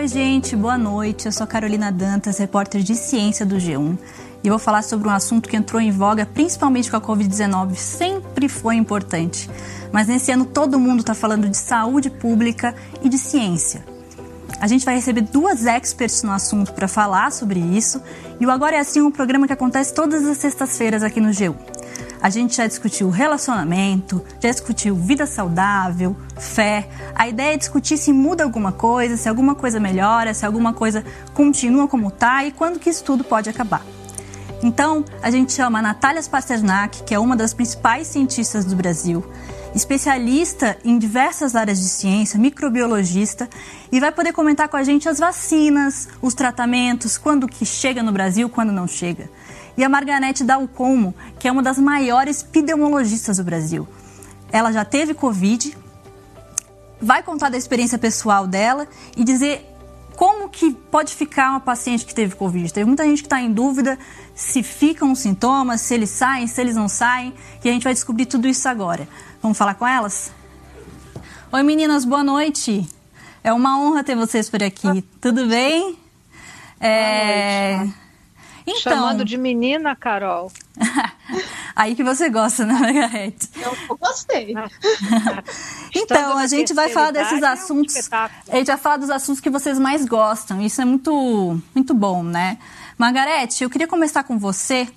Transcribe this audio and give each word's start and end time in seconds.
Oi, 0.00 0.08
gente, 0.08 0.56
boa 0.56 0.78
noite. 0.78 1.26
Eu 1.26 1.32
sou 1.32 1.46
Carolina 1.46 1.92
Dantas, 1.92 2.38
repórter 2.38 2.82
de 2.82 2.94
ciência 2.94 3.44
do 3.44 3.56
G1. 3.56 3.98
E 4.42 4.48
vou 4.48 4.58
falar 4.58 4.80
sobre 4.80 5.06
um 5.06 5.10
assunto 5.10 5.46
que 5.46 5.54
entrou 5.54 5.78
em 5.78 5.90
voga 5.90 6.24
principalmente 6.24 6.90
com 6.90 6.96
a 6.96 7.00
Covid-19. 7.02 7.74
Sempre 7.74 8.48
foi 8.48 8.76
importante. 8.76 9.50
Mas 9.92 10.06
nesse 10.06 10.32
ano 10.32 10.46
todo 10.46 10.78
mundo 10.78 11.00
está 11.00 11.12
falando 11.12 11.46
de 11.50 11.56
saúde 11.58 12.08
pública 12.08 12.74
e 13.02 13.10
de 13.10 13.18
ciência. 13.18 13.84
A 14.58 14.66
gente 14.66 14.86
vai 14.86 14.94
receber 14.94 15.20
duas 15.20 15.66
experts 15.66 16.22
no 16.22 16.32
assunto 16.32 16.72
para 16.72 16.88
falar 16.88 17.30
sobre 17.30 17.60
isso. 17.60 18.02
E 18.40 18.46
o 18.46 18.50
Agora 18.50 18.76
é 18.76 18.78
Assim 18.78 19.00
é 19.00 19.02
um 19.02 19.10
programa 19.10 19.46
que 19.46 19.52
acontece 19.52 19.92
todas 19.92 20.26
as 20.26 20.38
sextas-feiras 20.38 21.02
aqui 21.02 21.20
no 21.20 21.28
G1. 21.28 21.54
A 22.22 22.28
gente 22.28 22.56
já 22.56 22.66
discutiu 22.66 23.08
relacionamento, 23.08 24.22
já 24.40 24.50
discutiu 24.50 24.94
vida 24.94 25.24
saudável, 25.24 26.14
fé. 26.38 26.86
A 27.14 27.26
ideia 27.26 27.54
é 27.54 27.56
discutir 27.56 27.96
se 27.96 28.12
muda 28.12 28.44
alguma 28.44 28.72
coisa, 28.72 29.16
se 29.16 29.26
alguma 29.26 29.54
coisa 29.54 29.80
melhora, 29.80 30.34
se 30.34 30.44
alguma 30.44 30.74
coisa 30.74 31.02
continua 31.32 31.88
como 31.88 32.08
está 32.08 32.44
e 32.44 32.52
quando 32.52 32.78
que 32.78 32.90
isso 32.90 33.04
tudo 33.04 33.24
pode 33.24 33.48
acabar. 33.48 33.82
Então, 34.62 35.02
a 35.22 35.30
gente 35.30 35.54
chama 35.54 35.78
a 35.78 35.82
Natália 35.82 36.22
Pasternak, 36.22 37.04
que 37.04 37.14
é 37.14 37.18
uma 37.18 37.34
das 37.34 37.54
principais 37.54 38.08
cientistas 38.08 38.66
do 38.66 38.76
Brasil, 38.76 39.24
especialista 39.74 40.76
em 40.84 40.98
diversas 40.98 41.56
áreas 41.56 41.80
de 41.80 41.88
ciência, 41.88 42.38
microbiologista, 42.38 43.48
e 43.90 43.98
vai 43.98 44.12
poder 44.12 44.34
comentar 44.34 44.68
com 44.68 44.76
a 44.76 44.82
gente 44.82 45.08
as 45.08 45.18
vacinas, 45.18 46.06
os 46.20 46.34
tratamentos, 46.34 47.16
quando 47.16 47.48
que 47.48 47.64
chega 47.64 48.02
no 48.02 48.12
Brasil, 48.12 48.50
quando 48.50 48.70
não 48.70 48.86
chega 48.86 49.30
e 49.80 49.84
a 49.84 49.88
Margarete 49.88 50.44
Dalcomo, 50.44 51.14
que 51.38 51.48
é 51.48 51.52
uma 51.52 51.62
das 51.62 51.78
maiores 51.78 52.42
epidemiologistas 52.42 53.38
do 53.38 53.44
Brasil. 53.44 53.88
Ela 54.52 54.72
já 54.72 54.84
teve 54.84 55.14
Covid, 55.14 55.74
vai 57.00 57.22
contar 57.22 57.48
da 57.48 57.56
experiência 57.56 57.96
pessoal 57.96 58.46
dela 58.46 58.86
e 59.16 59.24
dizer 59.24 59.66
como 60.16 60.50
que 60.50 60.70
pode 60.70 61.14
ficar 61.14 61.52
uma 61.52 61.60
paciente 61.60 62.04
que 62.04 62.14
teve 62.14 62.36
Covid. 62.36 62.70
Teve 62.70 62.84
muita 62.84 63.04
gente 63.04 63.22
que 63.22 63.26
está 63.26 63.40
em 63.40 63.50
dúvida 63.50 63.98
se 64.34 64.62
ficam 64.62 65.12
os 65.12 65.20
sintomas, 65.20 65.80
se 65.80 65.94
eles 65.94 66.10
saem, 66.10 66.46
se 66.46 66.60
eles 66.60 66.76
não 66.76 66.86
saem, 66.86 67.32
e 67.64 67.68
a 67.70 67.72
gente 67.72 67.84
vai 67.84 67.94
descobrir 67.94 68.26
tudo 68.26 68.46
isso 68.46 68.68
agora. 68.68 69.08
Vamos 69.42 69.56
falar 69.56 69.72
com 69.72 69.86
elas? 69.86 70.30
Oi 71.50 71.62
meninas, 71.62 72.04
boa 72.04 72.22
noite. 72.22 72.86
É 73.42 73.50
uma 73.50 73.80
honra 73.80 74.04
ter 74.04 74.14
vocês 74.14 74.50
por 74.50 74.62
aqui. 74.62 75.02
Tudo 75.22 75.48
bem? 75.48 75.98
É... 76.78 77.88
Então, 78.78 78.92
Chamando 78.92 79.24
de 79.24 79.36
menina, 79.36 79.94
Carol. 79.96 80.50
Aí 81.74 81.94
que 81.94 82.02
você 82.02 82.28
gosta, 82.28 82.64
né, 82.64 82.74
Margarete? 82.74 83.48
Eu 83.56 83.96
gostei. 83.96 84.54
então, 85.94 86.36
a 86.36 86.46
gente 86.46 86.74
vai 86.74 86.88
falar 86.90 87.10
desses 87.10 87.42
assuntos. 87.42 87.96
É 87.96 88.16
um 88.16 88.54
a 88.54 88.56
gente 88.56 88.66
vai 88.66 88.76
falar 88.76 88.96
dos 88.98 89.10
assuntos 89.10 89.40
que 89.40 89.50
vocês 89.50 89.78
mais 89.78 90.04
gostam. 90.04 90.60
Isso 90.60 90.80
é 90.80 90.84
muito, 90.84 91.60
muito 91.74 91.94
bom, 91.94 92.22
né? 92.22 92.58
Margarete, 92.98 93.64
eu 93.64 93.70
queria 93.70 93.86
começar 93.86 94.24
com 94.24 94.38
você, 94.38 94.88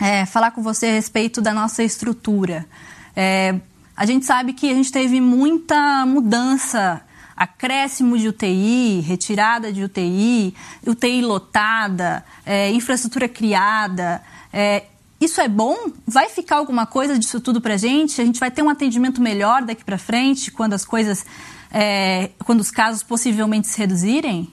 é, 0.00 0.26
falar 0.26 0.50
com 0.50 0.62
você 0.62 0.86
a 0.86 0.92
respeito 0.92 1.40
da 1.40 1.52
nossa 1.52 1.82
estrutura. 1.82 2.66
É, 3.14 3.54
a 3.96 4.06
gente 4.06 4.24
sabe 4.26 4.52
que 4.52 4.70
a 4.70 4.74
gente 4.74 4.90
teve 4.90 5.20
muita 5.20 6.04
mudança 6.06 7.02
acréscimo 7.40 8.18
de 8.18 8.28
UTI, 8.28 9.00
retirada 9.00 9.72
de 9.72 9.82
UTI, 9.82 10.54
UTI 10.86 11.22
lotada, 11.22 12.22
é, 12.44 12.70
infraestrutura 12.70 13.30
criada. 13.30 14.22
É, 14.52 14.84
isso 15.18 15.40
é 15.40 15.48
bom? 15.48 15.90
Vai 16.06 16.28
ficar 16.28 16.56
alguma 16.56 16.84
coisa 16.84 17.18
disso 17.18 17.40
tudo 17.40 17.58
para 17.58 17.74
a 17.74 17.76
gente? 17.78 18.20
A 18.20 18.24
gente 18.26 18.38
vai 18.38 18.50
ter 18.50 18.62
um 18.62 18.68
atendimento 18.68 19.22
melhor 19.22 19.62
daqui 19.62 19.82
para 19.82 19.96
frente, 19.96 20.50
quando 20.50 20.74
as 20.74 20.84
coisas, 20.84 21.24
é, 21.72 22.28
quando 22.44 22.60
os 22.60 22.70
casos 22.70 23.02
possivelmente 23.02 23.68
se 23.68 23.78
reduzirem? 23.78 24.52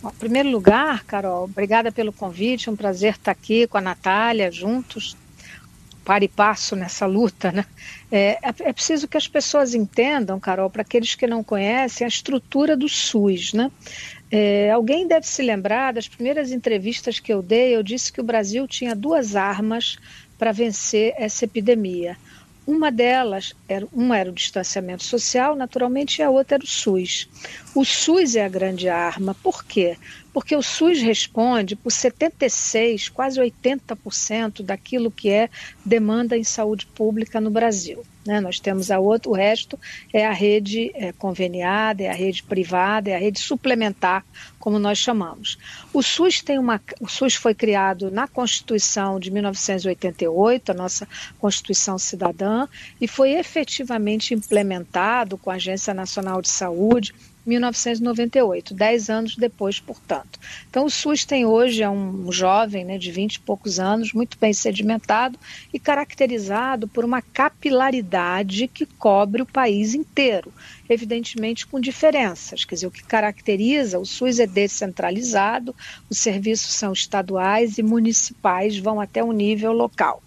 Bom, 0.00 0.08
em 0.08 0.18
primeiro 0.18 0.48
lugar, 0.48 1.04
Carol, 1.04 1.44
obrigada 1.44 1.92
pelo 1.92 2.14
convite, 2.14 2.70
é 2.70 2.72
um 2.72 2.76
prazer 2.76 3.12
estar 3.12 3.30
aqui 3.30 3.66
com 3.66 3.76
a 3.76 3.80
Natália, 3.82 4.50
juntos, 4.50 5.14
para 6.04 6.24
e 6.24 6.28
passo 6.28 6.76
nessa 6.76 7.06
luta, 7.06 7.50
né? 7.50 7.64
É, 8.12 8.38
é, 8.42 8.54
é 8.60 8.72
preciso 8.72 9.08
que 9.08 9.16
as 9.16 9.26
pessoas 9.26 9.74
entendam, 9.74 10.38
Carol, 10.38 10.70
para 10.70 10.82
aqueles 10.82 11.14
que 11.14 11.26
não 11.26 11.42
conhecem, 11.42 12.04
a 12.04 12.08
estrutura 12.08 12.76
do 12.76 12.88
SUS, 12.88 13.52
né? 13.52 13.70
É, 14.30 14.70
alguém 14.70 15.06
deve 15.06 15.26
se 15.26 15.42
lembrar 15.42 15.92
das 15.92 16.08
primeiras 16.08 16.50
entrevistas 16.50 17.18
que 17.18 17.32
eu 17.32 17.40
dei, 17.40 17.74
eu 17.74 17.82
disse 17.82 18.12
que 18.12 18.20
o 18.20 18.24
Brasil 18.24 18.66
tinha 18.66 18.94
duas 18.94 19.36
armas 19.36 19.96
para 20.38 20.52
vencer 20.52 21.14
essa 21.16 21.44
epidemia. 21.44 22.16
Uma 22.66 22.90
delas, 22.90 23.54
era, 23.68 23.86
uma 23.92 24.16
era 24.16 24.30
o 24.30 24.34
distanciamento 24.34 25.04
social, 25.04 25.54
naturalmente, 25.54 26.18
e 26.18 26.22
a 26.22 26.30
outra 26.30 26.56
era 26.56 26.64
o 26.64 26.66
SUS. 26.66 27.28
O 27.74 27.84
SUS 27.84 28.36
é 28.36 28.44
a 28.44 28.48
grande 28.48 28.88
arma. 28.88 29.34
Por 29.34 29.64
quê? 29.64 29.98
Porque 30.34 30.56
o 30.56 30.62
SUS 30.62 31.00
responde 31.00 31.76
por 31.76 31.92
76, 31.92 33.08
quase 33.08 33.40
80% 33.40 34.62
daquilo 34.62 35.08
que 35.08 35.30
é 35.30 35.48
demanda 35.84 36.36
em 36.36 36.42
saúde 36.42 36.86
pública 36.86 37.40
no 37.40 37.52
Brasil. 37.52 38.04
Né? 38.26 38.40
Nós 38.40 38.58
temos 38.58 38.90
a 38.90 38.98
outra, 38.98 39.30
o 39.30 39.34
resto 39.34 39.78
é 40.12 40.26
a 40.26 40.32
rede 40.32 40.90
é, 40.94 41.12
conveniada, 41.12 42.02
é 42.02 42.10
a 42.10 42.14
rede 42.14 42.42
privada, 42.42 43.10
é 43.10 43.14
a 43.14 43.18
rede 43.18 43.38
suplementar, 43.38 44.24
como 44.58 44.76
nós 44.76 44.98
chamamos. 44.98 45.56
O 45.92 46.02
SUS 46.02 46.42
tem 46.42 46.58
uma, 46.58 46.80
o 47.00 47.08
SUS 47.08 47.36
foi 47.36 47.54
criado 47.54 48.10
na 48.10 48.26
Constituição 48.26 49.20
de 49.20 49.30
1988, 49.30 50.72
a 50.72 50.74
nossa 50.74 51.06
Constituição 51.38 51.96
Cidadã, 51.96 52.66
e 53.00 53.06
foi 53.06 53.34
efetivamente 53.34 54.34
implementado 54.34 55.38
com 55.38 55.50
a 55.50 55.54
Agência 55.54 55.94
Nacional 55.94 56.42
de 56.42 56.48
Saúde 56.48 57.14
1998, 57.46 58.74
dez 58.74 59.10
anos 59.10 59.36
depois, 59.36 59.78
portanto. 59.78 60.38
Então, 60.68 60.86
o 60.86 60.90
SUS 60.90 61.24
tem 61.24 61.44
hoje 61.44 61.82
é 61.82 61.90
um 61.90 62.30
jovem 62.32 62.84
né, 62.84 62.98
de 62.98 63.10
20 63.10 63.36
e 63.36 63.40
poucos 63.40 63.78
anos, 63.78 64.12
muito 64.12 64.38
bem 64.38 64.52
sedimentado 64.52 65.38
e 65.72 65.78
caracterizado 65.78 66.88
por 66.88 67.04
uma 67.04 67.20
capilaridade 67.20 68.68
que 68.68 68.86
cobre 68.86 69.42
o 69.42 69.46
país 69.46 69.94
inteiro, 69.94 70.52
evidentemente 70.88 71.66
com 71.66 71.80
diferenças. 71.80 72.64
Quer 72.64 72.74
dizer, 72.76 72.86
o 72.86 72.90
que 72.90 73.04
caracteriza 73.04 73.98
o 73.98 74.06
SUS 74.06 74.38
é 74.38 74.46
descentralizado, 74.46 75.74
os 76.08 76.18
serviços 76.18 76.74
são 76.74 76.92
estaduais 76.92 77.78
e 77.78 77.82
municipais, 77.82 78.78
vão 78.78 79.00
até 79.00 79.22
o 79.22 79.32
nível 79.32 79.72
local. 79.72 80.22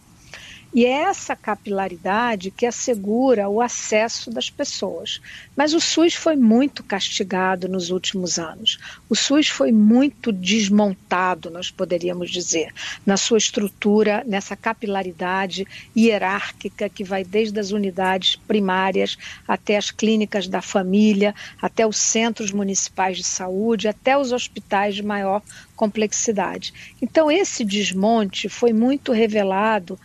E 0.73 0.85
é 0.85 1.03
essa 1.03 1.35
capilaridade 1.35 2.51
que 2.51 2.65
assegura 2.65 3.47
o 3.49 3.61
acesso 3.61 4.29
das 4.29 4.49
pessoas. 4.49 5.21
Mas 5.55 5.73
o 5.73 5.79
SUS 5.79 6.13
foi 6.13 6.35
muito 6.35 6.83
castigado 6.83 7.67
nos 7.67 7.89
últimos 7.89 8.37
anos. 8.37 8.77
O 9.09 9.15
SUS 9.15 9.47
foi 9.47 9.71
muito 9.71 10.31
desmontado, 10.31 11.49
nós 11.49 11.71
poderíamos 11.71 12.29
dizer, 12.29 12.73
na 13.05 13.17
sua 13.17 13.37
estrutura, 13.37 14.23
nessa 14.27 14.55
capilaridade 14.55 15.65
hierárquica 15.95 16.89
que 16.89 17.03
vai 17.03 17.23
desde 17.23 17.59
as 17.59 17.71
unidades 17.71 18.35
primárias 18.35 19.17
até 19.47 19.77
as 19.77 19.89
clínicas 19.89 20.47
da 20.47 20.61
família, 20.61 21.33
até 21.61 21.87
os 21.87 21.97
centros 21.97 22.51
municipais 22.51 23.17
de 23.17 23.23
saúde, 23.23 23.87
até 23.87 24.17
os 24.17 24.31
hospitais 24.31 24.95
de 24.95 25.03
maior 25.03 25.41
complexidade. 25.75 26.73
Então, 27.01 27.31
esse 27.31 27.63
desmonte 27.63 28.49
foi 28.49 28.73
muito 28.73 29.11
revelado 29.11 29.97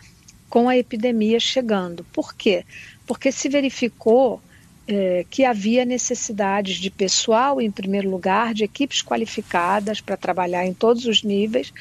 com 0.53 0.69
a 0.69 0.77
epidemia 0.77 1.39
chegando. 1.39 2.05
Por 2.13 2.35
quê? 2.35 2.63
Porque 3.07 3.31
se 3.31 3.49
verificou 3.49 4.39
é, 4.87 5.25
que 5.27 5.43
havia 5.43 5.83
necessidades 5.83 6.75
de 6.75 6.91
pessoal, 6.91 7.59
em 7.59 7.71
primeiro 7.71 8.07
lugar, 8.07 8.53
de 8.53 8.63
equipes 8.63 9.01
qualificadas 9.01 9.99
para 9.99 10.15
trabalhar 10.15 10.63
em 10.63 10.71
todos 10.71 11.07
os 11.07 11.23
níveis, 11.23 11.73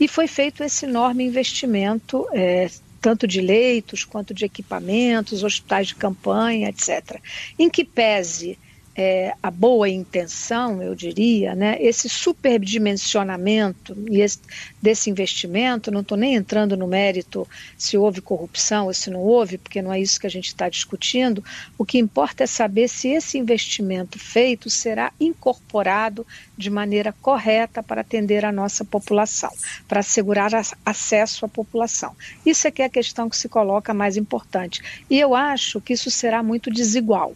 e 0.00 0.08
foi 0.08 0.26
feito 0.26 0.64
esse 0.64 0.86
enorme 0.86 1.22
investimento, 1.22 2.26
é, 2.32 2.70
tanto 2.98 3.26
de 3.26 3.42
leitos 3.42 4.06
quanto 4.06 4.32
de 4.32 4.46
equipamentos, 4.46 5.44
hospitais 5.44 5.88
de 5.88 5.94
campanha, 5.94 6.70
etc. 6.70 7.20
Em 7.58 7.68
que 7.68 7.84
pese 7.84 8.58
é, 8.96 9.34
a 9.42 9.50
boa 9.50 9.88
intenção, 9.88 10.80
eu 10.80 10.94
diria, 10.94 11.54
né, 11.54 11.76
esse 11.80 12.08
superdimensionamento 12.08 13.96
e 14.08 14.20
esse, 14.20 14.38
desse 14.80 15.10
investimento, 15.10 15.90
não 15.90 16.00
estou 16.00 16.16
nem 16.16 16.34
entrando 16.34 16.76
no 16.76 16.86
mérito 16.86 17.46
se 17.76 17.98
houve 17.98 18.20
corrupção 18.20 18.86
ou 18.86 18.94
se 18.94 19.10
não 19.10 19.20
houve, 19.20 19.58
porque 19.58 19.82
não 19.82 19.92
é 19.92 20.00
isso 20.00 20.20
que 20.20 20.26
a 20.26 20.30
gente 20.30 20.46
está 20.46 20.68
discutindo, 20.68 21.42
o 21.76 21.84
que 21.84 21.98
importa 21.98 22.44
é 22.44 22.46
saber 22.46 22.88
se 22.88 23.08
esse 23.08 23.36
investimento 23.36 24.18
feito 24.18 24.70
será 24.70 25.12
incorporado 25.18 26.24
de 26.56 26.70
maneira 26.70 27.12
correta 27.20 27.82
para 27.82 28.02
atender 28.02 28.44
a 28.44 28.52
nossa 28.52 28.84
população, 28.84 29.50
para 29.88 30.00
assegurar 30.00 30.52
acesso 30.84 31.44
à 31.44 31.48
população. 31.48 32.14
Isso 32.46 32.68
é 32.68 32.70
que 32.70 32.82
é 32.82 32.84
a 32.84 32.90
questão 32.90 33.28
que 33.28 33.36
se 33.36 33.48
coloca 33.48 33.92
mais 33.92 34.16
importante. 34.16 34.80
E 35.10 35.18
eu 35.18 35.34
acho 35.34 35.80
que 35.80 35.92
isso 35.92 36.10
será 36.10 36.42
muito 36.42 36.70
desigual 36.70 37.34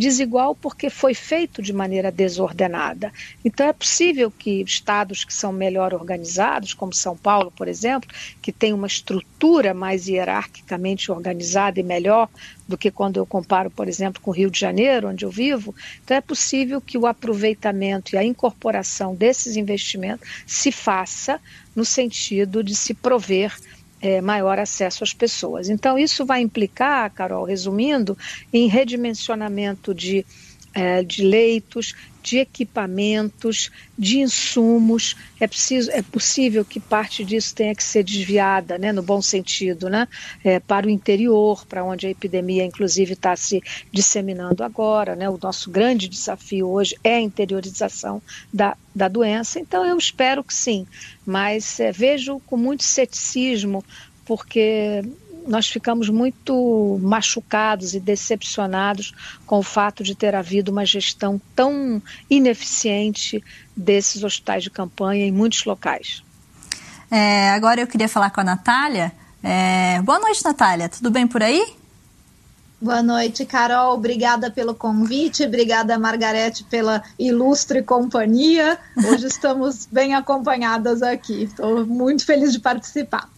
desigual 0.00 0.54
porque 0.54 0.88
foi 0.88 1.12
feito 1.12 1.60
de 1.60 1.74
maneira 1.74 2.10
desordenada. 2.10 3.12
Então 3.44 3.66
é 3.66 3.72
possível 3.72 4.30
que 4.30 4.62
estados 4.62 5.24
que 5.24 5.34
são 5.34 5.52
melhor 5.52 5.92
organizados, 5.92 6.72
como 6.72 6.94
São 6.94 7.14
Paulo, 7.14 7.52
por 7.54 7.68
exemplo, 7.68 8.08
que 8.40 8.50
tem 8.50 8.72
uma 8.72 8.86
estrutura 8.86 9.74
mais 9.74 10.08
hierarquicamente 10.08 11.12
organizada 11.12 11.78
e 11.78 11.82
melhor 11.82 12.30
do 12.66 12.78
que 12.78 12.90
quando 12.90 13.18
eu 13.18 13.26
comparo, 13.26 13.70
por 13.70 13.88
exemplo, 13.88 14.22
com 14.22 14.30
o 14.30 14.34
Rio 14.34 14.50
de 14.50 14.58
Janeiro, 14.58 15.08
onde 15.08 15.26
eu 15.26 15.30
vivo, 15.30 15.74
então 16.02 16.16
é 16.16 16.20
possível 16.22 16.80
que 16.80 16.96
o 16.96 17.06
aproveitamento 17.06 18.14
e 18.14 18.18
a 18.18 18.24
incorporação 18.24 19.14
desses 19.14 19.54
investimentos 19.54 20.26
se 20.46 20.72
faça 20.72 21.38
no 21.76 21.84
sentido 21.84 22.64
de 22.64 22.74
se 22.74 22.94
prover 22.94 23.54
é, 24.00 24.20
maior 24.20 24.58
acesso 24.58 25.04
às 25.04 25.12
pessoas. 25.12 25.68
Então, 25.68 25.98
isso 25.98 26.24
vai 26.24 26.40
implicar, 26.40 27.10
Carol, 27.10 27.44
resumindo, 27.44 28.16
em 28.52 28.66
redimensionamento 28.66 29.94
de, 29.94 30.24
é, 30.74 31.02
de 31.02 31.22
leitos, 31.22 31.94
de 32.22 32.38
equipamentos, 32.38 33.70
de 33.98 34.18
insumos. 34.18 35.16
É, 35.38 35.46
preciso, 35.46 35.90
é 35.90 36.02
possível 36.02 36.64
que 36.64 36.78
parte 36.78 37.24
disso 37.24 37.54
tenha 37.54 37.74
que 37.74 37.82
ser 37.82 38.04
desviada, 38.04 38.78
né, 38.78 38.92
no 38.92 39.02
bom 39.02 39.22
sentido, 39.22 39.88
né, 39.88 40.06
é, 40.44 40.60
para 40.60 40.86
o 40.86 40.90
interior, 40.90 41.64
para 41.66 41.84
onde 41.84 42.06
a 42.06 42.10
epidemia, 42.10 42.64
inclusive, 42.64 43.14
está 43.14 43.34
se 43.36 43.62
disseminando 43.92 44.62
agora. 44.62 45.16
Né, 45.16 45.28
o 45.28 45.38
nosso 45.42 45.70
grande 45.70 46.08
desafio 46.08 46.68
hoje 46.68 46.96
é 47.02 47.16
a 47.16 47.20
interiorização 47.20 48.22
da, 48.52 48.76
da 48.94 49.08
doença. 49.08 49.58
Então, 49.58 49.84
eu 49.84 49.96
espero 49.96 50.44
que 50.44 50.54
sim, 50.54 50.86
mas 51.24 51.80
é, 51.80 51.90
vejo 51.90 52.40
com 52.46 52.56
muito 52.56 52.84
ceticismo, 52.84 53.84
porque 54.24 55.02
nós 55.50 55.68
ficamos 55.68 56.08
muito 56.08 56.98
machucados 57.02 57.92
e 57.92 57.98
decepcionados 57.98 59.12
com 59.44 59.58
o 59.58 59.62
fato 59.64 60.04
de 60.04 60.14
ter 60.14 60.32
havido 60.34 60.70
uma 60.70 60.86
gestão 60.86 61.40
tão 61.56 62.00
ineficiente 62.30 63.42
desses 63.76 64.22
hospitais 64.22 64.62
de 64.62 64.70
campanha 64.70 65.26
em 65.26 65.32
muitos 65.32 65.64
locais. 65.64 66.22
É, 67.10 67.50
agora 67.50 67.80
eu 67.80 67.86
queria 67.88 68.08
falar 68.08 68.30
com 68.30 68.40
a 68.40 68.44
Natália. 68.44 69.12
É, 69.42 70.00
boa 70.02 70.20
noite, 70.20 70.44
Natália. 70.44 70.88
Tudo 70.88 71.10
bem 71.10 71.26
por 71.26 71.42
aí? 71.42 71.74
Boa 72.80 73.02
noite, 73.02 73.44
Carol. 73.44 73.94
Obrigada 73.94 74.52
pelo 74.52 74.72
convite. 74.72 75.44
Obrigada, 75.44 75.98
Margarete, 75.98 76.62
pela 76.62 77.02
ilustre 77.18 77.82
companhia. 77.82 78.78
Hoje 78.96 79.26
estamos 79.26 79.84
bem 79.90 80.14
acompanhadas 80.14 81.02
aqui. 81.02 81.42
Estou 81.42 81.84
muito 81.84 82.24
feliz 82.24 82.52
de 82.52 82.60
participar. 82.60 83.28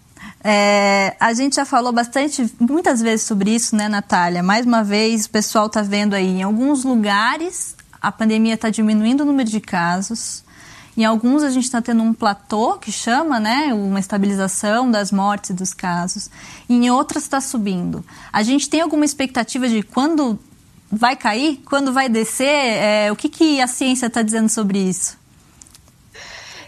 É, 0.45 1.15
a 1.21 1.33
gente 1.33 1.57
já 1.57 1.65
falou 1.65 1.93
bastante, 1.93 2.53
muitas 2.59 3.01
vezes 3.01 3.27
sobre 3.27 3.55
isso, 3.55 3.77
né, 3.77 3.89
Natália? 3.89 4.43
Mais 4.43 4.67
uma 4.67 4.83
vez, 4.83 5.27
o 5.27 5.31
pessoal 5.31 5.67
está 5.67 5.83
vendo 5.83 6.15
aí, 6.15 6.27
em 6.27 6.43
alguns 6.43 6.85
lugares 6.85 7.77
a 8.03 8.11
pandemia 8.11 8.55
está 8.55 8.69
diminuindo 8.69 9.21
o 9.21 9.25
número 9.25 9.49
de 9.49 9.61
casos. 9.61 10.43
Em 10.97 11.05
alguns 11.05 11.45
a 11.45 11.51
gente 11.51 11.65
está 11.65 11.81
tendo 11.81 12.03
um 12.03 12.13
platô 12.13 12.75
que 12.75 12.91
chama, 12.91 13.39
né, 13.39 13.73
uma 13.73 14.01
estabilização 14.01 14.91
das 14.91 15.13
mortes 15.13 15.51
e 15.51 15.55
dos 15.55 15.73
casos. 15.73 16.29
Em 16.69 16.91
outras 16.91 17.23
está 17.23 17.41
subindo. 17.41 18.05
A 18.33 18.43
gente 18.43 18.69
tem 18.69 18.81
alguma 18.81 19.05
expectativa 19.05 19.69
de 19.69 19.85
quando 19.85 20.39
vai 20.91 21.15
cair, 21.17 21.63
quando 21.65 21.93
vai 21.93 22.09
descer? 22.09 22.45
É, 22.45 23.13
o 23.13 23.17
que, 23.17 23.29
que 23.29 23.61
a 23.61 23.69
ciência 23.69 24.07
está 24.07 24.21
dizendo 24.21 24.49
sobre 24.49 24.79
isso? 24.79 25.17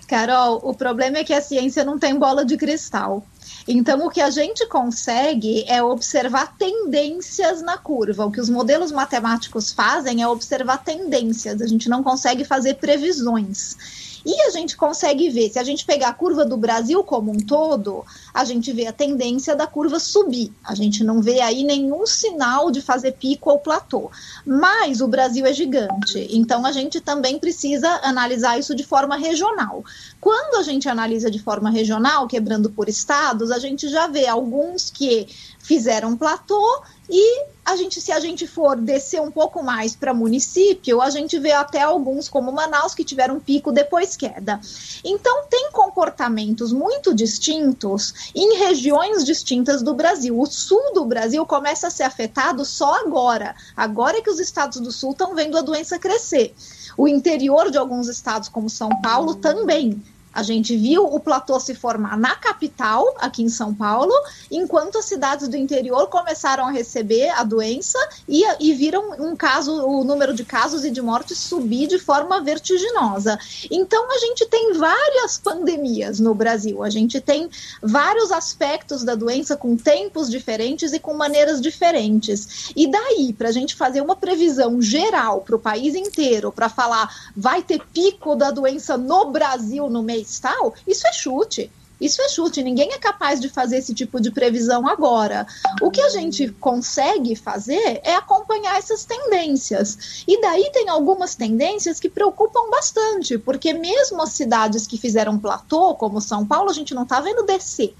Carol, 0.06 0.60
o 0.62 0.72
problema 0.72 1.18
é 1.18 1.24
que 1.24 1.32
a 1.32 1.42
ciência 1.42 1.84
não 1.84 1.98
tem 1.98 2.16
bola 2.18 2.44
de 2.44 2.56
cristal. 2.56 3.26
Então, 3.66 4.04
o 4.06 4.10
que 4.10 4.20
a 4.20 4.30
gente 4.30 4.66
consegue 4.66 5.64
é 5.66 5.82
observar 5.82 6.54
tendências 6.56 7.62
na 7.62 7.78
curva. 7.78 8.26
O 8.26 8.30
que 8.30 8.40
os 8.40 8.50
modelos 8.50 8.92
matemáticos 8.92 9.72
fazem 9.72 10.22
é 10.22 10.28
observar 10.28 10.84
tendências, 10.84 11.62
a 11.62 11.66
gente 11.66 11.88
não 11.88 12.02
consegue 12.02 12.44
fazer 12.44 12.74
previsões. 12.74 14.13
E 14.24 14.40
a 14.42 14.50
gente 14.50 14.76
consegue 14.76 15.28
ver, 15.28 15.50
se 15.50 15.58
a 15.58 15.62
gente 15.62 15.84
pegar 15.84 16.08
a 16.08 16.14
curva 16.14 16.44
do 16.44 16.56
Brasil 16.56 17.04
como 17.04 17.30
um 17.30 17.38
todo, 17.38 18.04
a 18.32 18.44
gente 18.44 18.72
vê 18.72 18.86
a 18.86 18.92
tendência 18.92 19.54
da 19.54 19.66
curva 19.66 20.00
subir. 20.00 20.50
A 20.64 20.74
gente 20.74 21.04
não 21.04 21.20
vê 21.20 21.40
aí 21.40 21.62
nenhum 21.62 22.06
sinal 22.06 22.70
de 22.70 22.80
fazer 22.80 23.12
pico 23.12 23.50
ou 23.50 23.58
platô. 23.58 24.10
Mas 24.46 25.00
o 25.00 25.08
Brasil 25.08 25.44
é 25.44 25.52
gigante, 25.52 26.26
então 26.30 26.64
a 26.64 26.72
gente 26.72 27.00
também 27.00 27.38
precisa 27.38 28.00
analisar 28.02 28.58
isso 28.58 28.74
de 28.74 28.84
forma 28.84 29.16
regional. 29.16 29.84
Quando 30.20 30.58
a 30.58 30.62
gente 30.62 30.88
analisa 30.88 31.30
de 31.30 31.38
forma 31.38 31.70
regional, 31.70 32.26
quebrando 32.26 32.70
por 32.70 32.88
estados, 32.88 33.50
a 33.50 33.58
gente 33.58 33.88
já 33.88 34.06
vê 34.06 34.26
alguns 34.26 34.90
que 34.90 35.28
fizeram 35.58 36.16
platô 36.16 36.82
e 37.08 37.44
a 37.64 37.76
gente, 37.76 38.00
se 38.00 38.12
a 38.12 38.20
gente 38.20 38.46
for 38.46 38.76
descer 38.76 39.20
um 39.20 39.30
pouco 39.30 39.62
mais 39.62 39.96
para 39.96 40.12
município, 40.12 41.00
a 41.00 41.08
gente 41.08 41.38
vê 41.38 41.52
até 41.52 41.80
alguns, 41.80 42.28
como 42.28 42.52
Manaus, 42.52 42.94
que 42.94 43.04
tiveram 43.04 43.40
pico 43.40 43.72
depois 43.72 44.16
queda. 44.16 44.60
Então, 45.02 45.44
tem 45.48 45.70
comportamentos 45.72 46.72
muito 46.72 47.14
distintos 47.14 48.30
em 48.34 48.58
regiões 48.58 49.24
distintas 49.24 49.82
do 49.82 49.94
Brasil. 49.94 50.38
O 50.38 50.46
sul 50.46 50.92
do 50.92 51.04
Brasil 51.04 51.44
começa 51.46 51.88
a 51.88 51.90
ser 51.90 52.02
afetado 52.02 52.64
só 52.64 53.00
agora. 53.00 53.54
Agora 53.76 54.18
é 54.18 54.22
que 54.22 54.30
os 54.30 54.40
estados 54.40 54.80
do 54.80 54.92
sul 54.92 55.12
estão 55.12 55.34
vendo 55.34 55.56
a 55.56 55.62
doença 55.62 55.98
crescer. 55.98 56.54
O 56.96 57.08
interior 57.08 57.70
de 57.70 57.78
alguns 57.78 58.08
estados, 58.08 58.48
como 58.48 58.68
São 58.68 58.90
Paulo, 59.00 59.34
também. 59.34 60.02
A 60.34 60.42
gente 60.42 60.76
viu 60.76 61.04
o 61.04 61.20
platô 61.20 61.60
se 61.60 61.74
formar 61.74 62.18
na 62.18 62.34
capital, 62.34 63.14
aqui 63.18 63.42
em 63.42 63.48
São 63.48 63.72
Paulo, 63.72 64.12
enquanto 64.50 64.98
as 64.98 65.04
cidades 65.04 65.46
do 65.46 65.56
interior 65.56 66.08
começaram 66.08 66.66
a 66.66 66.70
receber 66.72 67.28
a 67.30 67.44
doença 67.44 67.98
e, 68.28 68.42
e 68.58 68.72
viram 68.74 69.12
um 69.20 69.36
caso, 69.36 69.86
o 69.86 70.02
número 70.02 70.34
de 70.34 70.44
casos 70.44 70.84
e 70.84 70.90
de 70.90 71.00
mortes 71.00 71.38
subir 71.38 71.86
de 71.86 72.00
forma 72.00 72.40
vertiginosa. 72.40 73.38
Então 73.70 74.10
a 74.10 74.18
gente 74.18 74.44
tem 74.46 74.72
várias 74.72 75.38
pandemias 75.38 76.18
no 76.18 76.34
Brasil, 76.34 76.82
a 76.82 76.90
gente 76.90 77.20
tem 77.20 77.48
vários 77.80 78.32
aspectos 78.32 79.04
da 79.04 79.14
doença 79.14 79.56
com 79.56 79.76
tempos 79.76 80.28
diferentes 80.28 80.92
e 80.92 80.98
com 80.98 81.14
maneiras 81.14 81.60
diferentes. 81.60 82.72
E 82.74 82.90
daí, 82.90 83.32
para 83.32 83.50
a 83.50 83.52
gente 83.52 83.76
fazer 83.76 84.00
uma 84.00 84.16
previsão 84.16 84.82
geral 84.82 85.42
para 85.42 85.54
o 85.54 85.60
país 85.60 85.94
inteiro, 85.94 86.50
para 86.50 86.68
falar 86.68 87.32
vai 87.36 87.62
ter 87.62 87.80
pico 87.92 88.34
da 88.34 88.50
doença 88.50 88.96
no 88.96 89.30
Brasil 89.30 89.88
no 89.88 90.02
mês 90.02 90.23
tal, 90.40 90.74
isso 90.86 91.06
é 91.06 91.12
chute. 91.12 91.70
Isso 92.00 92.20
é 92.20 92.28
chute, 92.28 92.62
ninguém 92.62 92.92
é 92.92 92.98
capaz 92.98 93.40
de 93.40 93.48
fazer 93.48 93.78
esse 93.78 93.94
tipo 93.94 94.20
de 94.20 94.30
previsão 94.30 94.86
agora. 94.86 95.46
O 95.80 95.90
que 95.90 96.00
a 96.00 96.08
gente 96.08 96.48
consegue 96.60 97.36
fazer 97.36 98.00
é 98.02 98.14
acompanhar 98.16 98.76
essas 98.76 99.04
tendências. 99.04 100.24
E 100.26 100.40
daí 100.40 100.70
tem 100.72 100.88
algumas 100.88 101.34
tendências 101.34 102.00
que 102.00 102.08
preocupam 102.08 102.68
bastante, 102.68 103.38
porque 103.38 103.72
mesmo 103.72 104.20
as 104.20 104.30
cidades 104.30 104.86
que 104.86 104.98
fizeram 104.98 105.38
platô, 105.38 105.94
como 105.94 106.20
São 106.20 106.44
Paulo, 106.44 106.68
a 106.68 106.74
gente 106.74 106.94
não 106.94 107.04
está 107.04 107.20
vendo 107.20 107.44
descer. 107.44 107.94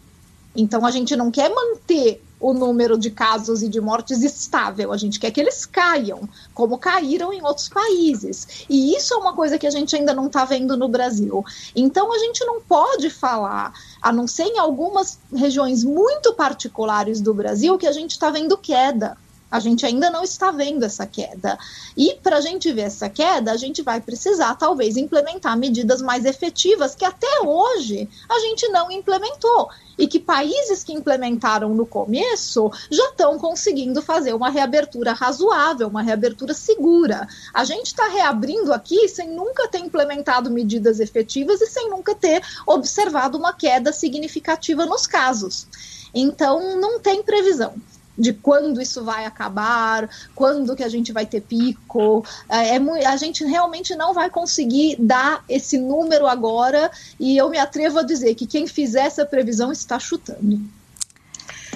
Então 0.54 0.84
a 0.86 0.90
gente 0.90 1.16
não 1.16 1.30
quer 1.30 1.48
manter 1.48 2.22
o 2.40 2.52
número 2.52 2.98
de 2.98 3.10
casos 3.10 3.62
e 3.62 3.68
de 3.68 3.80
mortes 3.80 4.22
estável, 4.22 4.92
a 4.92 4.98
gente 4.98 5.18
quer 5.18 5.30
que 5.30 5.40
eles 5.40 5.64
caiam, 5.64 6.28
como 6.52 6.76
caíram 6.76 7.32
em 7.32 7.42
outros 7.42 7.70
países. 7.70 8.66
E 8.68 8.94
isso 8.94 9.14
é 9.14 9.16
uma 9.16 9.32
coisa 9.32 9.58
que 9.58 9.66
a 9.66 9.70
gente 9.70 9.96
ainda 9.96 10.12
não 10.12 10.26
está 10.26 10.44
vendo 10.44 10.76
no 10.76 10.86
Brasil. 10.86 11.42
Então 11.74 12.12
a 12.12 12.18
gente 12.18 12.44
não 12.44 12.60
pode 12.60 13.08
falar, 13.08 13.72
a 14.02 14.12
não 14.12 14.26
ser 14.26 14.44
em 14.44 14.58
algumas 14.58 15.18
regiões 15.34 15.82
muito 15.82 16.34
particulares 16.34 17.18
do 17.20 17.32
Brasil, 17.32 17.78
que 17.78 17.86
a 17.86 17.92
gente 17.92 18.10
está 18.10 18.28
vendo 18.28 18.58
queda. 18.58 19.16
A 19.54 19.60
gente 19.60 19.86
ainda 19.86 20.10
não 20.10 20.24
está 20.24 20.50
vendo 20.50 20.82
essa 20.82 21.06
queda. 21.06 21.56
E 21.96 22.18
para 22.20 22.38
a 22.38 22.40
gente 22.40 22.72
ver 22.72 22.80
essa 22.80 23.08
queda, 23.08 23.52
a 23.52 23.56
gente 23.56 23.82
vai 23.82 24.00
precisar, 24.00 24.56
talvez, 24.56 24.96
implementar 24.96 25.56
medidas 25.56 26.02
mais 26.02 26.24
efetivas 26.24 26.96
que 26.96 27.04
até 27.04 27.40
hoje 27.40 28.08
a 28.28 28.40
gente 28.40 28.66
não 28.70 28.90
implementou. 28.90 29.70
E 29.96 30.08
que 30.08 30.18
países 30.18 30.82
que 30.82 30.92
implementaram 30.92 31.72
no 31.72 31.86
começo 31.86 32.68
já 32.90 33.10
estão 33.10 33.38
conseguindo 33.38 34.02
fazer 34.02 34.34
uma 34.34 34.50
reabertura 34.50 35.12
razoável, 35.12 35.86
uma 35.86 36.02
reabertura 36.02 36.52
segura. 36.52 37.28
A 37.54 37.62
gente 37.62 37.86
está 37.86 38.08
reabrindo 38.08 38.72
aqui 38.72 39.08
sem 39.08 39.30
nunca 39.30 39.68
ter 39.68 39.78
implementado 39.78 40.50
medidas 40.50 40.98
efetivas 40.98 41.60
e 41.60 41.68
sem 41.68 41.88
nunca 41.90 42.12
ter 42.12 42.42
observado 42.66 43.38
uma 43.38 43.52
queda 43.52 43.92
significativa 43.92 44.84
nos 44.84 45.06
casos. 45.06 45.68
Então, 46.12 46.80
não 46.80 46.98
tem 46.98 47.22
previsão 47.22 47.74
de 48.16 48.32
quando 48.32 48.80
isso 48.80 49.04
vai 49.04 49.24
acabar, 49.24 50.08
quando 50.34 50.76
que 50.76 50.82
a 50.82 50.88
gente 50.88 51.12
vai 51.12 51.26
ter 51.26 51.40
pico. 51.40 52.24
É, 52.48 52.76
é, 52.76 53.06
a 53.06 53.16
gente 53.16 53.44
realmente 53.44 53.94
não 53.94 54.14
vai 54.14 54.30
conseguir 54.30 54.96
dar 54.98 55.44
esse 55.48 55.78
número 55.78 56.26
agora, 56.26 56.90
e 57.18 57.36
eu 57.36 57.48
me 57.50 57.58
atrevo 57.58 57.98
a 57.98 58.02
dizer 58.02 58.34
que 58.34 58.46
quem 58.46 58.66
fizer 58.66 59.06
essa 59.06 59.24
previsão 59.24 59.72
está 59.72 59.98
chutando. 59.98 60.60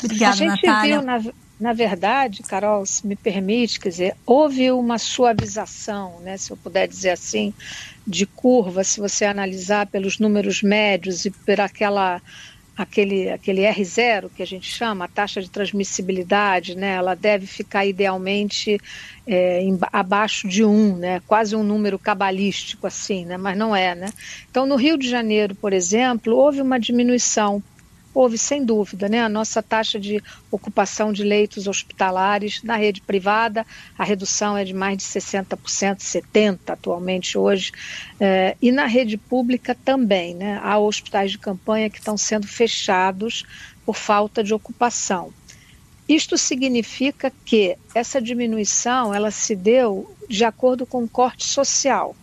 Obrigada, 0.03 0.33
a 0.33 0.37
gente 0.37 0.67
Natália. 0.67 0.99
viu, 0.99 1.03
na, 1.07 1.23
na 1.59 1.73
verdade, 1.73 2.43
Carol, 2.45 2.87
se 2.87 3.05
me 3.07 3.17
permite, 3.17 3.81
quer 3.81 3.89
dizer, 3.89 4.17
houve 4.25 4.71
uma 4.71 4.97
suavização, 4.97 6.21
né, 6.21 6.37
se 6.37 6.53
eu 6.53 6.57
puder 6.57 6.87
dizer 6.87 7.11
assim, 7.11 7.53
de 8.07 8.25
curva, 8.27 8.85
se 8.85 9.01
você 9.01 9.25
analisar 9.25 9.87
pelos 9.87 10.19
números 10.19 10.63
médios 10.63 11.25
e 11.25 11.31
por 11.31 11.61
aquela 11.61 12.23
aquele, 12.79 13.29
aquele 13.29 13.63
R0 13.63 14.31
que 14.37 14.43
a 14.43 14.47
gente 14.47 14.71
chama, 14.71 15.05
a 15.05 15.09
taxa 15.09 15.43
de 15.43 15.51
transmissibilidade, 15.51 16.77
né, 16.77 16.95
ela 16.95 17.17
deve 17.17 17.45
ficar 17.45 17.85
idealmente 17.85 18.81
é, 19.27 19.61
em, 19.61 19.77
abaixo 19.93 20.47
de 20.47 20.65
1, 20.65 20.97
né, 20.97 21.21
quase 21.27 21.57
um 21.57 21.65
número 21.65 21.99
cabalístico 21.99 22.87
assim, 22.87 23.27
né, 23.27 23.37
mas 23.37 23.59
não 23.59 23.75
é. 23.75 23.97
Né? 23.97 24.11
Então, 24.49 24.65
no 24.65 24.77
Rio 24.77 24.97
de 24.97 25.11
Janeiro, 25.11 25.57
por 25.57 25.73
exemplo, 25.73 26.37
houve 26.37 26.63
uma 26.63 26.79
diminuição 26.79 27.61
houve 28.19 28.37
sem 28.37 28.65
dúvida, 28.65 29.09
né? 29.09 29.21
A 29.21 29.29
nossa 29.29 29.63
taxa 29.63 29.97
de 29.97 30.21
ocupação 30.51 31.13
de 31.13 31.23
leitos 31.23 31.69
hospitalares 31.69 32.65
na 32.65 32.75
rede 32.75 33.01
privada, 33.01 33.65
a 33.97 34.03
redução 34.03 34.57
é 34.57 34.65
de 34.65 34.75
mais 34.75 34.99
de 34.99 35.05
60%, 35.05 35.57
70% 35.99 36.59
atualmente 36.67 37.39
hoje, 37.39 37.71
é, 38.19 38.57
e 38.61 38.73
na 38.73 38.87
rede 38.87 39.17
pública 39.17 39.73
também, 39.73 40.35
né? 40.35 40.59
Há 40.65 40.81
hospitais 40.81 41.31
de 41.31 41.39
campanha 41.39 41.89
que 41.89 41.99
estão 41.99 42.17
sendo 42.17 42.49
fechados 42.49 43.45
por 43.87 43.95
falta 43.95 44.43
de 44.43 44.53
ocupação. 44.53 45.33
Isto 46.09 46.37
significa 46.37 47.33
que 47.45 47.77
essa 47.95 48.21
diminuição 48.21 49.15
ela 49.15 49.31
se 49.31 49.55
deu 49.55 50.13
de 50.29 50.45
acordo 50.45 50.85
com 50.85 51.05
o 51.05 51.09
corte 51.09 51.45
social 51.45 52.17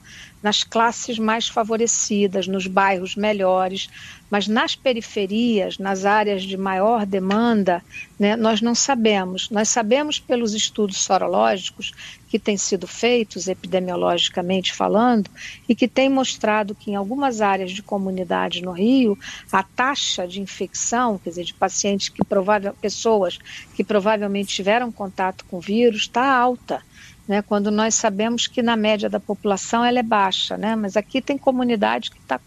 nas 0.45 0.63
classes 0.63 1.17
mais 1.17 1.47
favorecidas, 1.47 2.45
nos 2.45 2.67
bairros 2.67 3.15
melhores, 3.15 3.89
mas 4.29 4.47
nas 4.47 4.75
periferias, 4.75 5.77
nas 5.77 6.05
áreas 6.05 6.43
de 6.43 6.57
maior 6.57 7.05
demanda, 7.05 7.83
né, 8.19 8.35
nós 8.35 8.61
não 8.61 8.73
sabemos. 8.73 9.49
Nós 9.49 9.69
sabemos 9.69 10.19
pelos 10.19 10.53
estudos 10.53 10.97
sorológicos 10.97 11.93
que 12.27 12.39
têm 12.39 12.57
sido 12.57 12.87
feitos, 12.87 13.47
epidemiologicamente 13.47 14.73
falando, 14.73 15.29
e 15.69 15.75
que 15.75 15.87
têm 15.87 16.09
mostrado 16.09 16.75
que 16.75 16.91
em 16.91 16.95
algumas 16.95 17.39
áreas 17.39 17.71
de 17.71 17.83
comunidade 17.83 18.61
no 18.61 18.71
Rio, 18.71 19.17
a 19.51 19.63
taxa 19.63 20.27
de 20.27 20.41
infecção, 20.41 21.17
quer 21.17 21.29
dizer, 21.29 21.45
de 21.45 21.53
pacientes 21.53 22.09
que 22.09 22.23
provável, 22.25 22.73
pessoas 22.81 23.39
que 23.75 23.83
provavelmente 23.83 24.53
tiveram 24.53 24.91
contato 24.91 25.45
com 25.45 25.59
vírus, 25.59 26.01
está 26.01 26.35
alta 26.35 26.81
né, 27.27 27.41
quando 27.41 27.71
nós 27.71 27.95
sabemos 27.95 28.47
que 28.47 28.61
na 28.61 28.75
média 28.75 29.09
da 29.09 29.19
população 29.19 29.83
ela 29.83 29.99
é 29.99 30.03
baixa, 30.03 30.57
né, 30.57 30.75
mas 30.75 30.95
aqui 30.95 31.21
tem 31.21 31.37
comunidade 31.37 32.11
que 32.11 32.17
está 32.17 32.39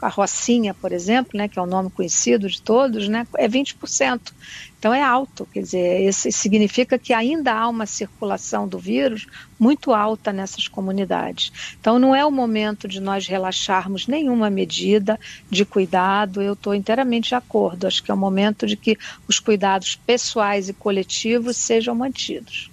a 0.00 0.08
Rocinha, 0.08 0.74
por 0.74 0.92
exemplo, 0.92 1.32
né, 1.34 1.48
que 1.48 1.58
é 1.58 1.62
o 1.62 1.66
nome 1.66 1.90
conhecido 1.90 2.48
de 2.48 2.60
todos, 2.60 3.08
né, 3.08 3.26
é 3.36 3.48
20%. 3.48 4.32
Então 4.78 4.92
é 4.92 5.02
alto, 5.02 5.48
quer 5.52 5.60
dizer, 5.62 6.06
isso 6.06 6.30
significa 6.30 6.98
que 6.98 7.12
ainda 7.12 7.52
há 7.52 7.68
uma 7.68 7.86
circulação 7.86 8.68
do 8.68 8.78
vírus 8.78 9.26
muito 9.58 9.92
alta 9.92 10.32
nessas 10.32 10.68
comunidades. 10.68 11.50
Então 11.80 11.98
não 11.98 12.14
é 12.14 12.24
o 12.24 12.30
momento 12.30 12.86
de 12.86 13.00
nós 13.00 13.26
relaxarmos 13.26 14.06
nenhuma 14.06 14.50
medida 14.50 15.18
de 15.50 15.64
cuidado, 15.64 16.42
eu 16.42 16.52
estou 16.52 16.74
inteiramente 16.74 17.30
de 17.30 17.34
acordo. 17.34 17.86
Acho 17.86 18.02
que 18.02 18.10
é 18.10 18.14
o 18.14 18.18
momento 18.18 18.66
de 18.66 18.76
que 18.76 18.98
os 19.26 19.40
cuidados 19.40 19.96
pessoais 19.96 20.68
e 20.68 20.74
coletivos 20.74 21.56
sejam 21.56 21.94
mantidos. 21.94 22.70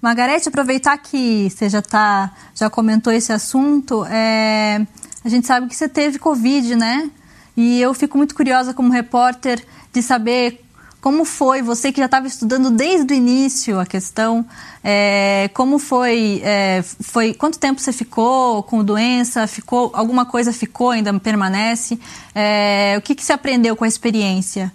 Margarete, 0.00 0.48
aproveitar 0.48 0.96
que 0.98 1.50
você 1.50 1.68
já, 1.68 1.82
tá, 1.82 2.32
já 2.54 2.70
comentou 2.70 3.12
esse 3.12 3.32
assunto, 3.32 4.04
é, 4.06 4.86
a 5.22 5.28
gente 5.28 5.46
sabe 5.46 5.66
que 5.66 5.76
você 5.76 5.88
teve 5.88 6.18
Covid, 6.18 6.74
né? 6.74 7.10
E 7.54 7.80
eu 7.80 7.92
fico 7.92 8.16
muito 8.16 8.34
curiosa 8.34 8.72
como 8.72 8.90
repórter 8.90 9.62
de 9.92 10.00
saber 10.00 10.64
como 11.00 11.24
foi, 11.24 11.62
você 11.62 11.92
que 11.92 11.98
já 11.98 12.06
estava 12.06 12.26
estudando 12.26 12.70
desde 12.70 13.12
o 13.12 13.16
início 13.16 13.80
a 13.80 13.86
questão, 13.86 14.44
é, 14.84 15.50
como 15.54 15.78
foi, 15.78 16.40
é, 16.44 16.82
foi, 16.82 17.32
quanto 17.32 17.58
tempo 17.58 17.80
você 17.80 17.92
ficou 17.92 18.62
com 18.62 18.84
doença, 18.84 19.46
ficou, 19.46 19.90
alguma 19.94 20.26
coisa 20.26 20.52
ficou, 20.52 20.90
ainda 20.90 21.18
permanece, 21.18 21.98
é, 22.34 22.96
o 22.98 23.02
que, 23.02 23.14
que 23.14 23.24
você 23.24 23.32
aprendeu 23.32 23.74
com 23.76 23.84
a 23.84 23.88
experiência? 23.88 24.72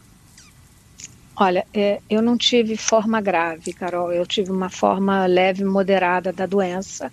Olha, 1.38 1.68
é, 1.75 2.01
eu 2.10 2.22
não 2.22 2.38
tive 2.38 2.77
forma 2.77 3.20
grave, 3.22 3.74
Carol. 3.74 4.12
Eu 4.12 4.25
tive 4.25 4.51
uma 4.51 4.70
forma 4.70 5.25
leve, 5.25 5.65
moderada 5.65 6.32
da 6.32 6.46
doença. 6.46 7.12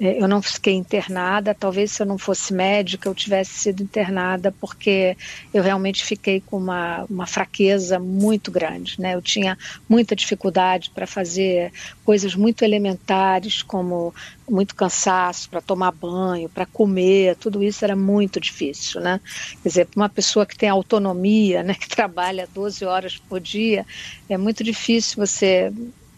É, 0.00 0.20
eu 0.20 0.26
não 0.26 0.42
fiquei 0.42 0.74
internada. 0.74 1.54
Talvez 1.54 1.92
se 1.92 2.02
eu 2.02 2.06
não 2.06 2.18
fosse 2.18 2.52
médica, 2.52 3.08
eu 3.08 3.14
tivesse 3.14 3.52
sido 3.52 3.82
internada, 3.82 4.52
porque 4.52 5.16
eu 5.52 5.62
realmente 5.62 6.04
fiquei 6.04 6.40
com 6.40 6.56
uma, 6.56 7.04
uma 7.08 7.26
fraqueza 7.26 7.98
muito 7.98 8.50
grande. 8.50 9.00
Né? 9.00 9.14
Eu 9.14 9.22
tinha 9.22 9.56
muita 9.88 10.16
dificuldade 10.16 10.90
para 10.90 11.06
fazer 11.06 11.72
coisas 12.04 12.34
muito 12.34 12.64
elementares, 12.64 13.62
como 13.62 14.14
muito 14.48 14.74
cansaço 14.74 15.48
para 15.48 15.60
tomar 15.60 15.92
banho, 15.92 16.48
para 16.48 16.66
comer, 16.66 17.36
tudo 17.36 17.62
isso 17.62 17.84
era 17.84 17.96
muito 17.96 18.38
difícil, 18.38 19.00
né? 19.00 19.18
Quer 19.62 19.68
dizer, 19.68 19.86
para 19.86 20.02
uma 20.02 20.08
pessoa 20.08 20.44
que 20.44 20.56
tem 20.56 20.68
autonomia, 20.68 21.62
né, 21.62 21.72
que 21.80 21.88
trabalha 21.88 22.46
12 22.52 22.84
horas 22.84 23.16
por 23.16 23.40
dia, 23.40 23.86
é 24.28 24.36
muito 24.36 24.62
difícil 24.62 25.16
você 25.24 25.72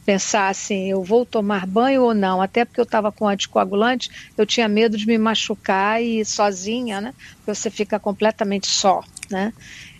pensar 0.07 0.49
assim, 0.49 0.89
eu 0.89 1.03
vou 1.03 1.27
tomar 1.27 1.67
banho 1.67 2.05
ou 2.05 2.15
não, 2.15 2.41
até 2.41 2.65
porque 2.65 2.81
eu 2.81 2.85
estava 2.85 3.11
com 3.11 3.27
anticoagulante, 3.27 4.09
eu 4.37 4.47
tinha 4.47 4.69
medo 4.69 4.97
de 4.97 5.05
me 5.05 5.19
machucar 5.19 6.01
e 6.01 6.25
sozinha, 6.25 7.01
né? 7.01 7.13
Porque 7.39 7.55
você 7.55 7.71
fica 7.71 7.99
completamente 7.99 8.69
só, 8.69 9.01
né? 9.29 9.53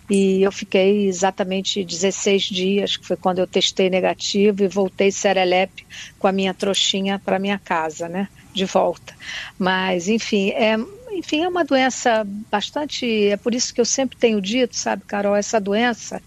E 0.09 0.41
eu 0.41 0.51
fiquei 0.53 1.07
exatamente 1.07 1.83
16 1.83 2.43
dias, 2.43 2.95
que 2.95 3.05
foi 3.05 3.17
quando 3.17 3.39
eu 3.39 3.47
testei 3.47 3.89
negativo 3.89 4.63
e 4.63 4.67
voltei 4.69 5.11
serelepe 5.11 5.85
com 6.17 6.27
a 6.27 6.31
minha 6.31 6.53
trouxinha 6.53 7.19
para 7.19 7.37
minha 7.37 7.59
casa, 7.59 8.07
né? 8.07 8.29
De 8.53 8.63
volta. 8.63 9.13
Mas, 9.59 10.07
enfim, 10.07 10.51
é, 10.51 10.77
enfim, 11.11 11.43
é 11.43 11.47
uma 11.49 11.65
doença 11.65 12.23
bastante. 12.49 13.27
É 13.27 13.35
por 13.35 13.53
isso 13.53 13.73
que 13.73 13.81
eu 13.81 13.85
sempre 13.85 14.17
tenho 14.17 14.41
dito, 14.41 14.77
sabe, 14.77 15.03
Carol, 15.05 15.35
essa 15.35 15.59
doença 15.59 16.21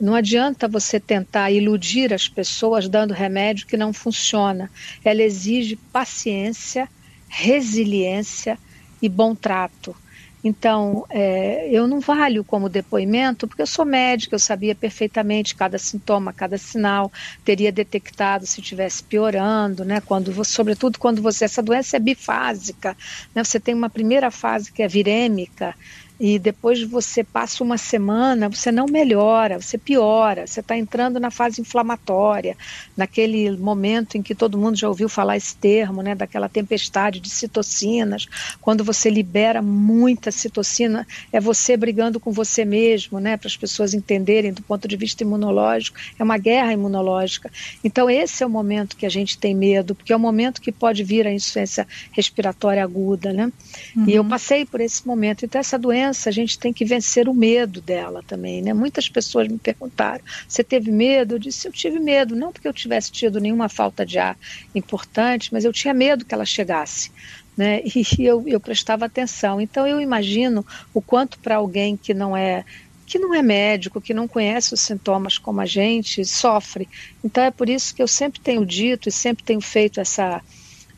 não 0.00 0.14
adianta 0.14 0.68
você 0.68 1.00
tentar 1.00 1.50
iludir 1.50 2.12
as 2.12 2.28
pessoas 2.28 2.88
dando 2.88 3.14
remédio 3.14 3.66
que 3.66 3.76
não 3.76 3.92
funciona. 3.92 4.70
Ela 5.04 5.22
exige 5.22 5.76
paciência, 5.76 6.88
resiliência 7.28 8.58
e 9.00 9.08
bom 9.08 9.34
trato. 9.34 9.96
Então, 10.44 11.04
é, 11.10 11.68
eu 11.72 11.88
não 11.88 11.98
valho 11.98 12.44
como 12.44 12.68
depoimento, 12.68 13.48
porque 13.48 13.62
eu 13.62 13.66
sou 13.66 13.84
médica, 13.84 14.36
eu 14.36 14.38
sabia 14.38 14.76
perfeitamente 14.76 15.56
cada 15.56 15.76
sintoma, 15.76 16.32
cada 16.32 16.56
sinal, 16.56 17.10
teria 17.44 17.72
detectado 17.72 18.46
se 18.46 18.60
estivesse 18.60 19.02
piorando, 19.02 19.84
né? 19.84 20.00
Quando, 20.00 20.44
sobretudo 20.44 21.00
quando 21.00 21.20
você, 21.20 21.46
essa 21.46 21.60
doença 21.60 21.96
é 21.96 22.00
bifásica, 22.00 22.96
né? 23.34 23.42
Você 23.42 23.58
tem 23.58 23.74
uma 23.74 23.90
primeira 23.90 24.30
fase 24.30 24.70
que 24.70 24.84
é 24.84 24.86
virêmica, 24.88 25.74
e 26.18 26.38
depois 26.38 26.82
você 26.82 27.22
passa 27.22 27.62
uma 27.62 27.76
semana, 27.76 28.48
você 28.48 28.72
não 28.72 28.86
melhora, 28.86 29.60
você 29.60 29.76
piora, 29.76 30.46
você 30.46 30.60
está 30.60 30.76
entrando 30.76 31.20
na 31.20 31.30
fase 31.30 31.60
inflamatória, 31.60 32.56
naquele 32.96 33.50
momento 33.50 34.16
em 34.16 34.22
que 34.22 34.34
todo 34.34 34.56
mundo 34.56 34.76
já 34.76 34.88
ouviu 34.88 35.08
falar 35.08 35.36
esse 35.36 35.54
termo, 35.56 36.00
né, 36.00 36.14
daquela 36.14 36.48
tempestade 36.48 37.20
de 37.20 37.28
citocinas, 37.28 38.26
quando 38.62 38.82
você 38.82 39.10
libera 39.10 39.60
muita 39.60 40.30
citocina, 40.30 41.06
é 41.30 41.38
você 41.38 41.76
brigando 41.76 42.18
com 42.18 42.32
você 42.32 42.64
mesmo, 42.64 43.20
né, 43.20 43.36
para 43.36 43.48
as 43.48 43.56
pessoas 43.56 43.92
entenderem 43.92 44.52
do 44.52 44.62
ponto 44.62 44.88
de 44.88 44.96
vista 44.96 45.22
imunológico, 45.22 45.98
é 46.18 46.24
uma 46.24 46.38
guerra 46.38 46.72
imunológica. 46.72 47.50
Então 47.84 48.08
esse 48.08 48.42
é 48.42 48.46
o 48.46 48.50
momento 48.50 48.96
que 48.96 49.04
a 49.04 49.10
gente 49.10 49.36
tem 49.36 49.54
medo, 49.54 49.94
porque 49.94 50.12
é 50.12 50.16
o 50.16 50.20
momento 50.20 50.62
que 50.62 50.72
pode 50.72 51.04
vir 51.04 51.26
a 51.26 51.32
insuficiência 51.32 51.86
respiratória 52.12 52.82
aguda, 52.82 53.32
né? 53.32 53.52
Uhum. 53.94 54.08
E 54.08 54.14
eu 54.14 54.22
uhum. 54.22 54.28
passei 54.28 54.64
por 54.64 54.80
esse 54.80 55.06
momento. 55.06 55.44
Então 55.44 55.60
essa 55.60 55.78
doença 55.78 56.05
doença, 56.06 56.28
a 56.28 56.32
gente 56.32 56.58
tem 56.58 56.72
que 56.72 56.84
vencer 56.84 57.28
o 57.28 57.34
medo 57.34 57.80
dela 57.80 58.22
também, 58.26 58.62
né? 58.62 58.72
Muitas 58.72 59.08
pessoas 59.08 59.48
me 59.48 59.58
perguntaram: 59.58 60.22
você 60.48 60.62
teve 60.62 60.90
medo? 60.90 61.34
Eu 61.34 61.38
disse: 61.38 61.66
eu 61.66 61.72
tive 61.72 61.98
medo, 61.98 62.36
não 62.36 62.52
porque 62.52 62.68
eu 62.68 62.72
tivesse 62.72 63.10
tido 63.10 63.40
nenhuma 63.40 63.68
falta 63.68 64.04
de 64.04 64.18
ar 64.18 64.36
importante, 64.74 65.52
mas 65.52 65.64
eu 65.64 65.72
tinha 65.72 65.94
medo 65.94 66.24
que 66.24 66.34
ela 66.34 66.44
chegasse. 66.44 67.10
Né? 67.56 67.82
E 68.18 68.24
eu, 68.24 68.44
eu 68.46 68.60
prestava 68.60 69.06
atenção. 69.06 69.60
Então 69.60 69.86
eu 69.86 70.00
imagino 70.00 70.64
o 70.92 71.00
quanto 71.00 71.38
para 71.38 71.56
alguém 71.56 71.96
que 71.96 72.14
não 72.14 72.36
é 72.36 72.64
que 73.06 73.20
não 73.20 73.32
é 73.32 73.40
médico, 73.40 74.00
que 74.00 74.12
não 74.12 74.26
conhece 74.26 74.74
os 74.74 74.80
sintomas 74.80 75.38
como 75.38 75.60
a 75.60 75.66
gente, 75.66 76.24
sofre. 76.24 76.88
Então 77.22 77.44
é 77.44 77.52
por 77.52 77.68
isso 77.68 77.94
que 77.94 78.02
eu 78.02 78.08
sempre 78.08 78.40
tenho 78.40 78.66
dito 78.66 79.08
e 79.08 79.12
sempre 79.12 79.44
tenho 79.44 79.60
feito 79.60 80.00
essa 80.00 80.42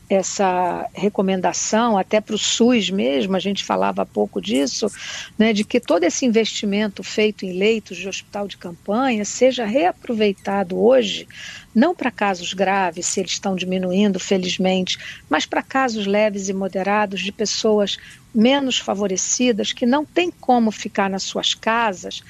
essa 0.09 0.89
recomendação, 0.91 1.95
até 1.95 2.19
para 2.19 2.33
o 2.33 2.37
SUS 2.37 2.89
mesmo, 2.89 3.35
a 3.35 3.39
gente 3.39 3.63
falava 3.63 4.01
há 4.01 4.05
pouco 4.05 4.41
disso, 4.41 4.87
né, 5.37 5.53
de 5.53 5.63
que 5.63 5.79
todo 5.79 6.03
esse 6.03 6.25
investimento 6.25 7.03
feito 7.03 7.45
em 7.45 7.53
leitos 7.53 7.95
de 7.95 8.07
hospital 8.07 8.47
de 8.47 8.57
campanha 8.57 9.23
seja 9.23 9.65
reaproveitado 9.65 10.79
hoje, 10.81 11.27
não 11.75 11.93
para 11.93 12.09
casos 12.09 12.53
graves, 12.53 13.05
se 13.05 13.19
eles 13.19 13.33
estão 13.33 13.55
diminuindo, 13.55 14.19
felizmente, 14.19 14.97
mas 15.29 15.45
para 15.45 15.61
casos 15.61 16.07
leves 16.07 16.49
e 16.49 16.53
moderados 16.53 17.21
de 17.21 17.31
pessoas 17.31 17.97
menos 18.33 18.79
favorecidas 18.79 19.71
que 19.71 19.85
não 19.85 20.03
têm 20.03 20.31
como 20.31 20.71
ficar 20.71 21.09
nas 21.09 21.23
suas 21.23 21.53
casas 21.53 22.23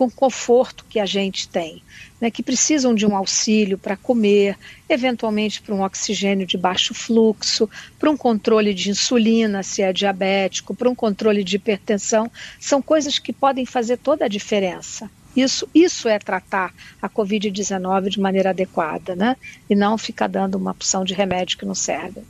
com 0.00 0.10
conforto 0.10 0.86
que 0.88 0.98
a 0.98 1.04
gente 1.04 1.46
tem, 1.46 1.82
né, 2.18 2.30
que 2.30 2.42
precisam 2.42 2.94
de 2.94 3.04
um 3.04 3.14
auxílio 3.14 3.76
para 3.76 3.98
comer, 3.98 4.56
eventualmente 4.88 5.60
para 5.60 5.74
um 5.74 5.82
oxigênio 5.82 6.46
de 6.46 6.56
baixo 6.56 6.94
fluxo, 6.94 7.68
para 7.98 8.10
um 8.10 8.16
controle 8.16 8.72
de 8.72 8.88
insulina, 8.88 9.62
se 9.62 9.82
é 9.82 9.92
diabético, 9.92 10.74
para 10.74 10.88
um 10.88 10.94
controle 10.94 11.44
de 11.44 11.56
hipertensão, 11.56 12.32
são 12.58 12.80
coisas 12.80 13.18
que 13.18 13.30
podem 13.30 13.66
fazer 13.66 13.98
toda 13.98 14.24
a 14.24 14.28
diferença. 14.28 15.10
Isso, 15.36 15.68
isso 15.74 16.08
é 16.08 16.18
tratar 16.18 16.72
a 17.02 17.06
Covid-19 17.06 18.08
de 18.08 18.20
maneira 18.20 18.50
adequada, 18.50 19.14
né? 19.14 19.36
E 19.68 19.74
não 19.74 19.98
ficar 19.98 20.28
dando 20.28 20.54
uma 20.54 20.70
opção 20.70 21.04
de 21.04 21.12
remédio 21.12 21.58
que 21.58 21.66
não 21.66 21.74
serve. 21.74 22.22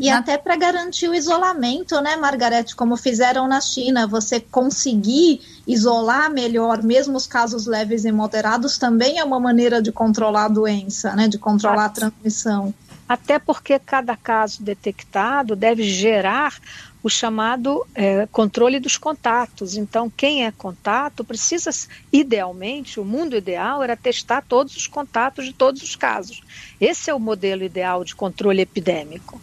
E 0.00 0.08
na... 0.08 0.18
até 0.18 0.38
para 0.38 0.56
garantir 0.56 1.08
o 1.08 1.14
isolamento, 1.14 2.00
né, 2.00 2.16
Margarete, 2.16 2.74
como 2.74 2.96
fizeram 2.96 3.46
na 3.46 3.60
China, 3.60 4.06
você 4.06 4.40
conseguir 4.40 5.42
isolar 5.66 6.32
melhor, 6.32 6.82
mesmo 6.82 7.18
os 7.18 7.26
casos 7.26 7.66
leves 7.66 8.06
e 8.06 8.10
moderados, 8.10 8.78
também 8.78 9.18
é 9.18 9.24
uma 9.24 9.38
maneira 9.38 9.82
de 9.82 9.92
controlar 9.92 10.46
a 10.46 10.48
doença, 10.48 11.14
né, 11.14 11.28
de 11.28 11.36
controlar 11.36 11.84
a 11.84 11.88
transmissão. 11.90 12.72
Até 13.06 13.38
porque 13.38 13.78
cada 13.78 14.16
caso 14.16 14.62
detectado 14.62 15.54
deve 15.54 15.82
gerar 15.82 16.58
o 17.02 17.10
chamado 17.10 17.86
é, 17.94 18.26
controle 18.32 18.80
dos 18.80 18.96
contatos. 18.96 19.76
Então, 19.76 20.08
quem 20.08 20.46
é 20.46 20.52
contato 20.52 21.22
precisa, 21.24 21.70
idealmente, 22.10 22.98
o 22.98 23.04
mundo 23.04 23.36
ideal 23.36 23.82
era 23.82 23.96
testar 23.96 24.42
todos 24.48 24.74
os 24.76 24.86
contatos 24.86 25.44
de 25.44 25.52
todos 25.52 25.82
os 25.82 25.94
casos. 25.94 26.42
Esse 26.80 27.10
é 27.10 27.14
o 27.14 27.20
modelo 27.20 27.62
ideal 27.62 28.02
de 28.02 28.14
controle 28.14 28.62
epidêmico. 28.62 29.38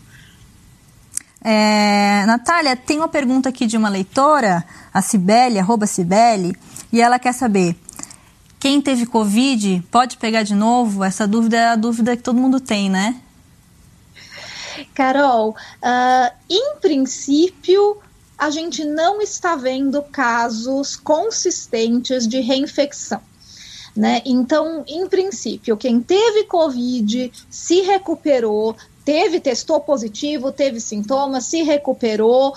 É, 1.43 2.25
Natália, 2.25 2.75
tem 2.75 2.97
uma 2.97 3.07
pergunta 3.07 3.49
aqui 3.49 3.65
de 3.65 3.77
uma 3.77 3.89
leitora, 3.89 4.65
a 4.93 5.01
Cibele, 5.01 5.59
arroba 5.59 5.85
Cibele, 5.85 6.55
e 6.91 7.01
ela 7.01 7.19
quer 7.19 7.33
saber: 7.33 7.75
quem 8.59 8.81
teve 8.81 9.05
Covid 9.05 9.83
pode 9.91 10.17
pegar 10.17 10.43
de 10.43 10.55
novo? 10.55 11.03
Essa 11.03 11.27
dúvida 11.27 11.57
é 11.57 11.67
a 11.69 11.75
dúvida 11.75 12.17
que 12.17 12.23
todo 12.23 12.39
mundo 12.39 12.59
tem, 12.59 12.89
né? 12.89 13.21
Carol, 14.93 15.49
uh, 15.51 16.35
em 16.49 16.75
princípio, 16.79 17.97
a 18.37 18.49
gente 18.49 18.83
não 18.83 19.21
está 19.21 19.55
vendo 19.55 20.01
casos 20.03 20.95
consistentes 20.95 22.27
de 22.27 22.39
reinfecção. 22.39 23.21
Né? 23.95 24.21
Então, 24.25 24.83
em 24.87 25.07
princípio, 25.07 25.75
quem 25.75 25.99
teve 25.99 26.43
Covid 26.43 27.31
se 27.49 27.81
recuperou, 27.81 28.75
teve, 29.07 29.39
testou 29.39 29.79
positivo, 29.79 30.51
teve 30.51 30.81
sintomas, 30.81 31.45
se 31.45 31.63
recuperou, 31.63 32.53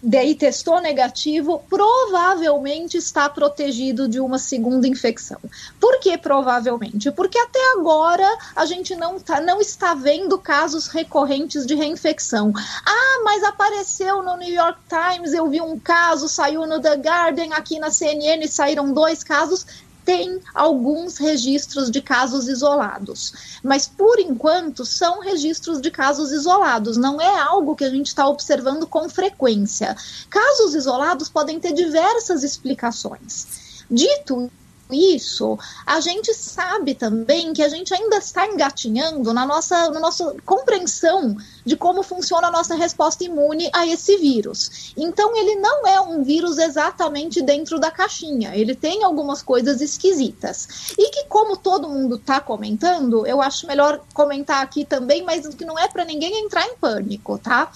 daí 0.00 0.36
testou 0.36 0.80
negativo, 0.80 1.64
provavelmente 1.68 2.96
está 2.96 3.28
protegido 3.28 4.06
de 4.06 4.20
uma 4.20 4.38
segunda 4.38 4.86
infecção. 4.86 5.40
Por 5.80 5.98
que 5.98 6.16
provavelmente? 6.16 7.10
Porque 7.10 7.36
até 7.36 7.72
agora 7.72 8.24
a 8.54 8.64
gente 8.66 8.94
não, 8.94 9.18
tá, 9.18 9.40
não 9.40 9.60
está 9.60 9.92
vendo 9.92 10.38
casos 10.38 10.86
recorrentes 10.86 11.66
de 11.66 11.74
reinfecção. 11.74 12.52
Ah, 12.86 13.22
mas 13.24 13.42
apareceu 13.42 14.22
no 14.22 14.36
New 14.36 14.54
York 14.54 14.78
Times, 14.88 15.32
eu 15.32 15.48
vi 15.48 15.60
um 15.60 15.76
caso, 15.76 16.28
saiu 16.28 16.68
no 16.68 16.80
The 16.80 16.94
Guardian, 16.98 17.52
aqui 17.52 17.80
na 17.80 17.90
CNN 17.90 18.46
saíram 18.46 18.94
dois 18.94 19.24
casos 19.24 19.66
tem 20.04 20.40
alguns 20.54 21.18
registros 21.18 21.90
de 21.90 22.00
casos 22.00 22.48
isolados, 22.48 23.60
mas 23.62 23.86
por 23.86 24.18
enquanto 24.18 24.84
são 24.84 25.20
registros 25.20 25.80
de 25.80 25.90
casos 25.90 26.32
isolados, 26.32 26.96
não 26.96 27.20
é 27.20 27.38
algo 27.40 27.76
que 27.76 27.84
a 27.84 27.90
gente 27.90 28.08
está 28.08 28.26
observando 28.26 28.86
com 28.86 29.08
frequência. 29.08 29.96
Casos 30.28 30.74
isolados 30.74 31.28
podem 31.28 31.60
ter 31.60 31.72
diversas 31.72 32.42
explicações. 32.42 33.84
Dito 33.90 34.50
isso, 34.92 35.58
a 35.86 36.00
gente 36.00 36.32
sabe 36.34 36.94
também 36.94 37.52
que 37.52 37.62
a 37.62 37.68
gente 37.68 37.92
ainda 37.94 38.16
está 38.16 38.46
engatinhando 38.46 39.32
na 39.32 39.46
nossa, 39.46 39.90
na 39.90 40.00
nossa 40.00 40.34
compreensão 40.44 41.36
de 41.64 41.76
como 41.76 42.02
funciona 42.02 42.48
a 42.48 42.50
nossa 42.50 42.74
resposta 42.74 43.24
imune 43.24 43.70
a 43.72 43.86
esse 43.86 44.16
vírus. 44.16 44.92
Então, 44.96 45.36
ele 45.36 45.56
não 45.56 45.86
é 45.86 46.00
um 46.00 46.22
vírus 46.22 46.58
exatamente 46.58 47.42
dentro 47.42 47.78
da 47.78 47.90
caixinha, 47.90 48.54
ele 48.54 48.74
tem 48.74 49.04
algumas 49.04 49.42
coisas 49.42 49.80
esquisitas. 49.80 50.94
E 50.98 51.10
que, 51.10 51.24
como 51.24 51.56
todo 51.56 51.88
mundo 51.88 52.16
está 52.16 52.40
comentando, 52.40 53.26
eu 53.26 53.40
acho 53.40 53.66
melhor 53.66 54.00
comentar 54.12 54.62
aqui 54.62 54.84
também, 54.84 55.22
mas 55.22 55.46
que 55.54 55.64
não 55.64 55.78
é 55.78 55.88
para 55.88 56.04
ninguém 56.04 56.44
entrar 56.44 56.66
em 56.66 56.76
pânico, 56.76 57.38
tá? 57.38 57.70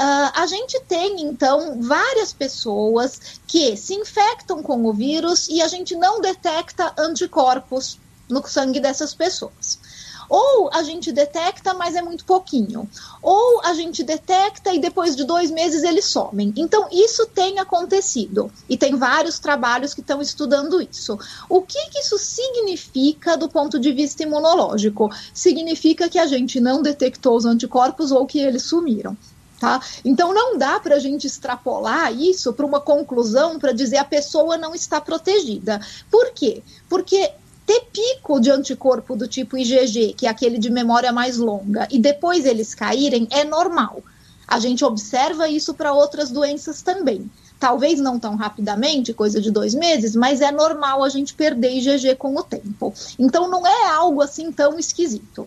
Uh, 0.00 0.32
a 0.34 0.46
gente 0.46 0.80
tem, 0.88 1.20
então, 1.20 1.78
várias 1.82 2.32
pessoas 2.32 3.20
que 3.46 3.76
se 3.76 3.92
infectam 3.92 4.62
com 4.62 4.86
o 4.86 4.94
vírus 4.94 5.46
e 5.46 5.60
a 5.60 5.68
gente 5.68 5.94
não 5.94 6.22
detecta 6.22 6.94
anticorpos 6.96 7.98
no 8.26 8.42
sangue 8.46 8.80
dessas 8.80 9.12
pessoas. 9.12 9.78
Ou 10.26 10.70
a 10.72 10.82
gente 10.82 11.12
detecta, 11.12 11.74
mas 11.74 11.96
é 11.96 12.00
muito 12.00 12.24
pouquinho. 12.24 12.88
Ou 13.20 13.60
a 13.62 13.74
gente 13.74 14.02
detecta 14.02 14.72
e 14.72 14.78
depois 14.78 15.14
de 15.14 15.24
dois 15.24 15.50
meses 15.50 15.82
eles 15.82 16.06
somem. 16.06 16.50
Então, 16.56 16.88
isso 16.90 17.26
tem 17.26 17.58
acontecido. 17.58 18.50
E 18.70 18.78
tem 18.78 18.96
vários 18.96 19.38
trabalhos 19.38 19.92
que 19.92 20.00
estão 20.00 20.22
estudando 20.22 20.80
isso. 20.80 21.18
O 21.46 21.60
que, 21.60 21.90
que 21.90 21.98
isso 21.98 22.16
significa 22.16 23.36
do 23.36 23.50
ponto 23.50 23.78
de 23.78 23.92
vista 23.92 24.22
imunológico? 24.22 25.10
Significa 25.34 26.08
que 26.08 26.18
a 26.18 26.26
gente 26.26 26.58
não 26.58 26.80
detectou 26.80 27.36
os 27.36 27.44
anticorpos 27.44 28.10
ou 28.10 28.24
que 28.24 28.38
eles 28.38 28.62
sumiram. 28.62 29.14
Tá? 29.60 29.78
Então 30.02 30.32
não 30.32 30.56
dá 30.56 30.80
para 30.80 30.96
a 30.96 30.98
gente 30.98 31.26
extrapolar 31.26 32.10
isso 32.14 32.50
para 32.54 32.64
uma 32.64 32.80
conclusão 32.80 33.58
para 33.58 33.72
dizer 33.72 33.98
a 33.98 34.04
pessoa 34.04 34.56
não 34.56 34.74
está 34.74 34.98
protegida. 35.02 35.78
Por 36.10 36.30
quê? 36.30 36.62
Porque 36.88 37.30
ter 37.66 37.82
pico 37.92 38.40
de 38.40 38.50
anticorpo 38.50 39.14
do 39.14 39.28
tipo 39.28 39.58
IgG, 39.58 40.14
que 40.14 40.26
é 40.26 40.30
aquele 40.30 40.56
de 40.56 40.70
memória 40.70 41.12
mais 41.12 41.36
longa, 41.36 41.86
e 41.90 41.98
depois 41.98 42.46
eles 42.46 42.74
caírem, 42.74 43.28
é 43.30 43.44
normal. 43.44 44.02
A 44.48 44.58
gente 44.58 44.82
observa 44.82 45.46
isso 45.46 45.74
para 45.74 45.92
outras 45.92 46.30
doenças 46.30 46.80
também. 46.80 47.30
Talvez 47.60 48.00
não 48.00 48.18
tão 48.18 48.36
rapidamente, 48.36 49.12
coisa 49.12 49.42
de 49.42 49.50
dois 49.50 49.74
meses, 49.74 50.16
mas 50.16 50.40
é 50.40 50.50
normal 50.50 51.04
a 51.04 51.10
gente 51.10 51.34
perder 51.34 51.76
IgG 51.76 52.16
com 52.16 52.34
o 52.34 52.42
tempo. 52.42 52.94
Então 53.18 53.48
não 53.50 53.66
é 53.66 53.90
algo 53.90 54.22
assim 54.22 54.50
tão 54.50 54.78
esquisito. 54.78 55.46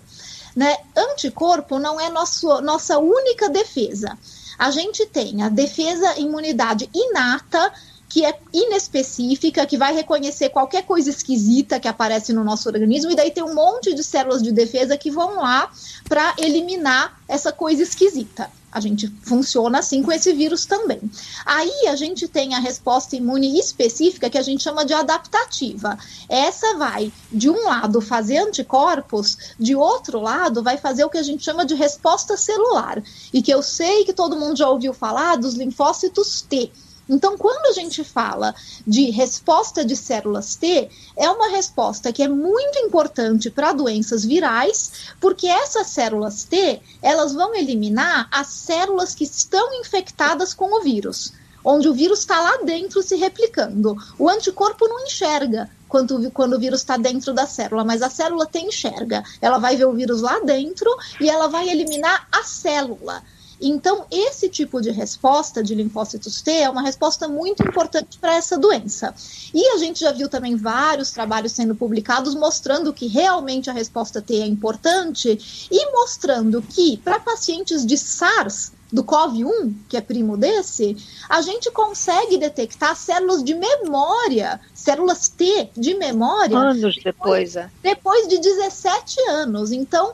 Né? 0.56 0.78
Anticorpo 0.96 1.80
não 1.80 2.00
é 2.00 2.10
nosso, 2.10 2.62
nossa 2.62 3.00
única 3.00 3.50
defesa. 3.50 4.18
A 4.58 4.70
gente 4.70 5.06
tem 5.06 5.42
a 5.42 5.50
defesa 5.50 6.18
imunidade 6.20 6.90
inata, 6.94 7.74
que 8.08 8.24
é 8.24 8.38
inespecífica, 8.54 9.66
que 9.66 9.76
vai 9.76 9.92
reconhecer 9.92 10.50
qualquer 10.50 10.84
coisa 10.84 11.10
esquisita 11.10 11.80
que 11.80 11.88
aparece 11.88 12.32
no 12.32 12.44
nosso 12.44 12.70
organismo, 12.70 13.12
e 13.12 13.16
daí 13.16 13.32
tem 13.32 13.44
um 13.44 13.56
monte 13.56 13.96
de 13.96 14.04
células 14.04 14.44
de 14.44 14.52
defesa 14.52 14.96
que 14.96 15.10
vão 15.10 15.38
lá 15.38 15.72
para 16.08 16.36
eliminar 16.38 17.20
essa 17.28 17.52
coisa 17.52 17.82
esquisita. 17.82 18.52
A 18.74 18.80
gente 18.80 19.08
funciona 19.22 19.78
assim 19.80 20.02
com 20.02 20.12
esse 20.12 20.34
vírus 20.34 20.66
também. 20.66 21.00
Aí 21.46 21.88
a 21.88 21.96
gente 21.96 22.28
tem 22.28 22.56
a 22.56 22.60
resposta 22.60 23.16
imune 23.16 23.60
específica 23.60 24.32
que 24.32 24.38
a 24.38 24.42
gente 24.42 24.64
chama 24.64 24.84
de 24.84 24.94
adaptativa. 24.94 25.96
Essa 26.28 26.76
vai, 26.76 27.14
de 27.32 27.52
um 27.52 27.66
lado, 27.66 28.02
fazer 28.02 28.40
anticorpos, 28.40 29.38
de 29.60 29.76
outro 29.76 30.20
lado, 30.20 30.64
vai 30.64 30.78
fazer 30.78 31.06
o 31.06 31.10
que 31.10 31.20
a 31.20 31.24
gente 31.24 31.44
chama 31.44 31.64
de 31.64 31.76
resposta 31.76 32.36
celular. 32.36 33.04
E 33.32 33.44
que 33.44 33.54
eu 33.54 33.62
sei 33.62 34.06
que 34.06 34.14
todo 34.14 34.36
mundo 34.36 34.58
já 34.58 34.68
ouviu 34.68 34.92
falar 34.92 35.36
dos 35.36 35.54
linfócitos 35.54 36.42
T 36.42 36.72
então, 37.08 37.38
quando 37.38 37.68
a 37.68 37.74
gente 37.74 38.04
fala 38.04 38.56
de 38.88 39.10
resposta 39.10 39.84
de 39.84 39.96
células 39.96 40.56
T, 40.56 40.90
é 41.18 41.30
uma 41.30 41.50
resposta 41.50 42.14
que 42.14 42.24
é 42.24 42.28
muito 42.28 42.80
importante 42.80 43.50
para 43.50 43.74
doenças 43.74 44.24
virais, 44.24 45.14
porque 45.20 45.48
essas 45.48 45.88
células 45.88 46.44
T, 46.46 46.82
elas 47.02 47.34
vão 47.34 47.54
eliminar 47.54 48.28
as 48.32 48.48
células 48.48 49.14
que 49.14 49.26
estão 49.26 49.74
infectadas 49.74 50.54
com 50.54 50.80
o 50.80 50.82
vírus, 50.82 51.34
onde 51.64 51.90
o 51.90 51.94
vírus 51.94 52.20
está 52.20 52.40
lá 52.40 52.58
dentro 52.64 53.04
se 53.04 53.16
replicando. 53.16 53.98
O 54.18 54.30
anticorpo 54.30 54.88
não 54.88 55.06
enxerga 55.06 55.70
quando, 55.90 56.32
quando 56.32 56.54
o 56.54 56.60
vírus 56.60 56.80
está 56.80 56.96
dentro 56.96 57.34
da 57.34 57.46
célula, 57.46 57.84
mas 57.84 58.02
a 58.02 58.10
célula 58.10 58.46
tem 58.46 58.68
enxerga. 58.68 59.24
Ela 59.42 59.58
vai 59.58 59.76
ver 59.76 59.86
o 59.86 59.94
vírus 59.94 60.22
lá 60.22 60.40
dentro 60.40 60.90
e 61.20 61.30
ela 61.30 61.48
vai 61.48 61.70
eliminar 61.70 62.28
a 62.32 62.44
célula. 62.44 63.22
Então, 63.66 64.06
esse 64.12 64.50
tipo 64.50 64.82
de 64.82 64.92
resposta 64.92 65.64
de 65.64 65.74
linfócitos 65.74 66.42
T 66.42 66.52
é 66.52 66.70
uma 66.70 66.82
resposta 66.82 67.30
muito 67.30 67.64
importante 67.64 68.20
para 68.20 68.36
essa 68.36 68.58
doença. 68.58 69.16
E 69.54 69.66
a 69.70 69.78
gente 69.78 70.02
já 70.02 70.12
viu 70.12 70.28
também 70.28 70.58
vários 70.58 71.12
trabalhos 71.12 71.54
sendo 71.54 71.74
publicados 71.74 72.36
mostrando 72.36 72.92
que 72.92 73.08
realmente 73.08 73.70
a 73.70 73.74
resposta 73.74 74.22
T 74.22 74.36
é 74.42 74.46
importante 74.46 75.68
e 75.72 75.92
mostrando 75.94 76.62
que 76.62 76.98
para 76.98 77.22
pacientes 77.22 77.86
de 77.86 77.98
SARS, 77.98 78.74
do 78.92 79.04
COV1, 79.04 79.74
que 79.90 79.98
é 79.98 80.02
primo 80.02 80.38
desse, 80.38 80.96
a 81.28 81.42
gente 81.42 81.72
consegue 81.72 82.38
detectar 82.38 82.96
células 82.96 83.44
de 83.44 83.56
memória, 83.56 84.60
células 84.72 85.30
T 85.30 85.70
de 85.76 85.96
memória. 85.96 86.58
Anos 86.58 86.98
depois, 86.98 87.04
depois, 87.04 87.56
é. 87.56 87.70
depois 87.82 88.28
de 88.28 88.38
17 88.40 89.20
anos. 89.30 89.72
Então, 89.72 90.14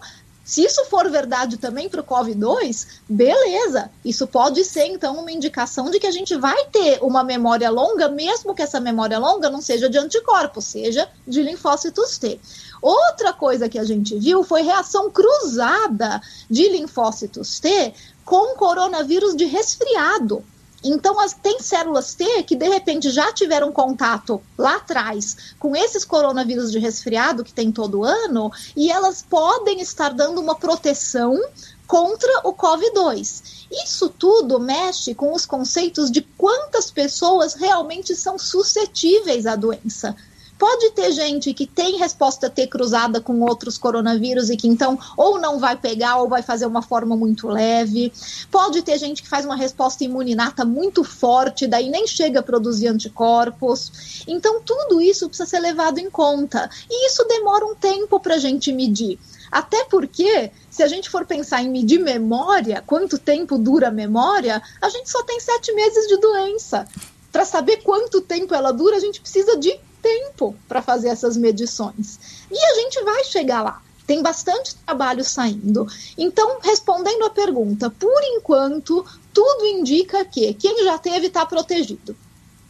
Se 0.49 0.63
isso 0.63 0.83
for 0.85 1.07
verdade 1.11 1.57
também 1.57 1.87
para 1.87 2.01
o 2.01 2.03
COVID-2, 2.03 2.87
beleza. 3.07 3.91
Isso 4.03 4.25
pode 4.25 4.65
ser, 4.65 4.87
então, 4.87 5.19
uma 5.19 5.31
indicação 5.31 5.91
de 5.91 5.99
que 5.99 6.07
a 6.07 6.11
gente 6.11 6.35
vai 6.35 6.65
ter 6.71 6.97
uma 7.03 7.23
memória 7.23 7.69
longa, 7.69 8.09
mesmo 8.09 8.55
que 8.55 8.63
essa 8.63 8.79
memória 8.79 9.19
longa 9.19 9.47
não 9.47 9.61
seja 9.61 9.87
de 9.87 9.99
anticorpos, 9.99 10.65
seja 10.65 11.07
de 11.27 11.43
linfócitos 11.43 12.17
T. 12.17 12.39
Outra 12.81 13.31
coisa 13.31 13.69
que 13.69 13.77
a 13.77 13.83
gente 13.83 14.17
viu 14.17 14.43
foi 14.43 14.63
reação 14.63 15.11
cruzada 15.11 16.19
de 16.49 16.67
linfócitos 16.67 17.59
T 17.59 17.93
com 18.25 18.55
coronavírus 18.55 19.35
de 19.35 19.45
resfriado. 19.45 20.43
Então, 20.83 21.19
as, 21.19 21.33
tem 21.33 21.59
células 21.59 22.15
T 22.15 22.43
que 22.43 22.55
de 22.55 22.67
repente 22.67 23.09
já 23.09 23.31
tiveram 23.33 23.71
contato 23.71 24.41
lá 24.57 24.77
atrás 24.77 25.53
com 25.59 25.75
esses 25.75 26.05
coronavírus 26.05 26.71
de 26.71 26.79
resfriado 26.79 27.43
que 27.43 27.53
tem 27.53 27.71
todo 27.71 28.03
ano 28.03 28.51
e 28.75 28.91
elas 28.91 29.21
podem 29.21 29.81
estar 29.81 30.09
dando 30.09 30.39
uma 30.39 30.55
proteção 30.55 31.39
contra 31.85 32.41
o 32.43 32.53
COVID-2. 32.53 33.67
Isso 33.83 34.09
tudo 34.09 34.59
mexe 34.59 35.13
com 35.13 35.33
os 35.33 35.45
conceitos 35.45 36.11
de 36.11 36.21
quantas 36.21 36.91
pessoas 36.91 37.55
realmente 37.55 38.15
são 38.15 38.37
suscetíveis 38.37 39.45
à 39.45 39.55
doença. 39.55 40.15
Pode 40.59 40.91
ter 40.91 41.13
gente 41.13 41.53
que 41.53 41.65
tem 41.65 41.95
resposta 41.95 42.49
T 42.49 42.67
cruzada 42.67 43.21
com 43.21 43.39
outros 43.39 43.77
coronavírus 43.77 44.49
e 44.49 44.57
que 44.57 44.67
então 44.67 44.99
ou 45.15 45.39
não 45.39 45.57
vai 45.57 45.77
pegar 45.77 46.17
ou 46.17 46.27
vai 46.27 46.41
fazer 46.41 46.65
uma 46.65 46.81
forma 46.81 47.15
muito 47.15 47.47
leve. 47.47 48.11
Pode 48.51 48.81
ter 48.81 48.99
gente 48.99 49.23
que 49.23 49.29
faz 49.29 49.45
uma 49.45 49.55
resposta 49.55 50.03
imuninata 50.03 50.65
muito 50.65 51.01
forte, 51.05 51.65
daí 51.65 51.89
nem 51.89 52.05
chega 52.05 52.41
a 52.41 52.43
produzir 52.43 52.87
anticorpos. 52.87 54.25
Então, 54.27 54.61
tudo 54.61 54.99
isso 54.99 55.29
precisa 55.29 55.49
ser 55.49 55.59
levado 55.59 55.97
em 55.97 56.09
conta. 56.09 56.69
E 56.89 57.07
isso 57.07 57.23
demora 57.23 57.65
um 57.65 57.73
tempo 57.73 58.19
para 58.19 58.35
a 58.35 58.39
gente 58.39 58.73
medir. 58.73 59.17
Até 59.49 59.85
porque, 59.85 60.51
se 60.69 60.83
a 60.83 60.87
gente 60.87 61.09
for 61.09 61.25
pensar 61.25 61.63
em 61.63 61.69
medir 61.69 61.99
memória, 61.99 62.83
quanto 62.85 63.17
tempo 63.17 63.57
dura 63.57 63.87
a 63.87 63.91
memória, 63.91 64.61
a 64.81 64.89
gente 64.89 65.09
só 65.09 65.23
tem 65.23 65.39
sete 65.39 65.71
meses 65.71 66.05
de 66.05 66.17
doença. 66.17 66.85
Para 67.31 67.45
saber 67.45 67.77
quanto 67.77 68.19
tempo 68.19 68.53
ela 68.53 68.73
dura, 68.73 68.97
a 68.97 68.99
gente 68.99 69.21
precisa 69.21 69.55
de 69.55 69.79
tempo 70.01 70.55
para 70.67 70.81
fazer 70.81 71.09
essas 71.09 71.37
medições. 71.37 72.45
E 72.51 72.57
a 72.57 72.75
gente 72.75 73.03
vai 73.03 73.23
chegar 73.25 73.61
lá. 73.61 73.81
Tem 74.05 74.23
bastante 74.23 74.75
trabalho 74.75 75.23
saindo. 75.23 75.85
Então, 76.17 76.59
respondendo 76.63 77.25
a 77.25 77.29
pergunta, 77.29 77.89
por 77.91 78.21
enquanto, 78.23 79.05
tudo 79.31 79.65
indica 79.65 80.25
que 80.25 80.53
quem 80.55 80.83
já 80.83 80.97
teve 80.97 81.27
está 81.27 81.45
protegido, 81.45 82.15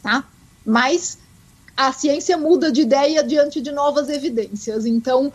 tá? 0.02 0.24
Mas 0.66 1.18
a 1.76 1.92
ciência 1.92 2.36
muda 2.36 2.70
de 2.70 2.82
ideia 2.82 3.24
diante 3.24 3.60
de 3.60 3.72
novas 3.72 4.10
evidências. 4.10 4.84
Então, 4.84 5.32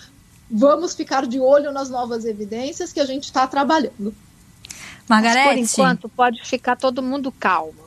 vamos 0.50 0.94
ficar 0.94 1.26
de 1.26 1.40
olho 1.40 1.72
nas 1.72 1.90
novas 1.90 2.24
evidências 2.24 2.94
que 2.94 3.00
a 3.00 3.06
gente 3.06 3.24
está 3.24 3.48
trabalhando. 3.48 4.14
Margarete. 5.10 5.60
Mas 5.62 5.72
por 5.72 5.82
enquanto, 5.82 6.10
pode 6.10 6.46
ficar 6.46 6.76
todo 6.76 7.02
mundo 7.02 7.32
calmo. 7.32 7.86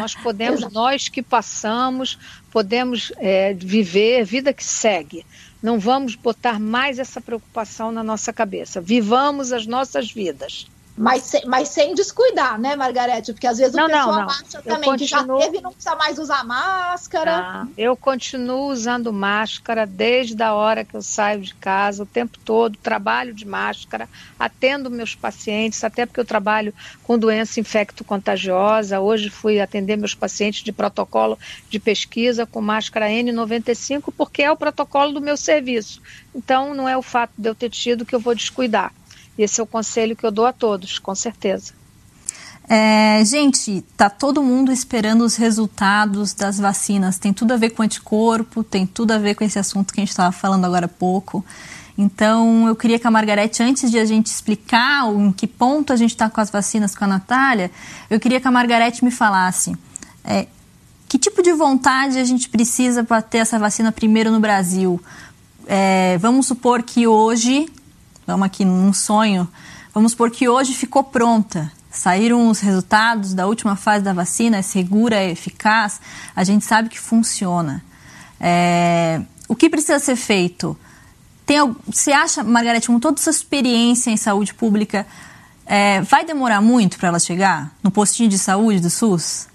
Nós 0.00 0.14
podemos, 0.14 0.72
nós 0.72 1.08
que 1.08 1.22
passamos, 1.22 2.18
podemos 2.54 3.12
é, 3.16 3.52
viver 3.52 4.24
vida 4.24 4.52
que 4.52 4.62
segue. 4.62 5.26
Não 5.60 5.76
vamos 5.76 6.14
botar 6.14 6.60
mais 6.60 7.00
essa 7.00 7.20
preocupação 7.20 7.90
na 7.90 8.04
nossa 8.04 8.32
cabeça. 8.32 8.80
Vivamos 8.80 9.52
as 9.52 9.66
nossas 9.66 10.12
vidas. 10.12 10.68
Mas, 10.96 11.32
mas 11.46 11.68
sem 11.70 11.92
descuidar, 11.92 12.56
né, 12.56 12.76
Margarete? 12.76 13.32
Porque 13.32 13.48
às 13.48 13.58
vezes 13.58 13.74
não, 13.74 13.84
o 13.84 13.88
pessoal 13.88 14.06
não, 14.06 14.20
não. 14.20 14.30
acha 14.30 14.62
também 14.62 14.90
continuo... 14.90 14.98
que 14.98 15.06
já 15.06 15.24
teve 15.24 15.58
e 15.58 15.60
não 15.60 15.72
precisa 15.72 15.96
mais 15.96 16.18
usar 16.20 16.44
máscara. 16.44 17.36
Ah, 17.36 17.66
eu 17.76 17.96
continuo 17.96 18.70
usando 18.70 19.12
máscara 19.12 19.86
desde 19.86 20.40
a 20.40 20.54
hora 20.54 20.84
que 20.84 20.94
eu 20.94 21.02
saio 21.02 21.40
de 21.40 21.52
casa, 21.54 22.04
o 22.04 22.06
tempo 22.06 22.38
todo, 22.44 22.78
trabalho 22.78 23.34
de 23.34 23.44
máscara, 23.44 24.08
atendo 24.38 24.88
meus 24.88 25.16
pacientes, 25.16 25.82
até 25.82 26.06
porque 26.06 26.20
eu 26.20 26.24
trabalho 26.24 26.72
com 27.02 27.18
doença 27.18 27.58
infecto-contagiosa. 27.58 29.00
Hoje 29.00 29.30
fui 29.30 29.60
atender 29.60 29.96
meus 29.96 30.14
pacientes 30.14 30.62
de 30.62 30.70
protocolo 30.70 31.36
de 31.68 31.80
pesquisa 31.80 32.46
com 32.46 32.60
máscara 32.60 33.08
N95, 33.08 34.12
porque 34.16 34.44
é 34.44 34.50
o 34.50 34.56
protocolo 34.56 35.12
do 35.12 35.20
meu 35.20 35.36
serviço. 35.36 36.00
Então, 36.32 36.72
não 36.72 36.88
é 36.88 36.96
o 36.96 37.02
fato 37.02 37.32
de 37.36 37.48
eu 37.48 37.54
ter 37.54 37.70
tido 37.70 38.06
que 38.06 38.14
eu 38.14 38.20
vou 38.20 38.34
descuidar. 38.34 38.92
Esse 39.36 39.60
é 39.60 39.62
o 39.64 39.66
conselho 39.66 40.16
que 40.16 40.24
eu 40.24 40.30
dou 40.30 40.46
a 40.46 40.52
todos, 40.52 40.98
com 40.98 41.14
certeza. 41.14 41.72
É, 42.68 43.22
gente, 43.24 43.82
tá 43.96 44.08
todo 44.08 44.42
mundo 44.42 44.72
esperando 44.72 45.22
os 45.22 45.36
resultados 45.36 46.32
das 46.32 46.58
vacinas. 46.58 47.18
Tem 47.18 47.32
tudo 47.32 47.52
a 47.52 47.56
ver 47.56 47.70
com 47.70 47.82
anticorpo, 47.82 48.64
tem 48.64 48.86
tudo 48.86 49.12
a 49.12 49.18
ver 49.18 49.34
com 49.34 49.44
esse 49.44 49.58
assunto 49.58 49.92
que 49.92 50.00
a 50.00 50.02
gente 50.02 50.10
estava 50.10 50.32
falando 50.32 50.64
agora 50.64 50.86
há 50.86 50.88
pouco. 50.88 51.44
Então, 51.96 52.66
eu 52.66 52.74
queria 52.74 52.98
que 52.98 53.06
a 53.06 53.10
Margarete, 53.10 53.62
antes 53.62 53.90
de 53.90 53.98
a 53.98 54.04
gente 54.04 54.26
explicar 54.26 55.06
em 55.12 55.30
que 55.30 55.46
ponto 55.46 55.92
a 55.92 55.96
gente 55.96 56.10
está 56.10 56.28
com 56.30 56.40
as 56.40 56.50
vacinas 56.50 56.94
com 56.94 57.04
a 57.04 57.08
Natália, 57.08 57.70
eu 58.08 58.18
queria 58.18 58.40
que 58.40 58.48
a 58.48 58.50
Margarete 58.50 59.04
me 59.04 59.10
falasse 59.10 59.76
é, 60.24 60.46
que 61.06 61.18
tipo 61.18 61.42
de 61.42 61.52
vontade 61.52 62.18
a 62.18 62.24
gente 62.24 62.48
precisa 62.48 63.04
para 63.04 63.20
ter 63.20 63.38
essa 63.38 63.58
vacina 63.58 63.92
primeiro 63.92 64.30
no 64.30 64.40
Brasil. 64.40 65.00
É, 65.66 66.18
vamos 66.18 66.46
supor 66.46 66.82
que 66.82 67.06
hoje 67.06 67.68
vamos 68.26 68.46
aqui 68.46 68.64
num 68.64 68.92
sonho, 68.92 69.48
vamos 69.92 70.12
supor 70.12 70.30
que 70.30 70.48
hoje 70.48 70.74
ficou 70.74 71.04
pronta. 71.04 71.70
Saíram 71.90 72.48
os 72.48 72.58
resultados 72.58 73.34
da 73.34 73.46
última 73.46 73.76
fase 73.76 74.04
da 74.04 74.12
vacina, 74.12 74.56
é 74.56 74.62
segura, 74.62 75.16
é 75.16 75.30
eficaz, 75.30 76.00
a 76.34 76.42
gente 76.42 76.64
sabe 76.64 76.88
que 76.88 76.98
funciona. 76.98 77.84
É, 78.40 79.22
o 79.46 79.54
que 79.54 79.70
precisa 79.70 79.98
ser 80.00 80.16
feito? 80.16 80.76
Tem, 81.46 81.58
você 81.86 82.12
acha, 82.12 82.42
Margarete, 82.42 82.88
com 82.88 82.98
toda 82.98 83.20
essa 83.20 83.30
experiência 83.30 84.10
em 84.10 84.16
saúde 84.16 84.52
pública, 84.52 85.06
é, 85.66 86.00
vai 86.02 86.24
demorar 86.24 86.60
muito 86.60 86.98
para 86.98 87.08
ela 87.08 87.18
chegar 87.18 87.72
no 87.82 87.90
postinho 87.90 88.28
de 88.28 88.38
saúde 88.38 88.80
do 88.80 88.90
SUS? 88.90 89.46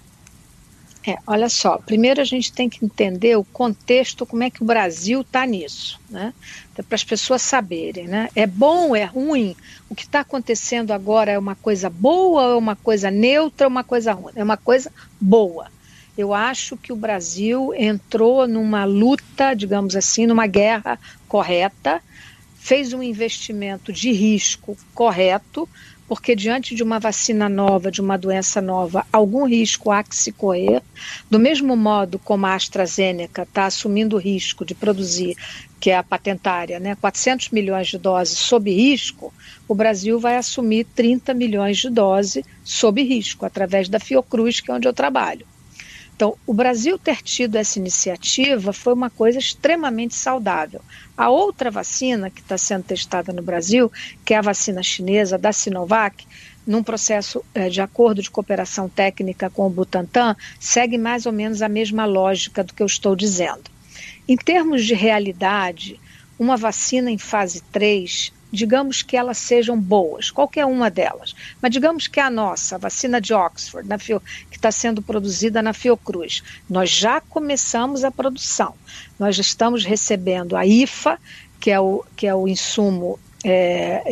É, 1.06 1.16
olha 1.26 1.48
só, 1.48 1.78
primeiro 1.78 2.20
a 2.20 2.24
gente 2.24 2.52
tem 2.52 2.68
que 2.68 2.84
entender 2.84 3.34
o 3.36 3.44
contexto, 3.44 4.26
como 4.26 4.42
é 4.42 4.50
que 4.50 4.62
o 4.62 4.66
Brasil 4.66 5.22
está 5.22 5.46
nisso, 5.46 5.98
né? 6.10 6.34
Para 6.74 6.94
as 6.94 7.04
pessoas 7.04 7.40
saberem, 7.40 8.06
né? 8.06 8.28
É 8.34 8.46
bom, 8.46 8.94
é 8.94 9.04
ruim? 9.04 9.56
O 9.88 9.94
que 9.94 10.02
está 10.02 10.20
acontecendo 10.20 10.92
agora 10.92 11.32
é 11.32 11.38
uma 11.38 11.54
coisa 11.54 11.88
boa, 11.88 12.52
é 12.52 12.54
uma 12.54 12.76
coisa 12.76 13.10
neutra, 13.10 13.64
é 13.64 13.68
uma 13.68 13.84
coisa 13.84 14.12
ruim? 14.12 14.32
É 14.36 14.44
uma 14.44 14.58
coisa 14.58 14.92
boa. 15.18 15.68
Eu 16.18 16.34
acho 16.34 16.76
que 16.76 16.92
o 16.92 16.96
Brasil 16.96 17.72
entrou 17.74 18.46
numa 18.46 18.84
luta, 18.84 19.54
digamos 19.54 19.96
assim, 19.96 20.26
numa 20.26 20.46
guerra 20.46 20.98
correta, 21.26 22.02
fez 22.58 22.92
um 22.92 23.02
investimento 23.02 23.90
de 23.90 24.12
risco 24.12 24.76
correto, 24.94 25.66
porque 26.10 26.34
diante 26.34 26.74
de 26.74 26.82
uma 26.82 26.98
vacina 26.98 27.48
nova, 27.48 27.88
de 27.88 28.00
uma 28.00 28.18
doença 28.18 28.60
nova, 28.60 29.06
algum 29.12 29.46
risco 29.46 29.92
há 29.92 30.02
que 30.02 30.16
se 30.16 30.32
correr. 30.32 30.82
Do 31.30 31.38
mesmo 31.38 31.76
modo 31.76 32.18
como 32.18 32.46
a 32.46 32.54
AstraZeneca 32.56 33.42
está 33.42 33.66
assumindo 33.66 34.16
o 34.16 34.18
risco 34.18 34.64
de 34.64 34.74
produzir, 34.74 35.36
que 35.78 35.88
é 35.88 35.96
a 35.96 36.02
patentária, 36.02 36.80
né, 36.80 36.96
400 37.00 37.50
milhões 37.50 37.86
de 37.86 37.96
doses 37.96 38.40
sob 38.40 38.72
risco, 38.72 39.32
o 39.68 39.74
Brasil 39.74 40.18
vai 40.18 40.36
assumir 40.36 40.84
30 40.96 41.32
milhões 41.32 41.78
de 41.78 41.88
doses 41.88 42.44
sob 42.64 43.00
risco, 43.04 43.46
através 43.46 43.88
da 43.88 44.00
Fiocruz, 44.00 44.58
que 44.58 44.68
é 44.68 44.74
onde 44.74 44.88
eu 44.88 44.92
trabalho. 44.92 45.46
Então, 46.20 46.36
o 46.46 46.52
Brasil 46.52 46.98
ter 46.98 47.22
tido 47.22 47.56
essa 47.56 47.78
iniciativa 47.78 48.74
foi 48.74 48.92
uma 48.92 49.08
coisa 49.08 49.38
extremamente 49.38 50.14
saudável. 50.14 50.82
A 51.16 51.30
outra 51.30 51.70
vacina 51.70 52.28
que 52.28 52.42
está 52.42 52.58
sendo 52.58 52.84
testada 52.84 53.32
no 53.32 53.40
Brasil, 53.40 53.90
que 54.22 54.34
é 54.34 54.36
a 54.36 54.42
vacina 54.42 54.82
chinesa 54.82 55.38
da 55.38 55.50
Sinovac, 55.50 56.26
num 56.66 56.82
processo 56.82 57.42
é, 57.54 57.70
de 57.70 57.80
acordo 57.80 58.20
de 58.20 58.30
cooperação 58.30 58.86
técnica 58.86 59.48
com 59.48 59.66
o 59.66 59.70
Butantan, 59.70 60.36
segue 60.60 60.98
mais 60.98 61.24
ou 61.24 61.32
menos 61.32 61.62
a 61.62 61.70
mesma 61.70 62.04
lógica 62.04 62.62
do 62.62 62.74
que 62.74 62.82
eu 62.82 62.86
estou 62.86 63.16
dizendo. 63.16 63.70
Em 64.28 64.36
termos 64.36 64.84
de 64.84 64.92
realidade, 64.92 65.98
uma 66.38 66.58
vacina 66.58 67.10
em 67.10 67.16
fase 67.16 67.62
3 67.72 68.30
digamos 68.52 69.02
que 69.02 69.16
elas 69.16 69.38
sejam 69.38 69.78
boas, 69.78 70.30
qualquer 70.30 70.66
uma 70.66 70.90
delas, 70.90 71.34
mas 71.60 71.70
digamos 71.70 72.06
que 72.06 72.20
a 72.20 72.30
nossa, 72.30 72.76
a 72.76 72.78
vacina 72.78 73.20
de 73.20 73.32
Oxford, 73.32 73.88
Fio, 73.98 74.20
que 74.50 74.56
está 74.56 74.70
sendo 74.70 75.02
produzida 75.02 75.62
na 75.62 75.72
Fiocruz, 75.72 76.42
nós 76.68 76.90
já 76.90 77.20
começamos 77.20 78.04
a 78.04 78.10
produção, 78.10 78.74
nós 79.18 79.38
estamos 79.38 79.84
recebendo 79.84 80.56
a 80.56 80.66
IFA, 80.66 81.18
que 81.58 81.70
é 81.70 81.78
o, 81.78 82.04
que 82.16 82.26
é 82.26 82.34
o 82.34 82.48
insumo 82.48 83.18
é, 83.44 84.02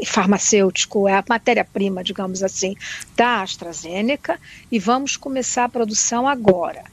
é, 0.00 0.04
farmacêutico, 0.06 1.08
é 1.08 1.14
a 1.14 1.24
matéria-prima, 1.28 2.04
digamos 2.04 2.42
assim, 2.42 2.76
da 3.16 3.42
AstraZeneca, 3.42 4.38
e 4.70 4.78
vamos 4.78 5.16
começar 5.16 5.64
a 5.64 5.68
produção 5.68 6.28
agora 6.28 6.84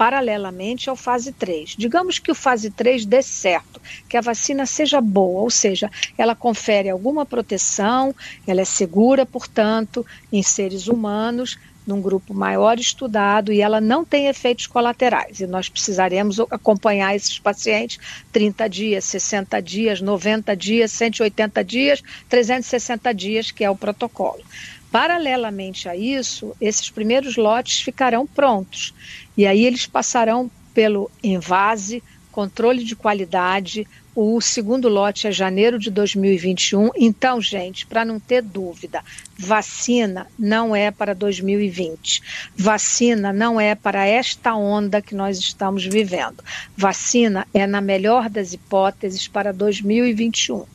paralelamente 0.00 0.88
ao 0.88 0.96
fase 0.96 1.30
3. 1.30 1.74
Digamos 1.76 2.18
que 2.18 2.32
o 2.32 2.34
fase 2.34 2.70
3 2.70 3.04
dê 3.04 3.20
certo, 3.20 3.78
que 4.08 4.16
a 4.16 4.22
vacina 4.22 4.64
seja 4.64 4.98
boa, 4.98 5.42
ou 5.42 5.50
seja, 5.50 5.90
ela 6.16 6.34
confere 6.34 6.88
alguma 6.88 7.26
proteção, 7.26 8.14
ela 8.46 8.62
é 8.62 8.64
segura, 8.64 9.26
portanto, 9.26 10.06
em 10.32 10.42
seres 10.42 10.88
humanos, 10.88 11.58
num 11.86 12.00
grupo 12.00 12.32
maior 12.32 12.78
estudado 12.78 13.52
e 13.52 13.60
ela 13.60 13.78
não 13.78 14.02
tem 14.02 14.28
efeitos 14.28 14.66
colaterais. 14.66 15.40
E 15.40 15.46
nós 15.46 15.68
precisaremos 15.68 16.40
acompanhar 16.40 17.14
esses 17.14 17.38
pacientes 17.38 17.98
30 18.32 18.68
dias, 18.70 19.04
60 19.04 19.60
dias, 19.60 20.00
90 20.00 20.56
dias, 20.56 20.92
180 20.92 21.62
dias, 21.62 22.02
360 22.26 23.12
dias, 23.12 23.50
que 23.50 23.62
é 23.62 23.68
o 23.68 23.76
protocolo. 23.76 24.42
Paralelamente 24.90 25.88
a 25.88 25.94
isso, 25.94 26.54
esses 26.60 26.90
primeiros 26.90 27.36
lotes 27.36 27.80
ficarão 27.80 28.26
prontos. 28.26 28.92
E 29.40 29.46
aí 29.46 29.64
eles 29.64 29.86
passarão 29.86 30.50
pelo 30.74 31.10
envase, 31.24 32.02
controle 32.30 32.84
de 32.84 32.94
qualidade, 32.94 33.88
o 34.14 34.38
segundo 34.38 34.86
lote 34.86 35.26
é 35.26 35.32
janeiro 35.32 35.78
de 35.78 35.90
2021. 35.90 36.90
Então, 36.94 37.40
gente, 37.40 37.86
para 37.86 38.04
não 38.04 38.20
ter 38.20 38.42
dúvida, 38.42 39.02
vacina 39.38 40.26
não 40.38 40.76
é 40.76 40.90
para 40.90 41.14
2020. 41.14 42.20
Vacina 42.54 43.32
não 43.32 43.58
é 43.58 43.74
para 43.74 44.04
esta 44.04 44.54
onda 44.54 45.00
que 45.00 45.14
nós 45.14 45.38
estamos 45.38 45.86
vivendo. 45.86 46.44
Vacina 46.76 47.46
é, 47.54 47.66
na 47.66 47.80
melhor 47.80 48.28
das 48.28 48.52
hipóteses, 48.52 49.26
para 49.26 49.54
2021. 49.54 50.66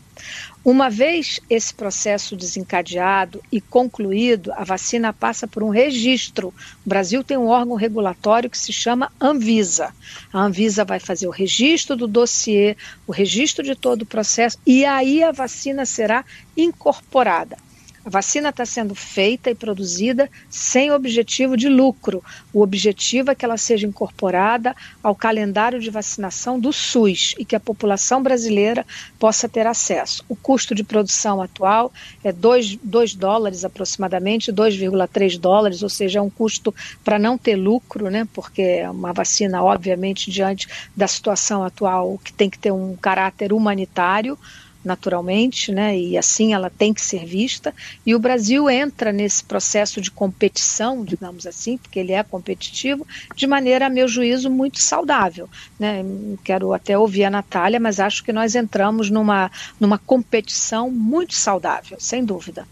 Uma 0.66 0.90
vez 0.90 1.40
esse 1.48 1.72
processo 1.72 2.36
desencadeado 2.36 3.40
e 3.52 3.62
concluído, 3.62 4.52
a 4.54 4.64
vacina 4.64 5.14
passa 5.14 5.48
por 5.48 5.62
um 5.62 5.70
registro. 5.70 6.48
O 6.84 6.90
Brasil 6.90 7.24
tem 7.24 7.38
um 7.38 7.50
órgão 7.50 7.76
regulatório 7.76 8.50
que 8.50 8.58
se 8.58 8.74
chama 8.74 9.12
Anvisa. 9.22 9.94
A 10.34 10.42
Anvisa 10.42 10.84
vai 10.84 11.00
fazer 11.00 11.28
o 11.28 11.32
registro 11.32 11.96
do 11.96 12.08
dossiê, 12.08 12.76
o 13.06 13.12
registro 13.12 13.64
de 13.64 13.76
todo 13.76 14.02
o 14.02 14.06
processo, 14.08 14.58
e 14.66 14.84
aí 14.86 15.22
a 15.22 15.32
vacina 15.32 15.86
será 15.86 16.26
incorporada. 16.58 17.58
A 18.06 18.10
vacina 18.10 18.50
está 18.50 18.68
sendo 18.68 18.94
feita 18.94 19.50
e 19.50 19.56
produzida 19.56 20.30
sem 20.48 20.92
objetivo 20.92 21.58
de 21.58 21.68
lucro. 21.68 22.24
O 22.54 22.62
objetivo 22.62 23.32
é 23.32 23.36
que 23.36 23.44
ela 23.44 23.58
seja 23.58 23.88
incorporada 23.88 24.76
ao 25.02 25.16
calendário 25.16 25.80
de 25.80 25.90
vacinação 25.90 26.60
do 26.60 26.72
SUS 26.72 27.34
e 27.40 27.44
que 27.44 27.56
a 27.56 27.60
população 27.60 28.22
brasileira 28.22 28.86
possa 29.18 29.50
ter 29.50 29.66
acesso. 29.66 30.24
O 30.30 30.36
custo 30.36 30.76
de 30.76 30.84
produção 30.84 31.42
atual 31.42 31.92
é 32.24 32.32
2, 32.32 32.78
2 32.84 33.16
dólares 33.16 33.66
aproximadamente, 33.66 34.54
2,3 34.54 35.40
dólares, 35.40 35.82
ou 35.82 35.90
seja, 35.90 36.20
é 36.20 36.22
um 36.22 36.30
custo 36.30 36.76
para 37.04 37.18
não 37.18 37.40
ter 37.40 37.56
lucro, 37.56 38.12
né? 38.12 38.28
porque 38.34 38.62
é 38.62 38.90
uma 38.90 39.14
vacina, 39.14 39.64
obviamente, 39.64 40.30
diante 40.30 40.68
da 40.96 41.08
situação 41.08 41.64
atual, 41.64 42.20
que 42.24 42.32
tem 42.32 42.52
que 42.52 42.60
ter 42.60 42.72
um 42.72 42.96
caráter 42.96 43.52
humanitário 43.52 44.38
naturalmente, 44.86 45.72
né? 45.72 45.98
E 45.98 46.18
assim 46.18 46.54
ela 46.54 46.70
tem 46.70 46.94
que 46.94 47.02
ser 47.02 47.26
vista. 47.26 47.74
E 48.06 48.14
o 48.14 48.20
Brasil 48.20 48.70
entra 48.70 49.12
nesse 49.12 49.44
processo 49.44 50.00
de 50.00 50.12
competição, 50.12 51.04
digamos 51.04 51.46
assim, 51.46 51.78
porque 51.78 52.00
ele 52.00 52.12
é 52.12 52.24
competitivo, 52.24 53.06
de 53.36 53.48
maneira, 53.48 53.88
a 53.88 53.90
meu 53.90 54.08
juízo, 54.08 54.50
muito 54.50 54.80
saudável. 54.80 55.50
Né? 55.80 56.04
Quero 56.44 56.74
até 56.74 56.98
ouvir 56.98 57.26
a 57.26 57.30
Natália, 57.30 57.80
mas 57.80 58.00
acho 58.00 58.24
que 58.24 58.32
nós 58.32 58.56
entramos 58.56 59.10
numa, 59.10 59.52
numa 59.80 59.98
competição 59.98 60.90
muito 60.90 61.34
saudável, 61.36 61.98
sem 62.00 62.24
dúvida. 62.24 62.68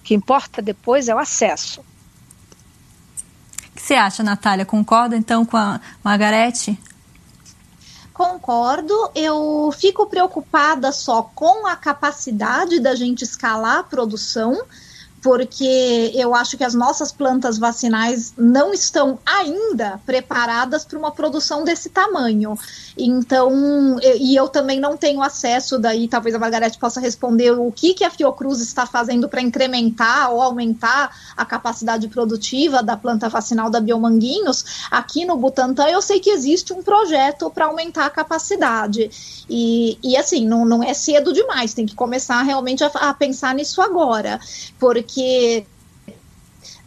O 0.00 0.04
que 0.04 0.14
importa 0.14 0.62
depois 0.62 1.08
é 1.08 1.14
o 1.14 1.18
acesso. 1.18 1.80
O 1.80 3.74
que 3.74 3.82
você 3.82 3.94
acha, 3.94 4.22
Natália? 4.22 4.64
Concorda 4.64 5.16
então 5.16 5.44
com 5.44 5.56
a 5.56 5.80
Margarete? 6.02 6.78
Concordo, 8.18 9.12
eu 9.14 9.70
fico 9.70 10.04
preocupada 10.06 10.90
só 10.90 11.22
com 11.22 11.68
a 11.68 11.76
capacidade 11.76 12.80
da 12.80 12.96
gente 12.96 13.22
escalar 13.22 13.78
a 13.78 13.82
produção 13.84 14.60
porque 15.22 16.12
eu 16.14 16.34
acho 16.34 16.56
que 16.56 16.64
as 16.64 16.74
nossas 16.74 17.10
plantas 17.10 17.58
vacinais 17.58 18.32
não 18.36 18.72
estão 18.72 19.18
ainda 19.26 20.00
preparadas 20.06 20.84
para 20.84 20.98
uma 20.98 21.10
produção 21.10 21.64
desse 21.64 21.90
tamanho. 21.90 22.56
Então, 22.96 23.98
e 24.20 24.34
eu 24.36 24.48
também 24.48 24.80
não 24.80 24.96
tenho 24.96 25.22
acesso, 25.22 25.78
daí 25.78 26.08
talvez 26.08 26.34
a 26.34 26.38
Margarete 26.38 26.78
possa 26.78 27.00
responder 27.00 27.52
o 27.52 27.70
que, 27.72 27.94
que 27.94 28.04
a 28.04 28.10
Fiocruz 28.10 28.60
está 28.60 28.86
fazendo 28.86 29.28
para 29.28 29.40
incrementar 29.40 30.32
ou 30.32 30.40
aumentar 30.42 31.14
a 31.36 31.44
capacidade 31.44 32.08
produtiva 32.08 32.82
da 32.82 32.96
planta 32.96 33.28
vacinal 33.28 33.70
da 33.70 33.80
Biomanguinhos. 33.80 34.86
Aqui 34.90 35.24
no 35.24 35.36
Butantan, 35.36 35.88
eu 35.88 36.02
sei 36.02 36.20
que 36.20 36.30
existe 36.30 36.72
um 36.72 36.82
projeto 36.82 37.50
para 37.50 37.66
aumentar 37.66 38.06
a 38.06 38.10
capacidade. 38.10 39.10
E, 39.50 39.98
e 40.02 40.16
assim, 40.16 40.46
não, 40.46 40.64
não 40.64 40.82
é 40.82 40.92
cedo 40.92 41.32
demais, 41.32 41.72
tem 41.72 41.86
que 41.86 41.94
começar 41.94 42.42
realmente 42.42 42.84
a, 42.84 42.88
a 42.88 43.14
pensar 43.14 43.54
nisso 43.54 43.80
agora. 43.80 44.40
Porque 44.78 45.07
porque 45.08 45.70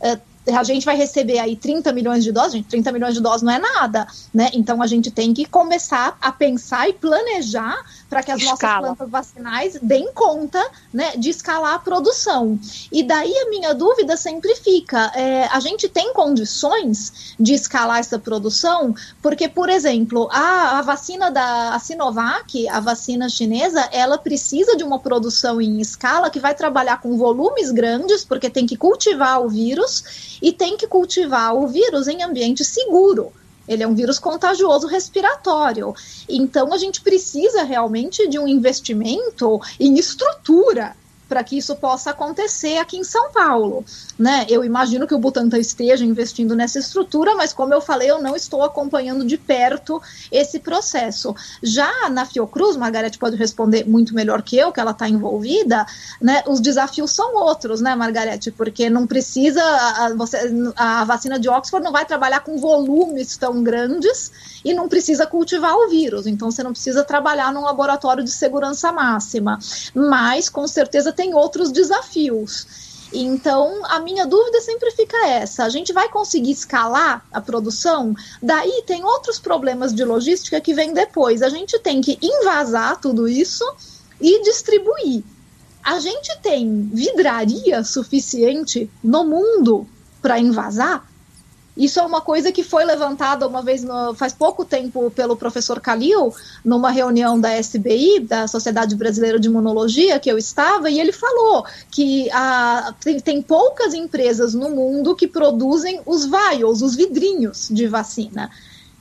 uh, 0.02 0.18
a 0.48 0.64
gente 0.64 0.86
vai 0.86 0.96
receber 0.96 1.40
aí 1.40 1.56
30 1.56 1.92
milhões 1.94 2.24
de 2.24 2.32
doses, 2.32 2.54
gente, 2.54 2.68
30 2.68 2.92
milhões 2.92 3.14
de 3.14 3.22
doses 3.22 3.44
não 3.44 3.54
é 3.54 3.60
nada, 3.60 4.08
né? 4.34 4.50
Então 4.54 4.82
a 4.82 4.88
gente 4.88 5.12
tem 5.12 5.34
que 5.34 5.46
começar 5.46 6.18
a 6.20 6.32
pensar 6.32 6.90
e 6.90 6.94
planejar 6.94 7.78
para 8.10 8.24
que 8.24 8.32
as 8.32 8.42
Escala. 8.42 8.56
nossas 8.58 8.98
plantas 8.98 9.10
vacinais 9.10 9.80
deem 9.82 10.12
conta 10.14 10.62
né, 10.94 11.16
de 11.16 11.30
escalar 11.30 11.76
a 11.76 11.80
produção. 11.80 12.60
E 12.92 13.04
daí 13.04 13.34
a 13.38 13.50
minha 13.50 13.74
dúvida 13.74 14.18
sempre 14.18 14.56
fica: 14.56 15.12
é, 15.16 15.46
a 15.46 15.60
gente 15.60 15.88
tem 15.88 16.12
condições 16.14 17.36
de 17.40 17.54
escalar 17.54 18.00
essa 18.00 18.18
produção? 18.18 18.96
Porque, 19.22 19.48
por 19.48 19.70
exemplo, 19.70 20.28
a, 20.32 20.80
a 20.80 20.82
vacina 20.82 21.30
da 21.30 21.76
a 21.76 21.80
Sinovac, 21.80 22.68
a 22.68 22.80
vacina 22.80 23.30
chinesa, 23.30 23.88
ela 23.92 24.18
precisa 24.18 24.76
de 24.76 24.84
uma 24.84 25.00
produção 25.00 25.62
em 25.62 25.80
escala 25.80 26.30
que 26.30 26.40
vai 26.40 26.56
trabalhar 26.56 27.00
com 27.00 27.18
volumes 27.18 27.72
grandes, 27.72 28.26
porque 28.26 28.50
tem 28.50 28.66
que 28.66 28.76
cultivar 28.76 29.42
o 29.42 29.48
vírus 29.48 30.31
e 30.42 30.52
tem 30.52 30.78
que 30.78 30.88
cultivar 30.88 31.56
o 31.56 31.68
vírus 31.68 32.08
em 32.08 32.24
ambiente 32.24 32.64
seguro. 32.64 33.32
Ele 33.68 33.84
é 33.84 33.88
um 33.88 33.96
vírus 33.96 34.20
contagioso 34.20 34.88
respiratório. 34.88 35.94
Então, 36.28 36.74
a 36.74 36.78
gente 36.78 37.02
precisa 37.02 37.64
realmente 37.64 38.28
de 38.28 38.40
um 38.40 38.48
investimento 38.48 39.62
em 39.80 39.98
estrutura 39.98 40.96
para 41.32 41.46
que 41.46 41.58
isso 41.58 41.78
possa 41.78 42.10
acontecer 42.10 42.78
aqui 42.78 42.98
em 42.98 43.06
São 43.06 43.32
Paulo. 43.32 43.86
Né? 44.20 44.46
Eu 44.50 44.66
imagino 44.66 45.08
que 45.08 45.16
o 45.16 45.18
Butantan 45.18 45.60
esteja 45.60 46.04
investindo 46.04 46.58
nessa 46.58 46.78
estrutura, 46.78 47.36
mas 47.36 47.54
como 47.54 47.74
eu 47.74 47.80
falei, 47.80 48.12
eu 48.12 48.22
não 48.22 48.36
estou 48.36 48.62
acompanhando 48.66 49.24
de 49.24 49.38
perto 49.38 50.02
esse 50.30 50.60
processo. 50.60 51.34
Já 51.64 52.10
na 52.10 52.26
Fiocruz, 52.26 52.76
Margarete 52.76 53.18
pode 53.18 53.38
responder 53.38 53.88
muito 53.88 54.14
melhor 54.14 54.42
que 54.42 54.58
eu, 54.58 54.74
que 54.74 54.80
ela 54.82 54.92
está 54.92 55.08
envolvida, 55.08 55.86
né? 56.20 56.44
os 56.46 56.60
desafios 56.60 57.12
são 57.12 57.34
outros, 57.34 57.80
né, 57.80 57.96
Margarete? 57.96 58.52
Porque 58.52 58.90
não 58.90 59.08
precisa, 59.08 59.64
a, 59.64 60.14
você, 60.14 60.52
a 60.76 61.06
vacina 61.06 61.40
de 61.40 61.48
Oxford 61.48 61.82
não 61.82 61.94
vai 61.94 62.06
trabalhar 62.06 62.42
com 62.42 62.58
volumes 62.58 63.38
tão 63.38 63.64
grandes 63.64 64.34
e 64.66 64.74
não 64.74 64.90
precisa 64.90 65.26
cultivar 65.26 65.76
o 65.76 65.88
vírus, 65.88 66.28
então 66.28 66.52
você 66.52 66.62
não 66.62 66.74
precisa 66.74 67.06
trabalhar 67.06 67.54
num 67.54 67.62
laboratório 67.62 68.22
de 68.22 68.32
segurança 68.32 68.92
máxima. 68.92 69.58
Mas, 69.96 70.50
com 70.50 70.68
certeza, 70.68 71.14
tem 71.22 71.36
outros 71.36 71.72
desafios. 71.72 72.66
Então, 73.14 73.86
a 73.86 74.00
minha 74.00 74.26
dúvida 74.26 74.60
sempre 74.60 74.90
fica 74.90 75.28
essa: 75.28 75.64
a 75.64 75.70
gente 75.70 75.94
vai 75.94 76.10
conseguir 76.10 76.52
escalar 76.52 77.24
a 77.32 77.40
produção? 77.40 78.16
Daí 78.42 78.84
tem 78.88 79.04
outros 79.04 79.38
problemas 79.38 79.94
de 79.94 80.04
logística 80.04 80.60
que 80.60 80.74
vêm 80.74 80.94
depois. 80.94 81.44
A 81.44 81.50
gente 81.50 81.78
tem 81.78 82.02
que 82.02 82.18
invasar 82.22 83.00
tudo 83.00 83.28
isso 83.28 83.64
e 84.20 84.42
distribuir. 84.42 85.24
A 85.84 86.00
gente 86.00 86.36
tem 86.42 86.90
vidraria 86.92 87.84
suficiente 87.84 88.90
no 89.04 89.24
mundo 89.24 89.88
para 90.22 90.40
invasar? 90.40 91.11
Isso 91.82 92.00
é 92.00 92.04
uma 92.04 92.22
coisa 92.22 92.52
que 92.52 92.64
foi 92.64 92.86
levantada 92.86 93.48
uma 93.48 93.64
vez, 93.64 93.84
no, 93.84 94.14
faz 94.14 94.32
pouco 94.32 94.64
tempo, 94.64 95.10
pelo 95.10 95.36
professor 95.36 95.82
Calil, 95.82 96.32
numa 96.64 96.92
reunião 96.92 97.42
da 97.42 97.58
SBI, 97.58 98.20
da 98.20 98.48
Sociedade 98.48 98.96
Brasileira 98.96 99.40
de 99.40 99.48
Imunologia, 99.48 100.20
que 100.20 100.32
eu 100.32 100.38
estava, 100.38 100.92
e 100.92 101.00
ele 101.00 101.12
falou 101.12 101.66
que 101.90 102.30
a, 102.30 102.94
tem, 103.04 103.20
tem 103.20 103.42
poucas 103.42 103.96
empresas 103.96 104.54
no 104.54 104.70
mundo 104.70 105.16
que 105.16 105.28
produzem 105.28 106.02
os 106.06 106.24
vials, 106.24 106.84
os 106.84 106.96
vidrinhos 106.96 107.68
de 107.72 107.88
vacina. 107.88 108.52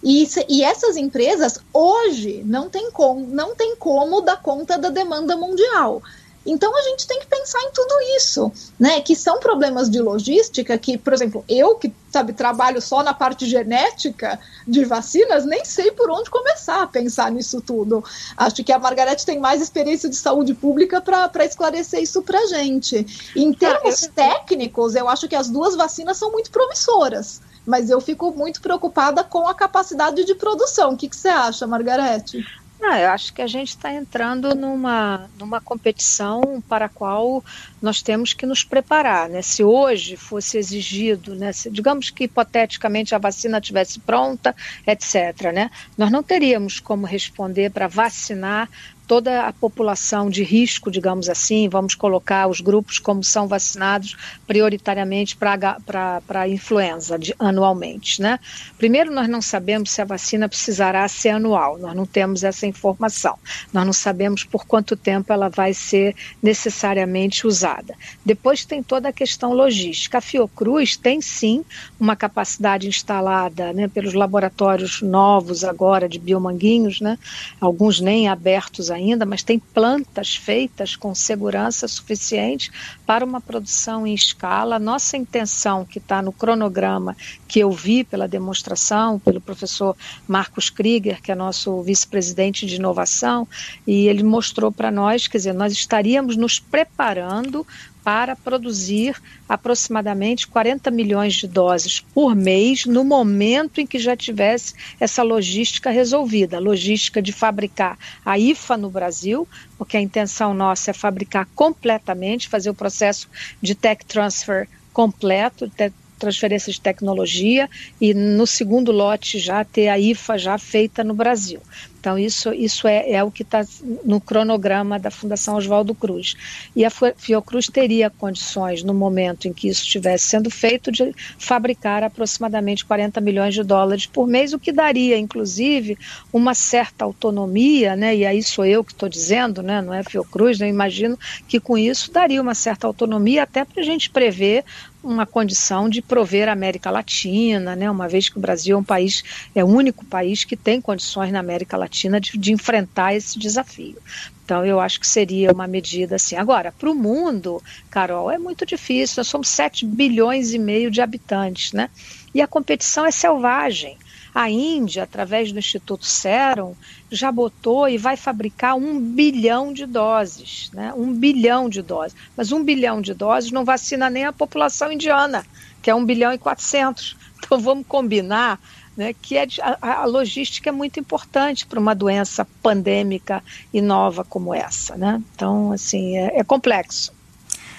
E, 0.03 0.27
e, 0.49 0.64
essas 0.64 0.97
empresas 0.97 1.61
hoje 1.75 2.43
não 2.47 2.71
tem, 2.71 2.90
como, 2.90 3.27
não 3.27 3.55
tem 3.55 3.77
como 3.77 4.23
dar 4.23 4.40
conta 4.40 4.79
da 4.79 4.88
demanda 4.88 5.37
mundial. 5.37 6.03
Então 6.44 6.74
a 6.76 6.83
gente 6.83 7.07
tem 7.07 7.20
que 7.20 7.26
pensar 7.26 7.61
em 7.62 7.70
tudo 7.70 7.94
isso, 8.16 8.50
né? 8.79 9.00
Que 9.00 9.14
são 9.14 9.38
problemas 9.38 9.90
de 9.90 10.00
logística 10.00 10.76
que, 10.79 10.96
por 10.96 11.12
exemplo, 11.12 11.44
eu 11.48 11.76
que 11.76 11.92
sabe 12.11 12.33
trabalho 12.33 12.81
só 12.81 13.03
na 13.03 13.12
parte 13.12 13.46
genética 13.46 14.38
de 14.66 14.85
vacinas, 14.85 15.44
nem 15.44 15.64
sei 15.64 15.92
por 15.92 16.11
onde 16.11 16.31
começar 16.31 16.83
a 16.83 16.87
pensar 16.87 17.31
nisso 17.31 17.61
tudo. 17.61 18.03
Acho 18.37 18.64
que 18.64 18.72
a 18.72 18.79
Margarete 18.79 19.26
tem 19.26 19.38
mais 19.38 19.61
experiência 19.61 20.09
de 20.09 20.16
saúde 20.16 20.55
pública 20.55 21.00
para 21.00 21.44
esclarecer 21.44 22.03
isso 22.03 22.22
para 22.22 22.46
gente. 22.46 23.07
Em 23.37 23.53
termos 23.53 24.00
técnicos, 24.14 24.94
eu 24.94 25.09
acho 25.09 25.29
que 25.29 25.37
as 25.37 25.48
duas 25.48 25.76
vacinas 25.76 26.16
são 26.16 26.33
muito 26.33 26.50
promissoras 26.50 27.40
mas 27.66 27.90
eu 27.90 28.00
fico 28.00 28.33
muito 28.33 28.61
preocupada 28.61 29.22
com 29.22 29.46
a 29.46 29.55
capacidade 29.55 30.24
de 30.24 30.35
produção. 30.35 30.94
O 30.94 30.96
que, 30.96 31.09
que 31.09 31.14
você 31.14 31.29
acha, 31.29 31.66
Margarete? 31.66 32.44
Ah, 32.83 32.99
eu 32.99 33.11
acho 33.11 33.35
que 33.35 33.43
a 33.43 33.47
gente 33.47 33.69
está 33.69 33.93
entrando 33.93 34.55
numa, 34.55 35.29
numa 35.38 35.61
competição 35.61 36.62
para 36.66 36.87
a 36.87 36.88
qual 36.88 37.45
nós 37.81 38.01
temos 38.01 38.33
que 38.33 38.47
nos 38.47 38.64
preparar. 38.64 39.29
Né? 39.29 39.43
Se 39.43 39.62
hoje 39.62 40.16
fosse 40.16 40.57
exigido, 40.57 41.35
né? 41.35 41.53
Se, 41.53 41.71
digamos 41.71 42.09
que 42.09 42.25
hipoteticamente 42.25 43.14
a 43.14 43.19
vacina 43.19 43.59
estivesse 43.59 44.01
pronta, 44.01 44.57
etc., 44.87 45.53
né? 45.53 45.71
nós 45.97 46.11
não 46.11 46.23
teríamos 46.23 46.81
como 46.81 47.07
responder 47.07 47.71
para 47.71 47.87
vacinar 47.87 48.69
toda 49.11 49.49
a 49.49 49.53
população 49.53 50.31
de 50.31 50.44
risco, 50.44 50.88
digamos 50.88 51.29
assim, 51.29 51.68
vamos 51.68 51.96
colocar 51.96 52.46
os 52.46 52.61
grupos 52.61 53.01
como 53.01 53.25
são 53.25 53.49
vacinados 53.49 54.16
prioritariamente 54.46 55.37
para 55.37 56.23
a 56.29 56.49
influenza 56.49 57.18
de, 57.18 57.35
anualmente. 57.37 58.23
Né? 58.23 58.38
Primeiro, 58.79 59.12
nós 59.12 59.29
não 59.29 59.42
sabemos 59.42 59.90
se 59.90 60.01
a 60.01 60.05
vacina 60.05 60.49
precisará 60.49 61.09
ser 61.09 61.31
anual, 61.31 61.77
nós 61.77 61.92
não 61.92 62.07
temos 62.07 62.44
essa 62.44 62.68
informação, 62.68 63.37
nós 63.73 63.85
não 63.85 63.92
sabemos 63.92 64.44
por 64.44 64.64
quanto 64.64 64.94
tempo 64.96 65.33
ela 65.33 65.49
vai 65.49 65.75
ser 65.75 66.14
necessariamente 66.40 67.49
usada. 67.49 67.96
Depois 68.25 68.64
tem 68.64 68.81
toda 68.81 69.09
a 69.09 69.12
questão 69.12 69.53
logística. 69.53 70.18
A 70.18 70.20
Fiocruz 70.20 70.96
tem 70.96 71.20
sim 71.20 71.64
uma 71.99 72.14
capacidade 72.14 72.87
instalada 72.87 73.73
né, 73.73 73.88
pelos 73.88 74.14
laboratórios 74.14 75.03
novos 75.03 75.64
agora 75.64 76.09
de 76.09 76.20
biomanguinhos, 76.20 77.01
né, 77.01 77.18
alguns 77.61 77.99
nem 77.99 78.29
abertos 78.29 78.88
ainda 78.88 79.00
ainda, 79.01 79.27
mas 79.27 79.43
tem 79.43 79.59
plantas 79.59 80.37
feitas 80.37 80.95
com 80.95 81.15
segurança 81.15 81.89
suficiente 81.89 82.71
para 83.07 83.25
uma 83.25 83.41
produção 83.41 84.07
em 84.07 84.15
escala. 84.15 84.79
Nossa 84.79 85.17
intenção, 85.17 85.85
que 85.85 85.99
está 85.99 86.23
no 86.23 86.33
cronograma 86.33 87.17
que 87.49 87.61
eu 87.61 87.71
vi 87.73 88.05
pela 88.05 88.29
demonstração, 88.29 89.19
pelo 89.19 89.41
professor 89.41 89.97
Marcos 90.29 90.71
Krieger, 90.71 91.21
que 91.21 91.33
é 91.33 91.35
nosso 91.35 91.83
vice-presidente 91.83 92.67
de 92.67 92.77
inovação, 92.77 93.49
e 93.87 94.07
ele 94.07 94.23
mostrou 94.23 94.71
para 94.71 94.91
nós, 94.91 95.27
quer 95.27 95.39
dizer, 95.39 95.53
nós 95.53 95.73
estaríamos 95.73 96.37
nos 96.37 96.61
preparando 96.61 97.67
para 98.11 98.35
produzir 98.35 99.14
aproximadamente 99.49 100.49
40 100.49 100.90
milhões 100.90 101.35
de 101.35 101.46
doses 101.46 102.01
por 102.01 102.35
mês 102.35 102.85
no 102.85 103.05
momento 103.05 103.81
em 103.81 103.87
que 103.87 104.01
já 104.01 104.16
tivesse 104.16 104.75
essa 104.99 105.23
logística 105.23 105.90
resolvida, 105.90 106.59
logística 106.59 107.23
de 107.23 107.31
fabricar 107.31 107.96
a 108.27 108.37
IFA 108.37 108.77
no 108.77 108.90
Brasil, 108.90 109.46
porque 109.79 109.96
a 109.96 110.01
intenção 110.01 110.53
nossa 110.53 110.90
é 110.90 110.92
fabricar 110.92 111.46
completamente, 111.55 112.49
fazer 112.49 112.70
o 112.70 112.75
processo 112.75 113.29
de 113.62 113.77
tech 113.77 114.05
transfer 114.05 114.66
completo, 114.92 115.70
transferência 116.18 116.73
de 116.73 116.81
tecnologia 116.81 117.70
e 118.01 118.12
no 118.12 118.44
segundo 118.44 118.90
lote 118.90 119.38
já 119.38 119.64
ter 119.64 119.87
a 119.87 120.01
IFA 120.01 120.37
já 120.37 120.59
feita 120.59 121.05
no 121.05 121.14
Brasil. 121.14 121.61
Então, 122.01 122.19
isso, 122.19 122.53
isso 122.55 122.89
é, 122.89 123.13
é 123.13 123.23
o 123.23 123.31
que 123.31 123.43
está 123.43 123.63
no 124.03 124.21
cronograma 124.21 124.99
da 124.99 125.11
Fundação 125.11 125.57
Oswaldo 125.57 125.95
Cruz. 125.95 126.35
E 126.75 126.83
a 126.83 126.91
Fiocruz 126.91 127.67
teria 127.67 128.09
condições, 128.09 128.83
no 128.83 128.95
momento 128.95 129.47
em 129.47 129.53
que 129.53 129.69
isso 129.69 129.83
estivesse 129.83 130.25
sendo 130.25 130.51
feito, 130.51 130.91
de 130.91 131.15
fabricar 131.39 132.03
aproximadamente 132.03 132.87
40 132.87 133.21
milhões 133.21 133.55
de 133.55 133.63
dólares 133.63 134.07
por 134.07 134.27
mês, 134.27 134.55
o 134.55 134.59
que 134.59 134.73
daria, 134.73 135.19
inclusive, 135.19 135.99
uma 136.33 136.55
certa 136.55 137.05
autonomia, 137.05 137.95
né? 137.95 138.17
e 138.17 138.25
aí 138.25 138.43
sou 138.43 138.65
eu 138.65 138.83
que 138.83 138.93
estou 138.93 139.09
dizendo, 139.09 139.63
né? 139.63 139.83
não 139.83 139.93
é 139.93 140.03
Fiocruz, 140.03 140.59
né? 140.59 140.67
eu 140.67 140.71
imagino 140.71 141.19
que 141.47 141.61
com 141.61 141.77
isso 141.77 142.11
daria 142.11 142.41
uma 142.41 142.55
certa 142.55 142.87
autonomia 142.87 143.43
até 143.43 143.63
para 143.65 143.83
a 143.83 143.85
gente 143.85 144.09
prever 144.09 144.65
uma 145.03 145.25
condição 145.25 145.89
de 145.89 146.03
prover 146.03 146.49
a 146.49 146.53
América 146.53 146.91
Latina, 146.91 147.75
né? 147.75 147.91
uma 147.91 148.09
vez 148.09 148.29
que 148.29 148.37
o 148.37 148.41
Brasil 148.41 148.77
é 148.77 148.81
um 148.81 148.85
país, 148.85 149.25
é 149.55 149.65
o 149.65 149.67
único 149.67 150.05
país 150.05 150.45
que 150.45 150.57
tem 150.57 150.81
condições 150.81 151.33
na 151.33 151.41
América 151.41 151.77
Latina 151.77 152.21
de, 152.21 152.37
de 152.37 152.53
enfrentar 152.53 153.15
esse 153.15 153.39
desafio. 153.39 153.97
Então, 154.45 154.67
eu 154.67 154.81
acho 154.81 154.99
que 154.99 155.07
seria 155.07 155.53
uma 155.53 155.67
medida 155.67 156.17
assim. 156.17 156.35
Agora, 156.35 156.73
para 156.73 156.91
o 156.91 156.95
mundo, 156.95 157.63
Carol, 157.89 158.31
é 158.31 158.37
muito 158.37 158.67
difícil. 158.67 159.15
Nós 159.19 159.29
somos 159.29 159.49
7 159.49 159.87
bilhões 159.87 160.53
e 160.53 160.59
meio 160.59 160.91
de 160.91 161.01
habitantes, 161.01 161.73
né? 161.73 161.89
E 162.35 162.43
a 162.43 162.49
competição 162.49 163.07
é 163.07 163.13
selvagem. 163.13 163.97
A 164.35 164.51
Índia, 164.51 165.05
através 165.05 165.53
do 165.53 165.59
Instituto 165.59 166.05
Serum, 166.05 166.75
já 167.11 167.33
botou 167.33 167.88
e 167.88 167.99
vai 167.99 168.16
fabricar 168.16 168.77
um 168.77 169.01
bilhão 169.01 169.73
de 169.73 169.85
doses, 169.87 170.70
né? 170.73 170.92
Um 170.96 171.12
bilhão 171.12 171.68
de 171.68 171.83
doses. 171.83 172.16
Mas 172.37 172.53
um 172.53 172.62
bilhão 172.62 173.01
de 173.01 173.12
doses 173.12 173.51
não 173.51 173.64
vacina 173.64 174.09
nem 174.09 174.25
a 174.25 174.33
população 174.33 174.92
indiana, 174.92 175.44
que 175.83 175.90
é 175.90 175.94
um 175.94 176.05
bilhão 176.05 176.33
e 176.33 176.38
quatrocentos. 176.38 177.16
Então 177.42 177.59
vamos 177.59 177.87
combinar 177.87 178.61
né, 178.94 179.14
que 179.14 179.35
é, 179.38 179.46
a, 179.62 180.03
a, 180.03 180.05
logística 180.05 180.68
é 180.68 180.73
muito 180.73 181.01
importante 181.01 181.66
para 181.66 181.81
uma 181.81 181.94
doença 181.94 182.46
pandêmica 182.62 183.42
e 183.73 183.81
nova 183.81 184.23
como 184.25 184.55
essa. 184.55 184.94
Né? 184.94 185.23
Então, 185.35 185.73
assim, 185.73 186.18
é, 186.18 186.40
é 186.40 186.44
complexo. 186.44 187.11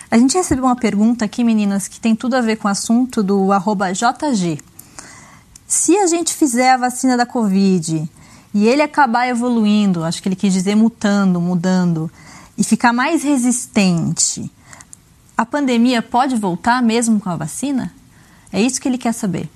A 0.09 0.17
gente 0.17 0.35
recebeu 0.35 0.65
uma 0.65 0.75
pergunta 0.75 1.23
aqui, 1.23 1.43
meninas, 1.43 1.87
que 1.87 1.99
tem 1.99 2.15
tudo 2.15 2.33
a 2.35 2.41
ver 2.41 2.57
com 2.57 2.67
o 2.67 2.71
assunto 2.71 3.21
do 3.21 3.49
JG. 3.93 4.59
Se 5.67 5.95
a 5.95 6.07
gente 6.07 6.33
fizer 6.33 6.71
a 6.71 6.77
vacina 6.77 7.15
da 7.15 7.25
Covid 7.25 8.09
e 8.53 8.67
ele 8.67 8.81
acabar 8.81 9.27
evoluindo, 9.27 10.03
acho 10.03 10.21
que 10.21 10.27
ele 10.27 10.35
quis 10.35 10.53
dizer 10.53 10.75
mutando, 10.75 11.39
mudando, 11.39 12.11
e 12.57 12.63
ficar 12.63 12.93
mais 12.93 13.23
resistente, 13.23 14.51
a 15.37 15.45
pandemia 15.45 16.01
pode 16.01 16.35
voltar 16.35 16.81
mesmo 16.81 17.19
com 17.19 17.29
a 17.29 17.35
vacina? 17.35 17.93
É 18.51 18.61
isso 18.61 18.79
que 18.79 18.87
ele 18.87 18.97
quer 18.97 19.13
saber. 19.13 19.49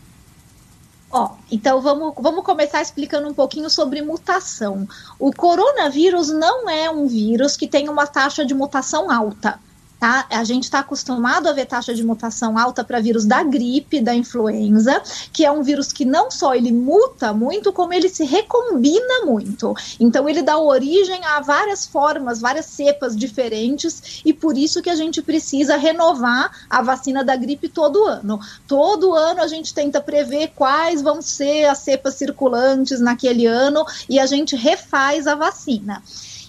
Ó, 1.12 1.32
então 1.52 1.82
vamos, 1.82 2.14
vamos 2.18 2.44
começar 2.44 2.82
explicando 2.82 3.30
um 3.30 3.34
pouquinho 3.34 3.70
sobre 3.70 4.02
mutação. 4.02 4.88
O 5.20 5.32
coronavírus 5.32 6.30
não 6.30 6.70
é 6.70 6.90
um 6.90 7.08
vírus 7.08 7.56
que 7.56 7.68
tem 7.68 7.88
uma 7.88 8.08
taxa 8.08 8.46
de 8.46 8.54
mutação 8.54 9.12
alta. 9.12 9.60
Tá? 10.00 10.28
A 10.30 10.44
gente 10.44 10.64
está 10.64 10.80
acostumado 10.80 11.48
a 11.48 11.54
ver 11.54 11.66
taxa 11.66 11.94
de 11.94 12.04
mutação 12.04 12.58
alta 12.58 12.84
para 12.84 13.00
vírus 13.00 13.26
da 13.26 13.42
gripe, 13.44 14.02
da 14.02 14.14
influenza, 14.14 15.02
que 15.32 15.46
é 15.46 15.52
um 15.52 15.64
vírus 15.64 15.94
que 15.94 16.04
não 16.04 16.30
só 16.30 16.54
ele 16.54 16.72
muta 16.72 17.34
muito, 17.34 17.72
como 17.72 17.94
ele 17.94 18.10
se 18.10 18.26
recombina 18.26 19.26
muito. 19.26 19.74
Então 20.00 20.28
ele 20.28 20.42
dá 20.42 20.58
origem 20.58 21.24
a 21.26 21.40
várias 21.40 21.86
formas, 21.86 22.42
várias 22.42 22.66
cepas 22.66 23.16
diferentes, 23.16 24.22
e 24.26 24.34
por 24.34 24.58
isso 24.58 24.82
que 24.82 24.90
a 24.90 24.96
gente 24.96 25.22
precisa 25.22 25.78
renovar 25.78 26.52
a 26.70 26.82
vacina 26.82 27.24
da 27.24 27.36
gripe 27.36 27.70
todo 27.70 28.04
ano. 28.04 28.40
Todo 28.68 29.14
ano 29.14 29.42
a 29.42 29.48
gente 29.48 29.74
tenta 29.74 30.02
prever 30.02 30.52
quais 30.56 31.02
vão 31.02 31.22
ser 31.22 31.66
as 31.66 31.80
cepas 31.80 32.16
circulantes 32.16 33.00
naquele 33.00 33.46
ano 33.46 33.86
e 34.10 34.20
a 34.20 34.26
gente 34.26 34.56
refaz 34.56 35.26
a 35.26 35.36
vacina. 35.36 36.04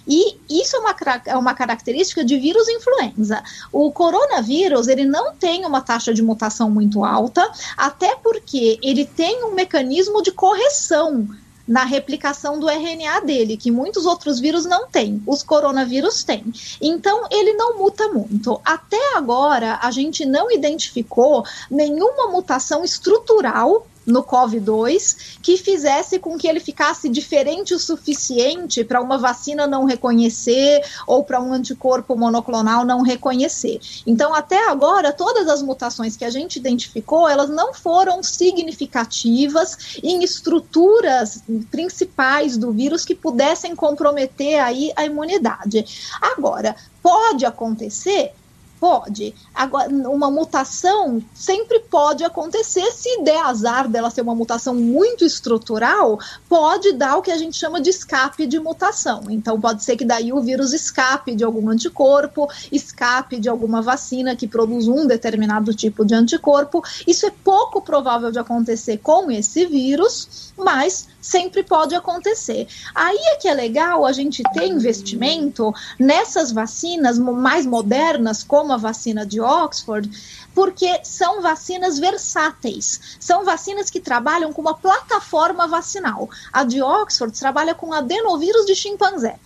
E 0.07 0.39
isso 0.49 0.77
é 0.77 0.79
uma, 0.79 0.95
é 1.27 1.37
uma 1.37 1.55
característica 1.55 2.25
de 2.25 2.39
vírus 2.39 2.69
influenza. 2.69 3.43
O 3.73 3.91
coronavírus, 3.91 4.89
ele 4.89 5.05
não 5.05 5.35
tem 5.35 5.65
uma 5.65 5.81
taxa 5.81 6.15
de 6.15 6.23
mutação 6.23 6.71
muito 6.71 7.05
alta, 7.05 7.51
até 7.77 8.15
porque 8.17 8.79
ele 8.83 9.05
tem 9.05 9.45
um 9.45 9.55
mecanismo 9.55 10.23
de 10.23 10.31
correção 10.31 11.29
na 11.67 11.85
replicação 11.85 12.61
do 12.61 12.69
RNA 12.69 13.21
dele, 13.23 13.57
que 13.57 13.71
muitos 13.71 14.07
outros 14.07 14.39
vírus 14.39 14.65
não 14.65 14.87
têm, 14.87 15.21
os 15.27 15.43
coronavírus 15.43 16.23
têm. 16.23 16.45
Então, 16.81 17.27
ele 17.31 17.55
não 17.55 17.77
muta 17.77 18.07
muito. 18.09 18.61
Até 18.65 19.17
agora, 19.17 19.81
a 19.83 19.91
gente 19.91 20.25
não 20.25 20.51
identificou 20.51 21.45
nenhuma 21.69 22.29
mutação 22.29 22.85
estrutural 22.85 23.87
no 24.07 24.23
COV-2 24.23 25.39
que 25.43 25.57
fizesse 25.57 26.19
com 26.19 26.39
que 26.39 26.47
ele 26.47 26.61
ficasse 26.61 27.09
diferente 27.09 27.75
o 27.75 27.79
suficiente 27.79 28.85
para 28.85 29.03
uma 29.03 29.19
vacina 29.19 29.67
não 29.67 29.85
reconhecer 29.85 30.83
ou 31.07 31.25
para 31.25 31.41
um 31.41 31.53
anticorpo 31.53 32.17
monoclonal 32.17 32.85
não 32.85 33.03
reconhecer. 33.03 33.81
Então, 34.07 34.33
até 34.33 34.69
agora, 34.69 35.13
todas 35.13 35.49
as 35.49 35.63
mutações 35.63 36.17
que 36.17 36.25
a 36.25 36.31
gente 36.31 36.57
identificou, 36.57 37.29
elas 37.29 37.51
não 37.51 37.75
foram 37.75 38.23
significativas 38.23 39.99
em 40.03 40.23
estruturas 40.23 41.43
principais 41.71 42.57
do 42.57 42.73
vírus 42.73 43.05
que 43.05 43.15
pudessem 43.15 43.75
comprometer 43.75 44.61
aí 44.61 44.93
a 44.95 45.05
imunidade. 45.05 45.85
Agora, 46.21 46.77
pode 47.03 47.45
acontecer 47.45 48.33
Pode. 48.79 49.35
Agora, 49.55 49.89
uma 49.89 50.31
mutação 50.31 51.23
sempre 51.35 51.81
pode 51.81 52.23
acontecer. 52.23 52.91
Se 52.93 53.23
der 53.23 53.41
azar 53.41 53.89
dela 53.89 54.11
ser 54.11 54.21
uma 54.21 54.35
mutação 54.35 54.75
muito 54.75 55.25
estrutural, 55.25 56.19
pode 56.49 56.93
dar 56.93 57.17
o 57.17 57.23
que 57.23 57.31
a 57.31 57.39
gente 57.39 57.57
chama 57.57 57.81
de 57.81 57.91
escape 57.91 58.47
de 58.47 58.61
mutação. 58.61 59.23
Então, 59.31 59.61
pode 59.61 59.83
ser 59.83 59.97
que 59.97 60.05
daí 60.05 60.33
o 60.33 60.41
vírus 60.41 60.73
escape 60.73 61.35
de 61.35 61.43
algum 61.43 61.69
anticorpo, 61.71 62.49
escape 62.71 63.41
de 63.41 63.49
alguma 63.49 63.81
vacina 63.81 64.37
que 64.37 64.47
produz 64.47 64.87
um 64.89 65.07
determinado 65.07 65.75
tipo 65.75 66.05
de 66.05 66.15
anticorpo. 66.15 66.83
Isso 67.07 67.27
é 67.27 67.33
pouco 67.43 67.81
provável 67.81 68.31
de 68.31 68.39
acontecer 68.39 68.99
com 68.99 69.31
esse 69.31 69.67
vírus, 69.67 70.53
mas 70.57 71.09
sempre 71.27 71.63
pode 71.63 71.95
acontecer. 71.95 72.67
Aí 72.95 73.19
é 73.33 73.37
que 73.37 73.49
é 73.49 73.55
legal 73.55 74.07
a 74.07 74.13
gente 74.13 74.43
ter 74.55 74.67
investimento 74.67 75.75
nessas 75.99 76.53
vacinas 76.53 77.19
mais 77.19 77.67
modernas, 77.67 78.43
como 78.43 78.73
a 78.73 78.77
vacina 78.77 79.27
de 79.27 79.41
Oxford, 79.41 80.09
porque 80.55 81.01
são 81.05 81.43
vacinas 81.43 81.99
versáteis. 81.99 83.19
São 83.21 83.45
vacinas 83.45 83.91
que 83.91 84.01
trabalham 84.01 84.53
com 84.53 84.63
uma 84.63 84.75
plataforma 84.75 85.67
vacinal. 85.67 86.31
A 86.53 86.65
de 86.65 86.81
Oxford 86.81 87.39
trabalha 87.39 87.75
com 87.75 87.93
adenovírus 87.93 88.65
de 88.65 88.75
chimpanzé. 88.75 89.39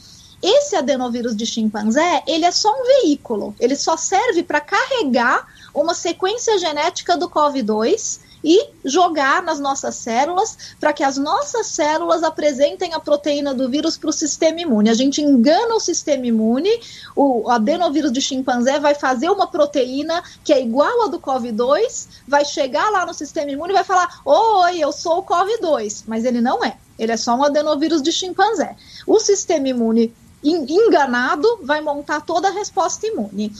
Esse 0.42 0.74
adenovírus 0.74 1.36
de 1.36 1.44
chimpanzé, 1.44 2.22
ele 2.26 2.46
é 2.46 2.50
só 2.50 2.70
um 2.70 2.84
veículo, 2.84 3.54
ele 3.60 3.76
só 3.76 3.94
serve 3.94 4.42
para 4.42 4.58
carregar 4.58 5.46
uma 5.74 5.92
sequência 5.92 6.58
genética 6.58 7.14
do 7.14 7.28
COV2 7.28 8.29
e 8.42 8.70
jogar 8.84 9.42
nas 9.42 9.60
nossas 9.60 9.96
células 9.96 10.56
para 10.78 10.92
que 10.92 11.02
as 11.02 11.16
nossas 11.16 11.66
células 11.66 12.22
apresentem 12.22 12.94
a 12.94 13.00
proteína 13.00 13.54
do 13.54 13.68
vírus 13.68 13.96
para 13.96 14.10
o 14.10 14.12
sistema 14.12 14.60
imune. 14.60 14.90
A 14.90 14.94
gente 14.94 15.20
engana 15.20 15.74
o 15.74 15.80
sistema 15.80 16.26
imune, 16.26 16.70
o 17.14 17.50
adenovírus 17.50 18.12
de 18.12 18.20
chimpanzé 18.20 18.78
vai 18.78 18.94
fazer 18.94 19.30
uma 19.30 19.46
proteína 19.46 20.22
que 20.42 20.52
é 20.52 20.60
igual 20.60 21.04
a 21.04 21.08
do 21.08 21.20
COVID-2, 21.20 22.08
vai 22.26 22.44
chegar 22.44 22.90
lá 22.90 23.04
no 23.04 23.14
sistema 23.14 23.50
imune 23.50 23.72
e 23.72 23.74
vai 23.74 23.84
falar: 23.84 24.20
Oi, 24.24 24.78
eu 24.78 24.92
sou 24.92 25.18
o 25.18 25.22
COVID-2, 25.22 26.04
mas 26.06 26.24
ele 26.24 26.40
não 26.40 26.64
é. 26.64 26.76
Ele 26.98 27.12
é 27.12 27.16
só 27.16 27.34
um 27.34 27.44
adenovírus 27.44 28.02
de 28.02 28.12
chimpanzé. 28.12 28.76
O 29.06 29.18
sistema 29.18 29.68
imune 29.68 30.14
enganado 30.42 31.60
vai 31.62 31.80
montar 31.80 32.22
toda 32.22 32.48
a 32.48 32.52
resposta 32.52 33.06
imune. 33.06 33.52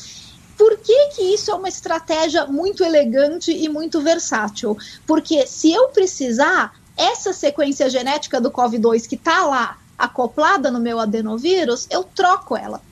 Por 0.61 0.77
que, 0.77 1.07
que 1.15 1.23
isso 1.23 1.51
é 1.51 1.55
uma 1.55 1.71
estratégia 1.71 2.45
muito 2.45 2.85
elegante 2.85 3.51
e 3.51 3.67
muito 3.67 4.03
versátil? 4.03 4.77
Porque 5.07 5.47
se 5.47 5.73
eu 5.73 5.89
precisar, 5.89 6.75
essa 6.95 7.33
sequência 7.33 7.89
genética 7.89 8.39
do 8.39 8.51
COV2 8.51 9.09
que 9.09 9.15
está 9.15 9.47
lá 9.47 9.79
acoplada 9.97 10.71
no 10.71 10.79
meu 10.79 11.01
adenovírus, 11.01 11.87
eu 11.89 12.05
troco 12.05 12.55
ela. 12.55 12.83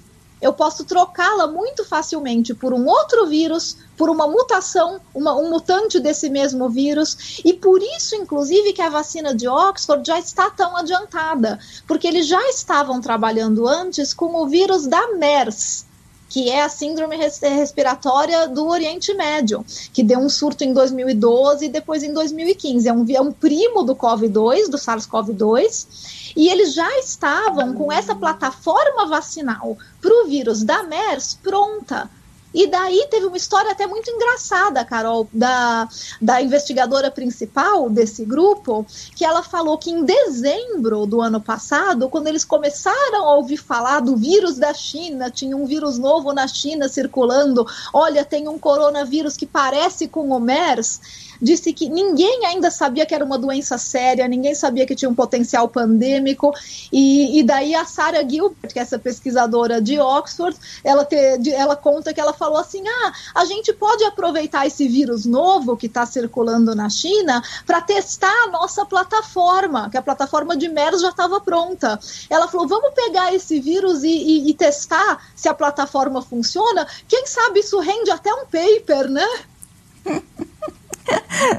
Eu 0.40 0.54
posso 0.54 0.82
trocá-la 0.86 1.46
muito 1.46 1.84
facilmente 1.84 2.54
por 2.54 2.72
um 2.72 2.86
outro 2.86 3.26
vírus, 3.26 3.76
por 3.98 4.08
uma 4.08 4.26
mutação, 4.26 4.98
uma, 5.14 5.36
um 5.36 5.50
mutante 5.50 6.00
desse 6.00 6.30
mesmo 6.30 6.70
vírus, 6.70 7.42
e 7.44 7.52
por 7.52 7.82
isso, 7.82 8.16
inclusive, 8.16 8.72
que 8.72 8.80
a 8.80 8.88
vacina 8.88 9.34
de 9.34 9.46
Oxford 9.46 10.06
já 10.06 10.18
está 10.18 10.48
tão 10.48 10.74
adiantada, 10.74 11.58
porque 11.86 12.08
eles 12.08 12.26
já 12.26 12.40
estavam 12.48 12.98
trabalhando 12.98 13.68
antes 13.68 14.14
com 14.14 14.36
o 14.36 14.46
vírus 14.46 14.86
da 14.86 15.08
MERS, 15.16 15.87
que 16.28 16.50
é 16.50 16.62
a 16.62 16.68
síndrome 16.68 17.16
respiratória 17.16 18.48
do 18.48 18.68
Oriente 18.68 19.14
Médio, 19.14 19.64
que 19.92 20.02
deu 20.02 20.18
um 20.18 20.28
surto 20.28 20.62
em 20.62 20.72
2012 20.72 21.64
e 21.66 21.68
depois 21.68 22.02
em 22.02 22.12
2015. 22.12 22.88
É 22.88 22.92
um, 22.92 23.06
é 23.10 23.20
um 23.20 23.32
primo 23.32 23.82
do 23.82 23.96
COVID-2, 23.96 24.68
do 24.68 24.76
SARS-CoV-2, 24.76 26.32
e 26.36 26.48
eles 26.48 26.74
já 26.74 26.98
estavam 26.98 27.72
com 27.74 27.90
essa 27.90 28.14
plataforma 28.14 29.06
vacinal 29.06 29.76
para 30.00 30.22
o 30.22 30.26
vírus 30.26 30.62
da 30.62 30.82
MERS 30.82 31.38
pronta 31.42 32.10
e 32.58 32.66
daí 32.66 33.06
teve 33.08 33.24
uma 33.26 33.36
história 33.36 33.70
até 33.70 33.86
muito 33.86 34.10
engraçada, 34.10 34.84
Carol, 34.84 35.28
da, 35.32 35.88
da 36.20 36.42
investigadora 36.42 37.08
principal 37.08 37.88
desse 37.88 38.24
grupo, 38.24 38.84
que 39.14 39.24
ela 39.24 39.44
falou 39.44 39.78
que 39.78 39.92
em 39.92 40.02
dezembro 40.02 41.06
do 41.06 41.20
ano 41.20 41.40
passado, 41.40 42.08
quando 42.08 42.26
eles 42.26 42.44
começaram 42.44 43.28
a 43.28 43.36
ouvir 43.36 43.58
falar 43.58 44.00
do 44.00 44.16
vírus 44.16 44.56
da 44.56 44.74
China, 44.74 45.30
tinha 45.30 45.56
um 45.56 45.66
vírus 45.66 46.00
novo 46.00 46.32
na 46.32 46.48
China 46.48 46.88
circulando, 46.88 47.64
olha, 47.94 48.24
tem 48.24 48.48
um 48.48 48.58
coronavírus 48.58 49.36
que 49.36 49.46
parece 49.46 50.08
com 50.08 50.30
o 50.30 50.40
MERS, 50.40 51.27
disse 51.40 51.72
que 51.72 51.88
ninguém 51.88 52.46
ainda 52.46 52.70
sabia 52.70 53.06
que 53.06 53.14
era 53.14 53.24
uma 53.24 53.38
doença 53.38 53.78
séria, 53.78 54.28
ninguém 54.28 54.54
sabia 54.54 54.86
que 54.86 54.94
tinha 54.94 55.10
um 55.10 55.14
potencial 55.14 55.68
pandêmico, 55.68 56.52
e, 56.92 57.38
e 57.38 57.42
daí 57.42 57.74
a 57.74 57.84
Sarah 57.84 58.26
Gilbert, 58.28 58.72
que 58.72 58.78
é 58.78 58.82
essa 58.82 58.98
pesquisadora 58.98 59.80
de 59.80 59.98
Oxford, 59.98 60.56
ela, 60.82 61.04
te, 61.04 61.16
ela 61.52 61.76
conta 61.76 62.12
que 62.12 62.20
ela 62.20 62.32
falou 62.32 62.58
assim, 62.58 62.82
ah, 62.86 63.12
a 63.34 63.44
gente 63.44 63.72
pode 63.72 64.04
aproveitar 64.04 64.66
esse 64.66 64.88
vírus 64.88 65.24
novo 65.24 65.76
que 65.76 65.86
está 65.86 66.04
circulando 66.06 66.74
na 66.74 66.88
China 66.88 67.42
para 67.66 67.80
testar 67.80 68.44
a 68.44 68.50
nossa 68.50 68.84
plataforma, 68.84 69.88
que 69.90 69.96
a 69.96 70.02
plataforma 70.02 70.56
de 70.56 70.68
MERS 70.68 71.00
já 71.00 71.10
estava 71.10 71.40
pronta. 71.40 71.98
Ela 72.28 72.48
falou, 72.48 72.66
vamos 72.66 72.92
pegar 72.94 73.34
esse 73.34 73.60
vírus 73.60 74.02
e, 74.02 74.08
e, 74.08 74.50
e 74.50 74.54
testar 74.54 75.22
se 75.34 75.48
a 75.48 75.54
plataforma 75.54 76.22
funciona, 76.22 76.86
quem 77.06 77.26
sabe 77.26 77.60
isso 77.60 77.78
rende 77.80 78.10
até 78.10 78.32
um 78.32 78.46
paper, 78.46 79.08
né? 79.08 79.26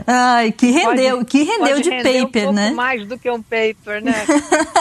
Ai, 0.06 0.52
que 0.52 0.72
rendeu, 0.72 1.18
pode, 1.18 1.30
que 1.30 1.44
rendeu 1.44 1.82
de 1.82 1.90
paper, 1.90 2.50
um 2.50 2.54
né? 2.54 2.72
mais 2.72 3.08
do 3.08 3.18
que 3.18 3.30
um 3.30 3.42
paper, 3.42 4.04
né? 4.04 4.14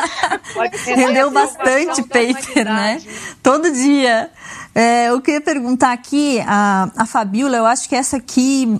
rendeu 0.96 1.30
bastante 1.30 2.02
paper, 2.02 2.64
né? 2.64 3.02
Todo 3.42 3.70
dia. 3.70 4.30
É, 4.74 5.08
eu 5.08 5.20
queria 5.20 5.40
perguntar 5.40 5.92
aqui, 5.92 6.40
a, 6.46 6.90
a 6.96 7.06
Fabiola, 7.06 7.56
eu 7.56 7.66
acho 7.66 7.88
que 7.88 7.96
essa 7.96 8.16
aqui, 8.18 8.78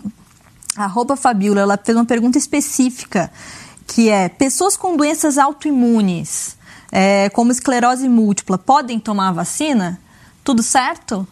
arroba 0.76 1.16
Fabiola, 1.16 1.60
ela 1.60 1.80
fez 1.82 1.96
uma 1.96 2.04
pergunta 2.04 2.38
específica, 2.38 3.30
que 3.86 4.08
é, 4.08 4.28
pessoas 4.28 4.76
com 4.76 4.96
doenças 4.96 5.38
autoimunes, 5.38 6.56
é, 6.92 7.28
como 7.30 7.50
esclerose 7.50 8.08
múltipla, 8.08 8.56
podem 8.58 9.00
tomar 9.00 9.28
a 9.28 9.32
vacina? 9.32 10.00
Tudo 10.44 10.62
certo? 10.62 11.26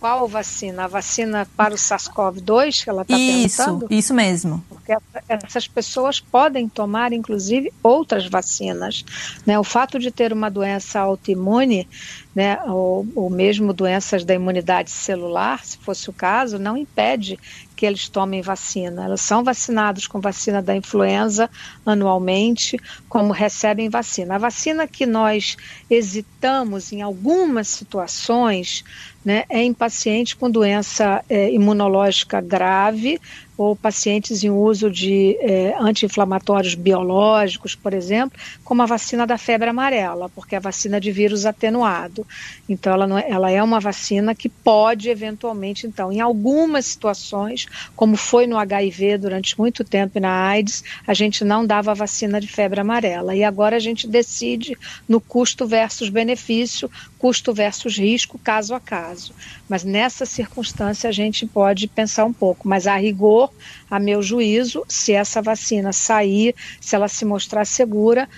Qual 0.00 0.28
vacina? 0.28 0.84
A 0.84 0.86
vacina 0.86 1.46
para 1.56 1.74
o 1.74 1.76
SARS-CoV-2 1.76 2.84
que 2.84 2.90
ela 2.90 3.02
está 3.02 3.16
perguntando? 3.16 3.84
Isso, 3.86 3.94
isso 3.94 4.14
mesmo. 4.14 4.64
Porque 4.68 4.96
essas 5.28 5.66
pessoas 5.66 6.20
podem 6.20 6.68
tomar, 6.68 7.12
inclusive, 7.12 7.72
outras 7.82 8.26
vacinas. 8.26 9.04
Né? 9.44 9.58
O 9.58 9.64
fato 9.64 9.98
de 9.98 10.10
ter 10.10 10.32
uma 10.32 10.50
doença 10.50 11.00
autoimune, 11.00 11.88
né, 12.34 12.58
ou, 12.66 13.06
ou 13.14 13.30
mesmo 13.30 13.72
doenças 13.72 14.24
da 14.24 14.34
imunidade 14.34 14.90
celular, 14.90 15.64
se 15.64 15.78
fosse 15.78 16.10
o 16.10 16.12
caso, 16.12 16.58
não 16.58 16.76
impede 16.76 17.38
que 17.76 17.84
eles 17.84 18.08
tomem 18.08 18.40
vacina. 18.40 19.04
Elas 19.04 19.20
são 19.20 19.44
vacinados 19.44 20.06
com 20.06 20.18
vacina 20.18 20.62
da 20.62 20.74
influenza 20.74 21.50
anualmente, 21.84 22.80
como 23.08 23.32
recebem 23.32 23.90
vacina. 23.90 24.36
A 24.36 24.38
vacina 24.38 24.88
que 24.88 25.04
nós 25.04 25.56
hesitamos 25.90 26.90
em 26.92 27.02
algumas 27.02 27.68
situações 27.68 28.82
né, 29.22 29.44
é 29.50 29.62
em 29.62 29.74
pacientes 29.74 30.34
com 30.34 30.50
doença 30.50 31.22
é, 31.28 31.52
imunológica 31.52 32.40
grave, 32.40 33.20
ou 33.56 33.74
pacientes 33.74 34.44
em 34.44 34.50
uso 34.50 34.90
de 34.90 35.36
é, 35.40 35.74
anti-inflamatórios 35.78 36.74
biológicos, 36.74 37.74
por 37.74 37.94
exemplo, 37.94 38.38
como 38.62 38.82
a 38.82 38.86
vacina 38.86 39.26
da 39.26 39.38
febre 39.38 39.68
amarela, 39.68 40.28
porque 40.28 40.54
é 40.54 40.58
a 40.58 40.60
vacina 40.60 41.00
de 41.00 41.10
vírus 41.10 41.46
atenuado. 41.46 42.26
Então, 42.68 42.92
ela, 42.92 43.20
é, 43.20 43.30
ela 43.30 43.50
é 43.50 43.62
uma 43.62 43.80
vacina 43.80 44.34
que 44.34 44.48
pode, 44.48 45.08
eventualmente, 45.08 45.86
então, 45.86 46.12
em 46.12 46.20
algumas 46.20 46.86
situações, 46.86 47.66
como 47.94 48.16
foi 48.16 48.46
no 48.46 48.58
HIV 48.58 49.18
durante 49.18 49.58
muito 49.58 49.84
tempo 49.84 50.18
e 50.18 50.20
na 50.20 50.48
AIDS, 50.48 50.84
a 51.06 51.14
gente 51.14 51.44
não 51.44 51.66
dava 51.66 51.92
a 51.92 51.94
vacina 51.94 52.40
de 52.40 52.48
febre 52.48 52.80
amarela. 52.80 53.34
E 53.34 53.42
agora 53.42 53.76
a 53.76 53.80
gente 53.80 54.06
decide 54.06 54.76
no 55.08 55.20
custo 55.20 55.66
versus 55.66 56.08
benefício, 56.08 56.90
custo 57.18 57.54
versus 57.54 57.96
risco, 57.96 58.38
caso 58.38 58.74
a 58.74 58.80
caso. 58.80 59.34
Mas 59.68 59.84
nessa 59.84 60.24
circunstância 60.24 61.08
a 61.08 61.12
gente 61.12 61.46
pode 61.46 61.88
pensar 61.88 62.24
um 62.24 62.32
pouco. 62.32 62.68
Mas 62.68 62.86
a 62.86 62.96
rigor, 62.96 63.50
a 63.90 63.98
meu 63.98 64.22
juízo, 64.22 64.84
se 64.88 65.12
essa 65.12 65.42
vacina 65.42 65.92
sair, 65.92 66.54
se 66.80 66.94
ela 66.94 67.08
se 67.08 67.24
mostrar 67.24 67.64
segura, 67.64 68.28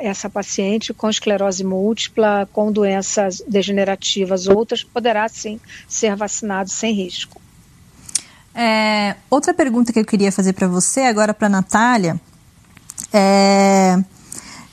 essa 0.00 0.28
paciente 0.28 0.92
com 0.92 1.08
esclerose 1.08 1.64
múltipla, 1.64 2.48
com 2.52 2.70
doenças 2.70 3.42
degenerativas 3.48 4.46
outras, 4.46 4.84
poderá 4.84 5.28
sim 5.28 5.58
ser 5.88 6.14
vacinado 6.14 6.70
sem 6.70 6.92
risco. 6.92 7.40
É, 8.54 9.16
outra 9.30 9.54
pergunta 9.54 9.92
que 9.92 9.98
eu 9.98 10.04
queria 10.04 10.30
fazer 10.30 10.52
para 10.52 10.68
você, 10.68 11.00
agora 11.00 11.32
para 11.32 11.46
a 11.46 11.50
Natália, 11.50 12.20
é 13.12 13.98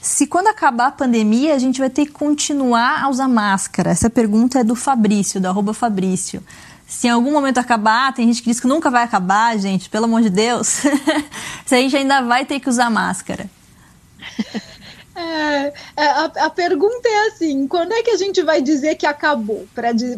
se 0.02 0.28
quando 0.28 0.48
acabar 0.48 0.88
a 0.88 0.92
pandemia 0.92 1.54
a 1.54 1.60
gente 1.60 1.80
vai 1.80 1.90
ter 1.90 2.06
que 2.06 2.12
continuar 2.12 3.04
a 3.04 3.10
usar 3.10 3.28
máscara? 3.28 3.92
Essa 3.92 4.10
pergunta 4.10 4.60
é 4.60 4.64
do 4.64 4.76
Fabrício, 4.76 5.42
da 5.42 5.50
arroba 5.50 5.74
Fabrício. 5.74 6.44
Se 6.88 7.08
em 7.08 7.12
algum 7.12 7.32
momento 7.32 7.60
acabar, 7.60 8.14
tem 8.14 8.26
gente 8.28 8.42
que 8.42 8.50
diz 8.50 8.60
que 8.60 8.68
nunca 8.68 8.90
vai 8.90 9.04
acabar, 9.04 9.58
gente, 9.60 9.90
pelo 9.90 10.06
amor 10.06 10.22
de 10.22 10.30
Deus. 10.30 10.68
se 11.66 11.76
a 11.76 11.78
gente 11.78 11.96
ainda 11.96 12.22
vai 12.22 12.46
ter 12.46 12.60
que 12.60 12.70
usar 12.70 12.90
máscara. 12.90 13.50
É, 15.20 15.74
é, 15.98 16.06
a, 16.06 16.26
a, 16.46 16.50
pergunta 16.50 17.10
é 17.10 17.28
assim: 17.28 17.68
quando 17.68 17.92
é 17.92 18.02
que 18.02 18.12
a 18.12 18.16
gente 18.16 18.42
vai 18.42 18.62
dizer 18.62 18.96
que 18.96 19.06
acabou 19.06 19.68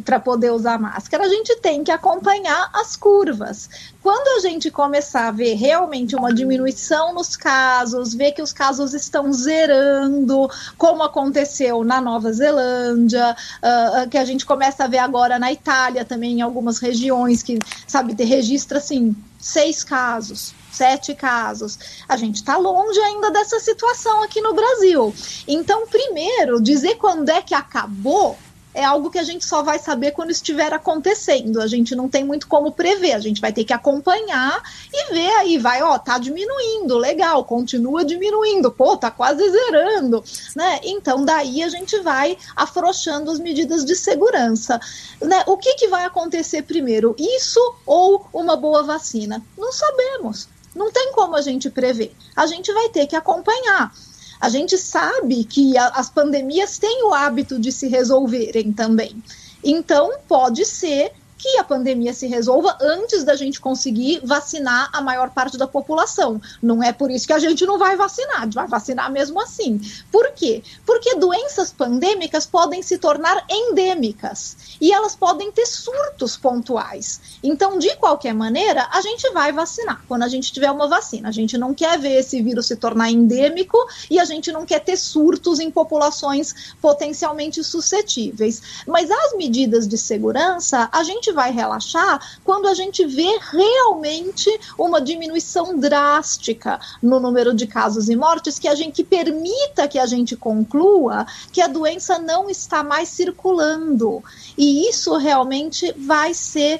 para 0.05 0.19
poder 0.19 0.51
usar 0.51 0.79
máscara? 0.79 1.23
A 1.23 1.27
gente 1.27 1.55
tem 1.55 1.83
que 1.83 1.89
acompanhar 1.89 2.69
as 2.71 2.95
curvas. 2.95 3.67
Quando 4.03 4.37
a 4.37 4.47
gente 4.47 4.69
começar 4.69 5.27
a 5.27 5.31
ver 5.31 5.55
realmente 5.55 6.15
uma 6.15 6.31
diminuição 6.31 7.13
nos 7.15 7.35
casos, 7.35 8.13
ver 8.13 8.31
que 8.33 8.43
os 8.43 8.53
casos 8.53 8.93
estão 8.93 9.33
zerando, 9.33 10.47
como 10.77 11.01
aconteceu 11.01 11.83
na 11.83 11.99
Nova 11.99 12.31
Zelândia, 12.31 13.35
uh, 13.35 14.07
que 14.09 14.19
a 14.19 14.25
gente 14.25 14.45
começa 14.45 14.83
a 14.83 14.87
ver 14.87 14.99
agora 14.99 15.39
na 15.39 15.51
Itália 15.51 16.05
também, 16.05 16.39
em 16.39 16.41
algumas 16.41 16.77
regiões 16.77 17.41
que, 17.41 17.57
sabe, 17.87 18.13
registra 18.23 18.77
assim, 18.77 19.15
seis 19.39 19.83
casos 19.83 20.60
sete 20.71 21.13
casos. 21.13 21.77
A 22.07 22.15
gente 22.17 22.35
está 22.35 22.57
longe 22.57 22.99
ainda 22.99 23.29
dessa 23.31 23.59
situação 23.59 24.23
aqui 24.23 24.41
no 24.41 24.53
Brasil. 24.53 25.13
Então, 25.47 25.87
primeiro, 25.87 26.61
dizer 26.61 26.95
quando 26.95 27.29
é 27.29 27.41
que 27.41 27.53
acabou 27.53 28.37
é 28.73 28.83
algo 28.83 29.09
que 29.09 29.19
a 29.19 29.23
gente 29.23 29.45
só 29.45 29.61
vai 29.61 29.79
saber 29.79 30.11
quando 30.11 30.31
estiver 30.31 30.73
acontecendo. 30.73 31.61
A 31.61 31.67
gente 31.67 31.95
não 31.95 32.07
tem 32.07 32.23
muito 32.23 32.47
como 32.47 32.71
prever, 32.71 33.13
a 33.13 33.19
gente 33.19 33.41
vai 33.41 33.51
ter 33.51 33.63
que 33.63 33.73
acompanhar 33.73 34.61
e 34.93 35.13
ver 35.13 35.29
aí, 35.31 35.57
vai, 35.57 35.81
ó, 35.81 35.97
tá 35.97 36.17
diminuindo, 36.17 36.97
legal, 36.97 37.43
continua 37.43 38.05
diminuindo, 38.05 38.71
pô, 38.71 38.95
tá 38.95 39.11
quase 39.11 39.49
zerando, 39.49 40.23
né? 40.55 40.79
Então 40.83 41.25
daí 41.25 41.63
a 41.63 41.69
gente 41.69 41.99
vai 41.99 42.37
afrouxando 42.55 43.29
as 43.29 43.39
medidas 43.39 43.83
de 43.83 43.95
segurança, 43.95 44.79
né? 45.21 45.43
O 45.47 45.57
que 45.57 45.75
que 45.75 45.87
vai 45.87 46.05
acontecer 46.05 46.63
primeiro? 46.63 47.15
Isso 47.17 47.59
ou 47.85 48.25
uma 48.33 48.55
boa 48.55 48.83
vacina? 48.83 49.43
Não 49.57 49.71
sabemos. 49.71 50.47
Não 50.75 50.91
tem 50.91 51.11
como 51.13 51.35
a 51.35 51.41
gente 51.41 51.69
prever. 51.69 52.15
A 52.35 52.45
gente 52.45 52.71
vai 52.73 52.89
ter 52.89 53.07
que 53.07 53.15
acompanhar. 53.15 53.93
A 54.39 54.49
gente 54.49 54.77
sabe 54.77 55.43
que 55.43 55.77
a, 55.77 55.87
as 55.89 56.09
pandemias 56.09 56.77
têm 56.77 57.03
o 57.03 57.13
hábito 57.13 57.59
de 57.59 57.71
se 57.71 57.87
resolverem 57.87 58.73
também. 58.73 59.21
Então, 59.63 60.11
pode 60.27 60.65
ser 60.65 61.13
que 61.41 61.57
a 61.57 61.63
pandemia 61.63 62.13
se 62.13 62.27
resolva 62.27 62.77
antes 62.79 63.23
da 63.23 63.35
gente 63.35 63.59
conseguir 63.59 64.21
vacinar 64.23 64.89
a 64.93 65.01
maior 65.01 65.31
parte 65.31 65.57
da 65.57 65.67
população. 65.67 66.39
Não 66.61 66.83
é 66.83 66.93
por 66.93 67.09
isso 67.09 67.25
que 67.25 67.33
a 67.33 67.39
gente 67.39 67.65
não 67.65 67.79
vai 67.79 67.95
vacinar, 67.95 68.47
vai 68.51 68.67
vacinar 68.67 69.11
mesmo 69.11 69.41
assim. 69.41 69.81
Por 70.11 70.31
quê? 70.33 70.61
Porque 70.85 71.15
doenças 71.15 71.71
pandêmicas 71.71 72.45
podem 72.45 72.83
se 72.83 72.99
tornar 72.99 73.43
endêmicas 73.49 74.55
e 74.79 74.93
elas 74.93 75.15
podem 75.15 75.51
ter 75.51 75.65
surtos 75.65 76.37
pontuais. 76.37 77.19
Então, 77.41 77.79
de 77.79 77.95
qualquer 77.95 78.35
maneira, 78.35 78.87
a 78.91 79.01
gente 79.01 79.27
vai 79.31 79.51
vacinar 79.51 80.03
quando 80.07 80.23
a 80.23 80.27
gente 80.27 80.53
tiver 80.53 80.69
uma 80.69 80.87
vacina. 80.87 81.29
A 81.29 81.31
gente 81.31 81.57
não 81.57 81.73
quer 81.73 81.97
ver 81.97 82.19
esse 82.19 82.39
vírus 82.41 82.67
se 82.67 82.75
tornar 82.75 83.09
endêmico 83.09 83.77
e 84.11 84.19
a 84.19 84.25
gente 84.25 84.51
não 84.51 84.63
quer 84.63 84.79
ter 84.79 84.97
surtos 84.97 85.59
em 85.59 85.71
populações 85.71 86.75
potencialmente 86.79 87.63
suscetíveis. 87.63 88.61
Mas 88.85 89.09
as 89.09 89.35
medidas 89.35 89.87
de 89.87 89.97
segurança, 89.97 90.87
a 90.91 91.03
gente 91.03 91.30
vai 91.31 91.51
relaxar 91.51 92.21
quando 92.43 92.67
a 92.67 92.73
gente 92.73 93.05
vê 93.05 93.39
realmente 93.51 94.49
uma 94.77 95.01
diminuição 95.01 95.77
drástica 95.77 96.79
no 97.01 97.19
número 97.19 97.53
de 97.53 97.67
casos 97.67 98.09
e 98.09 98.15
mortes 98.15 98.57
que 98.57 98.67
a 98.67 98.75
gente 98.75 99.01
que 99.01 99.03
permita 99.03 99.87
que 99.87 99.97
a 99.97 100.05
gente 100.05 100.35
conclua 100.35 101.25
que 101.51 101.61
a 101.61 101.67
doença 101.67 102.19
não 102.19 102.49
está 102.49 102.83
mais 102.83 103.09
circulando. 103.09 104.23
E 104.57 104.87
isso 104.87 105.15
realmente 105.17 105.91
vai 105.97 106.33
ser 106.33 106.79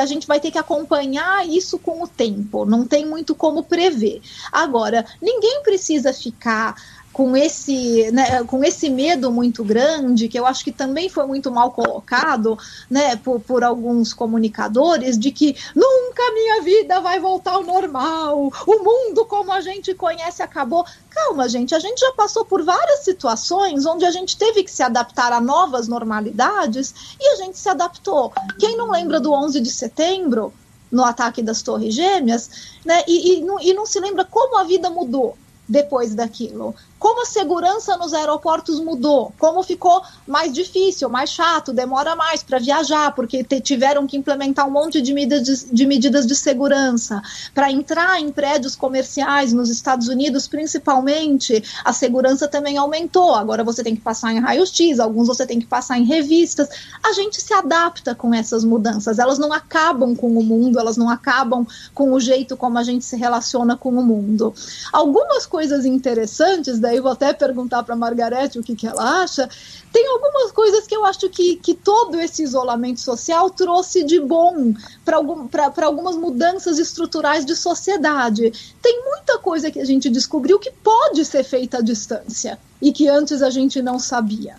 a 0.00 0.06
gente 0.06 0.28
vai 0.28 0.38
ter 0.38 0.50
que 0.50 0.58
acompanhar 0.58 1.48
isso 1.48 1.76
com 1.78 2.02
o 2.02 2.06
tempo, 2.06 2.64
não 2.64 2.86
tem 2.86 3.04
muito 3.04 3.34
como 3.34 3.64
prever. 3.64 4.20
Agora, 4.52 5.04
ninguém 5.20 5.62
precisa 5.62 6.12
ficar 6.12 6.76
com 7.20 7.36
esse, 7.36 8.10
né, 8.12 8.42
com 8.44 8.64
esse 8.64 8.88
medo 8.88 9.30
muito 9.30 9.62
grande, 9.62 10.26
que 10.26 10.40
eu 10.40 10.46
acho 10.46 10.64
que 10.64 10.72
também 10.72 11.10
foi 11.10 11.26
muito 11.26 11.50
mal 11.50 11.70
colocado 11.70 12.58
né, 12.88 13.14
por, 13.16 13.38
por 13.40 13.62
alguns 13.62 14.14
comunicadores, 14.14 15.18
de 15.18 15.30
que 15.30 15.54
nunca 15.76 16.22
minha 16.32 16.62
vida 16.62 16.98
vai 17.02 17.20
voltar 17.20 17.56
ao 17.56 17.62
normal, 17.62 18.50
o 18.66 18.82
mundo 18.82 19.26
como 19.26 19.52
a 19.52 19.60
gente 19.60 19.92
conhece 19.92 20.42
acabou. 20.42 20.86
Calma, 21.10 21.46
gente, 21.46 21.74
a 21.74 21.78
gente 21.78 22.00
já 22.00 22.10
passou 22.12 22.42
por 22.42 22.62
várias 22.62 23.00
situações 23.00 23.84
onde 23.84 24.06
a 24.06 24.10
gente 24.10 24.38
teve 24.38 24.64
que 24.64 24.70
se 24.70 24.82
adaptar 24.82 25.30
a 25.30 25.42
novas 25.42 25.88
normalidades 25.88 26.94
e 27.20 27.34
a 27.34 27.36
gente 27.36 27.58
se 27.58 27.68
adaptou. 27.68 28.32
Quem 28.58 28.78
não 28.78 28.90
lembra 28.90 29.20
do 29.20 29.30
11 29.30 29.60
de 29.60 29.70
setembro, 29.70 30.54
no 30.90 31.04
ataque 31.04 31.42
das 31.42 31.60
Torres 31.60 31.94
Gêmeas, 31.94 32.50
né, 32.82 33.04
e, 33.06 33.42
e, 33.42 33.68
e 33.68 33.74
não 33.74 33.84
se 33.84 34.00
lembra 34.00 34.24
como 34.24 34.56
a 34.56 34.64
vida 34.64 34.88
mudou 34.88 35.36
depois 35.68 36.14
daquilo. 36.14 36.74
Como 37.00 37.22
a 37.22 37.24
segurança 37.24 37.96
nos 37.96 38.12
aeroportos 38.12 38.78
mudou, 38.78 39.32
como 39.38 39.62
ficou 39.62 40.02
mais 40.26 40.52
difícil, 40.52 41.08
mais 41.08 41.30
chato, 41.30 41.72
demora 41.72 42.14
mais 42.14 42.42
para 42.42 42.58
viajar, 42.58 43.14
porque 43.14 43.42
tiveram 43.42 44.06
que 44.06 44.18
implementar 44.18 44.68
um 44.68 44.70
monte 44.70 45.00
de 45.00 45.14
medidas 45.14 45.42
de, 45.42 45.74
de, 45.74 45.86
medidas 45.86 46.26
de 46.26 46.34
segurança. 46.34 47.22
Para 47.54 47.72
entrar 47.72 48.20
em 48.20 48.30
prédios 48.30 48.76
comerciais 48.76 49.50
nos 49.50 49.70
Estados 49.70 50.08
Unidos, 50.08 50.46
principalmente, 50.46 51.64
a 51.82 51.90
segurança 51.90 52.46
também 52.46 52.76
aumentou. 52.76 53.34
Agora 53.34 53.64
você 53.64 53.82
tem 53.82 53.96
que 53.96 54.02
passar 54.02 54.34
em 54.34 54.38
raios-x, 54.38 55.00
alguns 55.00 55.26
você 55.26 55.46
tem 55.46 55.58
que 55.58 55.66
passar 55.66 55.96
em 55.96 56.04
revistas. 56.04 56.68
A 57.02 57.14
gente 57.14 57.40
se 57.40 57.54
adapta 57.54 58.14
com 58.14 58.34
essas 58.34 58.62
mudanças, 58.62 59.18
elas 59.18 59.38
não 59.38 59.54
acabam 59.54 60.14
com 60.14 60.36
o 60.36 60.42
mundo, 60.42 60.78
elas 60.78 60.98
não 60.98 61.08
acabam 61.08 61.66
com 61.94 62.12
o 62.12 62.20
jeito 62.20 62.58
como 62.58 62.76
a 62.76 62.82
gente 62.82 63.06
se 63.06 63.16
relaciona 63.16 63.74
com 63.74 63.88
o 63.88 64.04
mundo. 64.04 64.52
Algumas 64.92 65.46
coisas 65.46 65.86
interessantes 65.86 66.78
da 66.78 66.89
daí 66.90 67.00
vou 67.00 67.12
até 67.12 67.32
perguntar 67.32 67.82
para 67.84 67.94
a 67.94 67.98
Margarete 67.98 68.58
o 68.58 68.62
que, 68.62 68.74
que 68.74 68.86
ela 68.86 69.22
acha. 69.22 69.48
Tem 69.92 70.06
algumas 70.08 70.50
coisas 70.50 70.86
que 70.86 70.94
eu 70.94 71.04
acho 71.04 71.28
que, 71.30 71.56
que 71.56 71.74
todo 71.74 72.18
esse 72.18 72.42
isolamento 72.42 73.00
social 73.00 73.48
trouxe 73.50 74.02
de 74.02 74.18
bom 74.20 74.74
para 75.04 75.16
algum, 75.16 75.48
algumas 75.82 76.16
mudanças 76.16 76.78
estruturais 76.78 77.46
de 77.46 77.54
sociedade. 77.54 78.52
Tem 78.82 79.04
muita 79.04 79.38
coisa 79.38 79.70
que 79.70 79.78
a 79.78 79.84
gente 79.84 80.10
descobriu 80.10 80.58
que 80.58 80.70
pode 80.70 81.24
ser 81.24 81.44
feita 81.44 81.78
à 81.78 81.80
distância 81.80 82.58
e 82.82 82.92
que 82.92 83.08
antes 83.08 83.40
a 83.40 83.50
gente 83.50 83.80
não 83.80 83.98
sabia. 83.98 84.56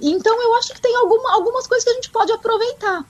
Então 0.00 0.42
eu 0.42 0.54
acho 0.56 0.72
que 0.74 0.80
tem 0.80 0.96
alguma, 0.96 1.34
algumas 1.34 1.66
coisas 1.66 1.84
que 1.84 1.90
a 1.90 1.94
gente 1.94 2.10
pode 2.10 2.32
aproveitar. 2.32 3.04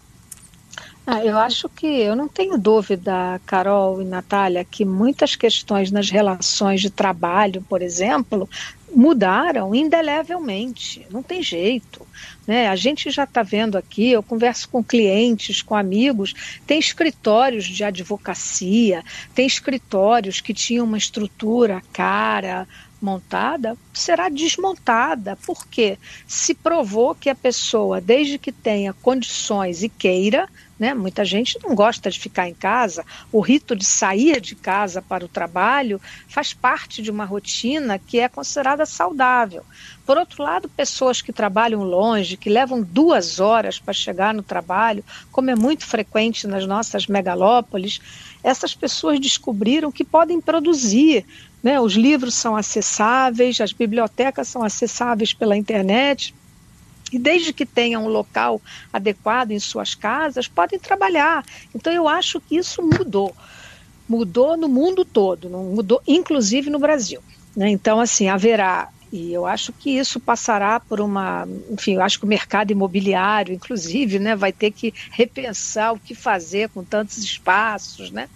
Ah, 1.06 1.24
eu 1.24 1.36
acho 1.38 1.68
que 1.68 1.86
eu 1.86 2.14
não 2.14 2.28
tenho 2.28 2.56
dúvida, 2.58 3.40
Carol 3.46 4.00
e 4.00 4.04
Natália, 4.04 4.64
que 4.64 4.84
muitas 4.84 5.34
questões 5.34 5.90
nas 5.90 6.10
relações 6.10 6.80
de 6.80 6.90
trabalho, 6.90 7.64
por 7.68 7.82
exemplo, 7.82 8.48
mudaram 8.94 9.74
indelevelmente. 9.74 11.06
Não 11.10 11.22
tem 11.22 11.42
jeito. 11.42 12.06
Né? 12.46 12.68
A 12.68 12.76
gente 12.76 13.10
já 13.10 13.24
está 13.24 13.42
vendo 13.42 13.78
aqui, 13.78 14.10
eu 14.10 14.22
converso 14.22 14.68
com 14.68 14.84
clientes, 14.84 15.62
com 15.62 15.74
amigos, 15.74 16.60
tem 16.66 16.78
escritórios 16.78 17.64
de 17.64 17.82
advocacia, 17.82 19.02
tem 19.34 19.46
escritórios 19.46 20.40
que 20.40 20.52
tinham 20.52 20.84
uma 20.84 20.98
estrutura 20.98 21.82
cara, 21.92 22.68
montada 23.00 23.76
será 23.92 24.28
desmontada, 24.28 25.36
porque 25.46 25.98
se 26.26 26.54
provou 26.54 27.14
que 27.14 27.28
a 27.28 27.34
pessoa, 27.34 28.00
desde 28.00 28.38
que 28.38 28.52
tenha 28.52 28.92
condições 28.92 29.82
e 29.82 29.88
queira, 29.88 30.48
né? 30.80 30.94
Muita 30.94 31.26
gente 31.26 31.58
não 31.62 31.74
gosta 31.74 32.10
de 32.10 32.18
ficar 32.18 32.48
em 32.48 32.54
casa. 32.54 33.04
O 33.30 33.40
rito 33.40 33.76
de 33.76 33.84
sair 33.84 34.40
de 34.40 34.54
casa 34.54 35.02
para 35.02 35.22
o 35.22 35.28
trabalho 35.28 36.00
faz 36.26 36.54
parte 36.54 37.02
de 37.02 37.10
uma 37.10 37.26
rotina 37.26 37.98
que 37.98 38.18
é 38.18 38.30
considerada 38.30 38.86
saudável. 38.86 39.62
Por 40.06 40.16
outro 40.16 40.42
lado, 40.42 40.70
pessoas 40.70 41.20
que 41.20 41.34
trabalham 41.34 41.84
longe, 41.84 42.38
que 42.38 42.48
levam 42.48 42.82
duas 42.82 43.38
horas 43.38 43.78
para 43.78 43.92
chegar 43.92 44.32
no 44.32 44.42
trabalho, 44.42 45.04
como 45.30 45.50
é 45.50 45.54
muito 45.54 45.84
frequente 45.84 46.46
nas 46.46 46.66
nossas 46.66 47.06
megalópolis, 47.06 48.00
essas 48.42 48.74
pessoas 48.74 49.20
descobriram 49.20 49.92
que 49.92 50.04
podem 50.04 50.40
produzir. 50.40 51.24
Né? 51.62 51.80
Os 51.80 51.94
livros 51.94 52.34
são 52.34 52.56
acessáveis, 52.56 53.60
as 53.60 53.72
bibliotecas 53.72 54.48
são 54.48 54.62
acessáveis 54.62 55.32
pela 55.32 55.56
internet 55.56 56.34
e 57.12 57.18
desde 57.18 57.52
que 57.52 57.66
tenham 57.66 58.04
um 58.04 58.08
local 58.08 58.60
adequado 58.92 59.50
em 59.50 59.58
suas 59.58 59.94
casas, 59.94 60.46
podem 60.46 60.78
trabalhar. 60.78 61.44
Então 61.74 61.92
eu 61.92 62.08
acho 62.08 62.40
que 62.40 62.56
isso 62.56 62.82
mudou. 62.82 63.34
Mudou 64.08 64.56
no 64.56 64.68
mundo 64.68 65.04
todo, 65.04 65.48
mudou 65.48 66.02
inclusive 66.06 66.70
no 66.70 66.78
Brasil. 66.78 67.20
Né? 67.54 67.68
Então, 67.68 68.00
assim, 68.00 68.28
haverá 68.28 68.88
e 69.12 69.32
eu 69.32 69.44
acho 69.44 69.72
que 69.72 69.90
isso 69.90 70.20
passará 70.20 70.78
por 70.78 71.00
uma, 71.00 71.46
enfim, 71.70 71.94
eu 71.94 72.02
acho 72.02 72.18
que 72.18 72.24
o 72.24 72.28
mercado 72.28 72.70
imobiliário, 72.70 73.52
inclusive, 73.52 74.18
né, 74.18 74.36
vai 74.36 74.52
ter 74.52 74.70
que 74.70 74.94
repensar 75.10 75.92
o 75.92 75.98
que 75.98 76.14
fazer 76.14 76.68
com 76.68 76.84
tantos 76.84 77.18
espaços, 77.18 78.10
né? 78.10 78.28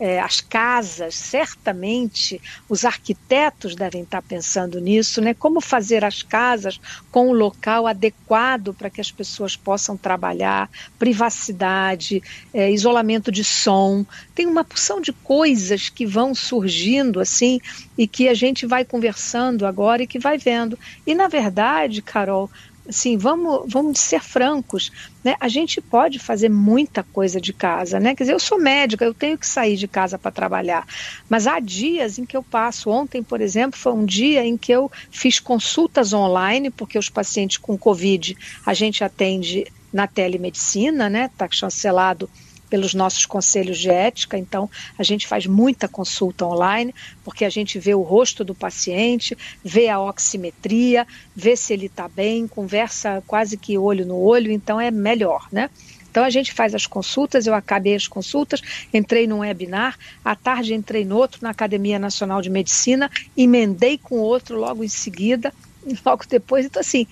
É, 0.00 0.18
as 0.18 0.40
casas, 0.40 1.14
certamente 1.14 2.40
os 2.70 2.86
arquitetos 2.86 3.76
devem 3.76 4.02
estar 4.02 4.22
pensando 4.22 4.80
nisso, 4.80 5.20
né? 5.20 5.34
Como 5.34 5.60
fazer 5.60 6.02
as 6.06 6.22
casas 6.22 6.80
com 7.12 7.28
um 7.28 7.32
local 7.32 7.86
adequado 7.86 8.72
para 8.72 8.88
que 8.88 9.00
as 9.00 9.12
pessoas 9.12 9.56
possam 9.56 9.98
trabalhar, 9.98 10.70
privacidade, 10.98 12.22
é, 12.54 12.72
isolamento 12.72 13.30
de 13.30 13.44
som. 13.44 14.06
Tem 14.34 14.46
uma 14.46 14.64
porção 14.64 15.02
de 15.02 15.12
coisas 15.12 15.90
que 15.90 16.06
vão 16.06 16.34
surgindo 16.34 17.20
assim 17.20 17.60
e 17.98 18.08
que 18.08 18.26
a 18.26 18.32
gente 18.32 18.64
vai 18.64 18.86
conversando 18.86 19.66
agora 19.66 20.02
e 20.02 20.06
que 20.06 20.18
vai 20.18 20.38
vendo. 20.38 20.78
E 21.06 21.14
na 21.14 21.28
verdade, 21.28 22.00
Carol, 22.00 22.50
assim, 22.88 23.16
vamos, 23.16 23.62
vamos 23.66 24.00
ser 24.00 24.20
francos, 24.20 24.90
né? 25.22 25.36
A 25.40 25.48
gente 25.48 25.80
pode 25.80 26.18
fazer 26.18 26.48
muita 26.48 27.02
coisa 27.02 27.40
de 27.40 27.52
casa, 27.52 28.00
né? 28.00 28.14
Quer 28.14 28.24
dizer, 28.24 28.32
eu 28.32 28.40
sou 28.40 28.58
médica, 28.58 29.04
eu 29.04 29.14
tenho 29.14 29.38
que 29.38 29.46
sair 29.46 29.76
de 29.76 29.86
casa 29.86 30.18
para 30.18 30.30
trabalhar, 30.30 30.86
mas 31.28 31.46
há 31.46 31.60
dias 31.60 32.18
em 32.18 32.24
que 32.24 32.36
eu 32.36 32.42
passo. 32.42 32.90
Ontem, 32.90 33.22
por 33.22 33.40
exemplo, 33.40 33.78
foi 33.78 33.92
um 33.92 34.04
dia 34.04 34.44
em 34.44 34.56
que 34.56 34.72
eu 34.72 34.90
fiz 35.10 35.38
consultas 35.38 36.12
online, 36.12 36.70
porque 36.70 36.98
os 36.98 37.08
pacientes 37.08 37.58
com 37.58 37.78
Covid 37.78 38.36
a 38.64 38.74
gente 38.74 39.04
atende 39.04 39.66
na 39.92 40.06
telemedicina, 40.06 41.08
né? 41.08 41.30
Está 41.32 41.48
chancelado 41.50 42.28
pelos 42.70 42.94
nossos 42.94 43.26
conselhos 43.26 43.78
de 43.78 43.90
ética, 43.90 44.38
então 44.38 44.70
a 44.96 45.02
gente 45.02 45.26
faz 45.26 45.44
muita 45.44 45.88
consulta 45.88 46.46
online, 46.46 46.94
porque 47.24 47.44
a 47.44 47.50
gente 47.50 47.78
vê 47.78 47.94
o 47.94 48.02
rosto 48.02 48.44
do 48.44 48.54
paciente, 48.54 49.36
vê 49.62 49.88
a 49.88 50.00
oximetria, 50.00 51.06
vê 51.34 51.56
se 51.56 51.72
ele 51.72 51.86
está 51.86 52.08
bem, 52.08 52.46
conversa 52.46 53.22
quase 53.26 53.56
que 53.56 53.76
olho 53.76 54.06
no 54.06 54.16
olho, 54.16 54.52
então 54.52 54.80
é 54.80 54.90
melhor, 54.90 55.48
né? 55.50 55.68
Então 56.10 56.24
a 56.24 56.30
gente 56.30 56.52
faz 56.52 56.74
as 56.74 56.86
consultas, 56.86 57.46
eu 57.46 57.54
acabei 57.54 57.94
as 57.94 58.08
consultas, 58.08 58.60
entrei 58.92 59.26
num 59.26 59.40
webinar, 59.40 59.96
à 60.24 60.34
tarde 60.34 60.74
entrei 60.74 61.04
no 61.04 61.16
outro 61.16 61.40
na 61.42 61.50
Academia 61.50 61.98
Nacional 61.98 62.42
de 62.42 62.50
Medicina, 62.50 63.10
emendei 63.36 63.96
com 63.96 64.16
outro 64.16 64.58
logo 64.58 64.82
em 64.82 64.88
seguida, 64.88 65.52
logo 66.04 66.24
depois. 66.28 66.66
Então, 66.66 66.80
assim, 66.80 67.06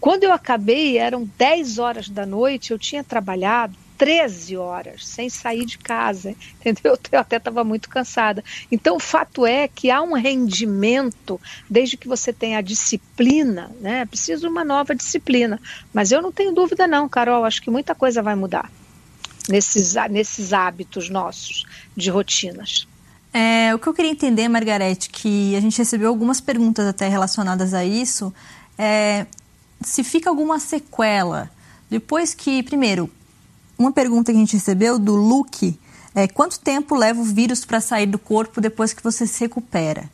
quando 0.00 0.24
eu 0.24 0.32
acabei, 0.32 0.98
eram 0.98 1.28
10 1.38 1.78
horas 1.78 2.08
da 2.08 2.26
noite, 2.26 2.72
eu 2.72 2.78
tinha 2.78 3.04
trabalhado 3.04 3.76
13 3.98 4.56
horas 4.56 5.06
sem 5.06 5.28
sair 5.28 5.64
de 5.64 5.78
casa, 5.78 6.34
entendeu? 6.60 6.98
Eu 7.10 7.20
até 7.20 7.36
estava 7.36 7.64
muito 7.64 7.88
cansada. 7.88 8.42
Então, 8.70 8.96
o 8.96 9.00
fato 9.00 9.46
é 9.46 9.68
que 9.68 9.90
há 9.90 10.02
um 10.02 10.14
rendimento, 10.14 11.40
desde 11.68 11.96
que 11.96 12.08
você 12.08 12.32
tenha 12.32 12.58
a 12.58 12.62
disciplina, 12.62 13.70
né? 13.80 14.04
Preciso 14.06 14.48
uma 14.48 14.64
nova 14.64 14.94
disciplina. 14.94 15.60
Mas 15.92 16.12
eu 16.12 16.20
não 16.20 16.32
tenho 16.32 16.52
dúvida, 16.52 16.86
não, 16.86 17.08
Carol, 17.08 17.44
acho 17.44 17.62
que 17.62 17.70
muita 17.70 17.94
coisa 17.94 18.22
vai 18.22 18.34
mudar 18.34 18.70
nesses, 19.48 19.94
nesses 20.10 20.52
hábitos 20.52 21.08
nossos 21.08 21.64
de 21.96 22.10
rotinas. 22.10 22.86
É, 23.32 23.74
o 23.74 23.78
que 23.78 23.86
eu 23.86 23.94
queria 23.94 24.10
entender, 24.10 24.46
Margarete, 24.48 25.08
que 25.08 25.56
a 25.56 25.60
gente 25.60 25.78
recebeu 25.78 26.08
algumas 26.08 26.40
perguntas 26.40 26.86
até 26.86 27.08
relacionadas 27.08 27.72
a 27.72 27.84
isso, 27.84 28.32
é 28.76 29.26
se 29.80 30.04
fica 30.04 30.30
alguma 30.30 30.60
sequela 30.60 31.50
depois 31.90 32.34
que, 32.34 32.62
primeiro, 32.62 33.10
uma 33.82 33.92
pergunta 33.92 34.30
que 34.30 34.36
a 34.36 34.40
gente 34.40 34.54
recebeu 34.54 34.98
do 34.98 35.16
Luke 35.16 35.78
é 36.14 36.28
quanto 36.28 36.60
tempo 36.60 36.94
leva 36.94 37.20
o 37.20 37.24
vírus 37.24 37.64
para 37.64 37.80
sair 37.80 38.06
do 38.06 38.18
corpo 38.18 38.60
depois 38.60 38.92
que 38.92 39.02
você 39.02 39.26
se 39.26 39.40
recupera? 39.40 40.08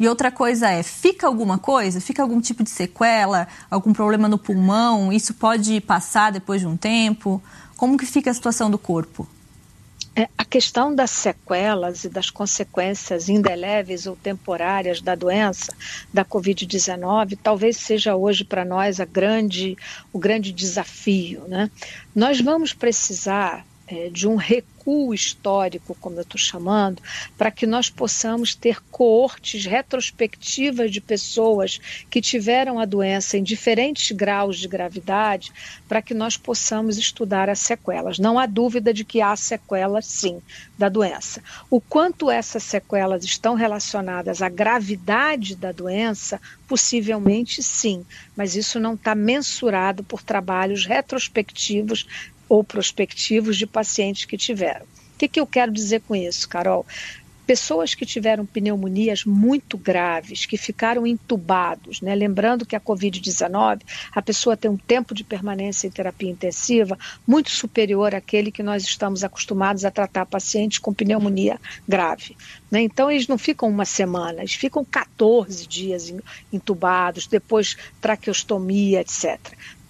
E 0.00 0.08
outra 0.08 0.32
coisa 0.32 0.68
é, 0.68 0.82
fica 0.82 1.26
alguma 1.26 1.58
coisa? 1.58 2.00
Fica 2.00 2.22
algum 2.22 2.40
tipo 2.40 2.64
de 2.64 2.70
sequela? 2.70 3.46
Algum 3.70 3.92
problema 3.92 4.28
no 4.28 4.38
pulmão? 4.38 5.12
Isso 5.12 5.34
pode 5.34 5.80
passar 5.80 6.32
depois 6.32 6.60
de 6.60 6.66
um 6.66 6.76
tempo? 6.76 7.40
Como 7.76 7.96
que 7.96 8.06
fica 8.06 8.30
a 8.30 8.34
situação 8.34 8.68
do 8.68 8.78
corpo? 8.78 9.28
É, 10.14 10.28
a 10.36 10.44
questão 10.44 10.94
das 10.94 11.10
sequelas 11.10 12.04
e 12.04 12.08
das 12.08 12.28
consequências 12.28 13.30
indeléveis 13.30 14.06
ou 14.06 14.14
temporárias 14.14 15.00
da 15.00 15.14
doença, 15.14 15.72
da 16.12 16.22
Covid-19, 16.22 17.38
talvez 17.42 17.78
seja 17.78 18.14
hoje 18.14 18.44
para 18.44 18.62
nós 18.62 19.00
a 19.00 19.06
grande, 19.06 19.76
o 20.12 20.18
grande 20.18 20.52
desafio. 20.52 21.48
Né? 21.48 21.70
Nós 22.14 22.40
vamos 22.42 22.74
precisar 22.74 23.64
é, 23.92 24.08
de 24.08 24.26
um 24.26 24.36
recuo 24.36 25.12
histórico, 25.12 25.94
como 26.00 26.16
eu 26.16 26.22
estou 26.22 26.38
chamando, 26.38 27.02
para 27.36 27.50
que 27.50 27.66
nós 27.66 27.90
possamos 27.90 28.54
ter 28.54 28.82
coortes 28.90 29.66
retrospectivas 29.66 30.90
de 30.90 30.98
pessoas 30.98 31.78
que 32.10 32.22
tiveram 32.22 32.80
a 32.80 32.86
doença 32.86 33.36
em 33.36 33.42
diferentes 33.42 34.10
graus 34.16 34.58
de 34.58 34.66
gravidade, 34.66 35.52
para 35.86 36.00
que 36.00 36.14
nós 36.14 36.38
possamos 36.38 36.96
estudar 36.96 37.50
as 37.50 37.58
sequelas. 37.58 38.18
Não 38.18 38.38
há 38.38 38.46
dúvida 38.46 38.94
de 38.94 39.04
que 39.04 39.20
há 39.20 39.36
sequelas, 39.36 40.06
sim, 40.06 40.40
da 40.78 40.88
doença. 40.88 41.42
O 41.68 41.78
quanto 41.78 42.30
essas 42.30 42.62
sequelas 42.62 43.24
estão 43.24 43.54
relacionadas 43.54 44.40
à 44.40 44.48
gravidade 44.48 45.54
da 45.54 45.70
doença, 45.70 46.40
possivelmente 46.66 47.62
sim, 47.62 48.06
mas 48.34 48.56
isso 48.56 48.80
não 48.80 48.94
está 48.94 49.14
mensurado 49.14 50.02
por 50.02 50.22
trabalhos 50.22 50.86
retrospectivos 50.86 52.06
ou 52.52 52.62
prospectivos 52.62 53.56
de 53.56 53.66
pacientes 53.66 54.26
que 54.26 54.36
tiveram. 54.36 54.84
O 54.84 55.18
que, 55.18 55.26
que 55.26 55.40
eu 55.40 55.46
quero 55.46 55.72
dizer 55.72 56.02
com 56.02 56.14
isso, 56.14 56.46
Carol? 56.46 56.84
Pessoas 57.46 57.94
que 57.94 58.04
tiveram 58.04 58.44
pneumonias 58.44 59.24
muito 59.24 59.78
graves, 59.78 60.44
que 60.44 60.58
ficaram 60.58 61.06
entubados, 61.06 62.02
né? 62.02 62.14
lembrando 62.14 62.66
que 62.66 62.76
a 62.76 62.80
Covid-19, 62.80 63.80
a 64.14 64.20
pessoa 64.20 64.54
tem 64.54 64.70
um 64.70 64.76
tempo 64.76 65.14
de 65.14 65.24
permanência 65.24 65.86
em 65.86 65.90
terapia 65.90 66.28
intensiva 66.28 66.98
muito 67.26 67.50
superior 67.50 68.14
àquele 68.14 68.52
que 68.52 68.62
nós 68.62 68.84
estamos 68.84 69.24
acostumados 69.24 69.86
a 69.86 69.90
tratar 69.90 70.26
pacientes 70.26 70.76
com 70.76 70.92
pneumonia 70.92 71.58
grave. 71.88 72.36
Né? 72.70 72.82
Então, 72.82 73.10
eles 73.10 73.28
não 73.28 73.38
ficam 73.38 73.66
uma 73.66 73.86
semana, 73.86 74.40
eles 74.40 74.54
ficam 74.54 74.84
14 74.84 75.66
dias 75.66 76.14
entubados, 76.52 77.26
depois 77.26 77.78
traqueostomia, 77.98 79.00
etc. 79.00 79.40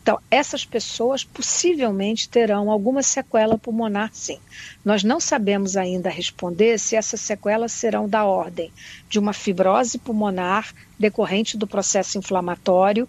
Então, 0.03 0.19
essas 0.31 0.65
pessoas 0.65 1.25
possivelmente 1.25 2.29
terão 2.29 2.71
alguma 2.71 3.03
sequela 3.05 3.57
pulmonar, 3.59 4.11
sim. 4.13 4.39
Nós 4.85 5.05
não 5.05 5.21
sabemos 5.21 5.77
ainda 5.77 6.11
responder 6.11 6.79
se 6.79 6.97
essas 6.97 7.21
sequelas 7.21 7.73
serão 7.73 8.09
da 8.09 8.25
ordem 8.27 8.73
de 9.09 9.19
uma 9.21 9.33
fibrose 9.33 9.99
pulmonar 10.01 10.69
decorrente 10.99 11.57
do 11.57 11.69
processo 11.69 12.19
inflamatório 12.19 13.09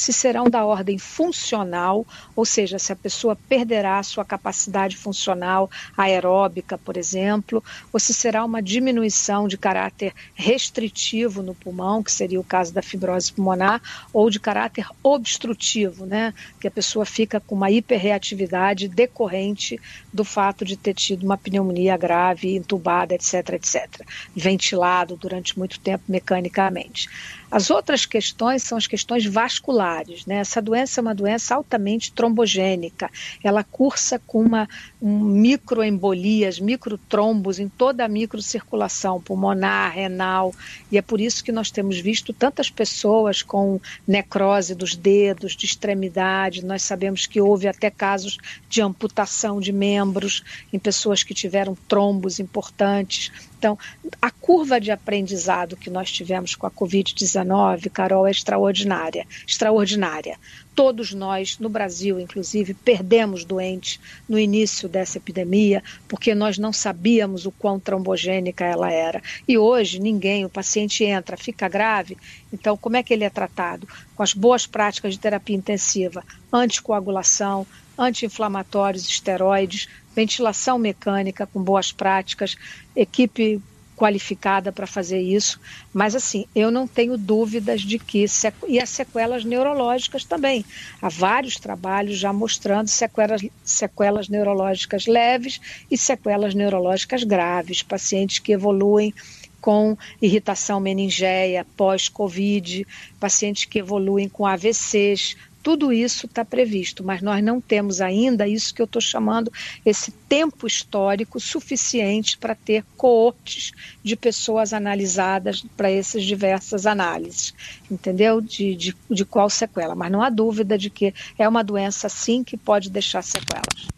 se 0.00 0.14
serão 0.14 0.48
da 0.48 0.64
ordem 0.64 0.98
funcional, 0.98 2.06
ou 2.34 2.46
seja, 2.46 2.78
se 2.78 2.90
a 2.90 2.96
pessoa 2.96 3.36
perderá 3.36 3.98
a 3.98 4.02
sua 4.02 4.24
capacidade 4.24 4.96
funcional 4.96 5.70
aeróbica, 5.94 6.78
por 6.78 6.96
exemplo, 6.96 7.62
ou 7.92 8.00
se 8.00 8.14
será 8.14 8.42
uma 8.42 8.62
diminuição 8.62 9.46
de 9.46 9.58
caráter 9.58 10.14
restritivo 10.34 11.42
no 11.42 11.54
pulmão, 11.54 12.02
que 12.02 12.10
seria 12.10 12.40
o 12.40 12.44
caso 12.44 12.72
da 12.72 12.80
fibrose 12.80 13.30
pulmonar, 13.30 13.82
ou 14.10 14.30
de 14.30 14.40
caráter 14.40 14.86
obstrutivo, 15.02 16.06
né, 16.06 16.32
que 16.58 16.66
a 16.66 16.70
pessoa 16.70 17.04
fica 17.04 17.38
com 17.38 17.54
uma 17.54 17.70
hiperreatividade 17.70 18.88
decorrente 18.88 19.78
do 20.10 20.24
fato 20.24 20.64
de 20.64 20.78
ter 20.78 20.94
tido 20.94 21.24
uma 21.24 21.36
pneumonia 21.36 21.98
grave, 21.98 22.56
entubada, 22.56 23.14
etc, 23.14 23.50
etc, 23.50 24.00
ventilado 24.34 25.14
durante 25.14 25.58
muito 25.58 25.78
tempo 25.78 26.04
mecanicamente. 26.08 27.06
As 27.50 27.70
outras 27.70 28.06
questões 28.06 28.62
são 28.62 28.78
as 28.78 28.86
questões 28.86 29.26
vasculares. 29.26 30.24
Né? 30.24 30.36
Essa 30.36 30.62
doença 30.62 31.00
é 31.00 31.02
uma 31.02 31.14
doença 31.14 31.54
altamente 31.54 32.12
trombogênica. 32.12 33.10
Ela 33.42 33.64
cursa 33.64 34.20
com 34.26 34.42
uma 34.42 34.68
um 35.02 35.18
microembolias, 35.18 36.60
microtrombos 36.60 37.58
em 37.58 37.68
toda 37.68 38.04
a 38.04 38.08
microcirculação 38.08 39.20
pulmonar, 39.20 39.94
renal. 39.94 40.54
E 40.92 40.98
é 40.98 41.02
por 41.02 41.20
isso 41.20 41.42
que 41.42 41.50
nós 41.50 41.70
temos 41.70 41.98
visto 41.98 42.32
tantas 42.32 42.70
pessoas 42.70 43.42
com 43.42 43.80
necrose 44.06 44.74
dos 44.74 44.94
dedos, 44.94 45.56
de 45.56 45.64
extremidade. 45.64 46.64
Nós 46.64 46.82
sabemos 46.82 47.26
que 47.26 47.40
houve 47.40 47.66
até 47.66 47.90
casos 47.90 48.36
de 48.68 48.82
amputação 48.82 49.60
de 49.60 49.72
membros 49.72 50.44
em 50.72 50.78
pessoas 50.78 51.22
que 51.22 51.34
tiveram 51.34 51.76
trombos 51.88 52.38
importantes. 52.38 53.32
Então, 53.60 53.78
a 54.22 54.30
curva 54.30 54.80
de 54.80 54.90
aprendizado 54.90 55.76
que 55.76 55.90
nós 55.90 56.10
tivemos 56.10 56.54
com 56.54 56.66
a 56.66 56.70
Covid-19, 56.70 57.90
Carol, 57.90 58.26
é 58.26 58.30
extraordinária. 58.30 59.26
Extraordinária. 59.46 60.38
Todos 60.74 61.12
nós, 61.12 61.58
no 61.58 61.68
Brasil, 61.68 62.18
inclusive, 62.18 62.72
perdemos 62.72 63.44
doentes 63.44 64.00
no 64.26 64.38
início 64.38 64.88
dessa 64.88 65.18
epidemia, 65.18 65.82
porque 66.08 66.34
nós 66.34 66.56
não 66.56 66.72
sabíamos 66.72 67.44
o 67.44 67.52
quão 67.52 67.78
trombogênica 67.78 68.64
ela 68.64 68.90
era. 68.90 69.22
E 69.46 69.58
hoje, 69.58 70.00
ninguém, 70.00 70.46
o 70.46 70.48
paciente 70.48 71.04
entra, 71.04 71.36
fica 71.36 71.68
grave, 71.68 72.16
então 72.50 72.78
como 72.78 72.96
é 72.96 73.02
que 73.02 73.12
ele 73.12 73.24
é 73.24 73.30
tratado? 73.30 73.86
Com 74.16 74.22
as 74.22 74.32
boas 74.32 74.66
práticas 74.66 75.12
de 75.12 75.20
terapia 75.20 75.56
intensiva, 75.56 76.24
anticoagulação, 76.50 77.66
anti-inflamatórios, 77.98 79.06
esteroides, 79.06 79.86
ventilação 80.14 80.78
mecânica 80.78 81.46
com 81.46 81.62
boas 81.62 81.92
práticas, 81.92 82.56
equipe 82.94 83.60
qualificada 84.00 84.72
para 84.72 84.86
fazer 84.86 85.20
isso, 85.20 85.60
mas 85.92 86.14
assim, 86.16 86.46
eu 86.54 86.70
não 86.70 86.88
tenho 86.88 87.18
dúvidas 87.18 87.82
de 87.82 87.98
que 87.98 88.24
e 88.66 88.80
as 88.80 88.88
sequelas 88.88 89.44
neurológicas 89.44 90.24
também. 90.24 90.64
Há 91.02 91.10
vários 91.10 91.56
trabalhos 91.56 92.16
já 92.16 92.32
mostrando 92.32 92.88
sequelas, 92.88 93.42
sequelas 93.62 94.26
neurológicas 94.26 95.06
leves 95.06 95.60
e 95.90 95.98
sequelas 95.98 96.54
neurológicas 96.54 97.24
graves, 97.24 97.82
pacientes 97.82 98.38
que 98.38 98.52
evoluem 98.52 99.12
com 99.60 99.94
irritação 100.22 100.80
meningéia 100.80 101.66
pós-Covid, 101.76 102.86
pacientes 103.18 103.66
que 103.66 103.80
evoluem 103.80 104.30
com 104.30 104.46
AVCs, 104.46 105.36
tudo 105.62 105.92
isso 105.92 106.26
está 106.26 106.44
previsto, 106.44 107.04
mas 107.04 107.20
nós 107.20 107.42
não 107.42 107.60
temos 107.60 108.00
ainda 108.00 108.48
isso 108.48 108.74
que 108.74 108.80
eu 108.80 108.86
estou 108.86 109.00
chamando 109.00 109.52
esse 109.84 110.10
tempo 110.10 110.66
histórico 110.66 111.38
suficiente 111.38 112.38
para 112.38 112.54
ter 112.54 112.84
coortes 112.96 113.72
de 114.02 114.16
pessoas 114.16 114.72
analisadas 114.72 115.64
para 115.76 115.90
essas 115.90 116.24
diversas 116.24 116.86
análises, 116.86 117.54
entendeu? 117.90 118.40
De, 118.40 118.74
de, 118.74 118.96
de 119.10 119.24
qual 119.24 119.50
sequela. 119.50 119.94
Mas 119.94 120.10
não 120.10 120.22
há 120.22 120.30
dúvida 120.30 120.78
de 120.78 120.88
que 120.88 121.14
é 121.38 121.48
uma 121.48 121.62
doença, 121.62 122.08
sim, 122.08 122.42
que 122.42 122.56
pode 122.56 122.88
deixar 122.88 123.22
sequelas. 123.22 123.88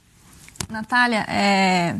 Natália, 0.68 1.24
é, 1.28 1.96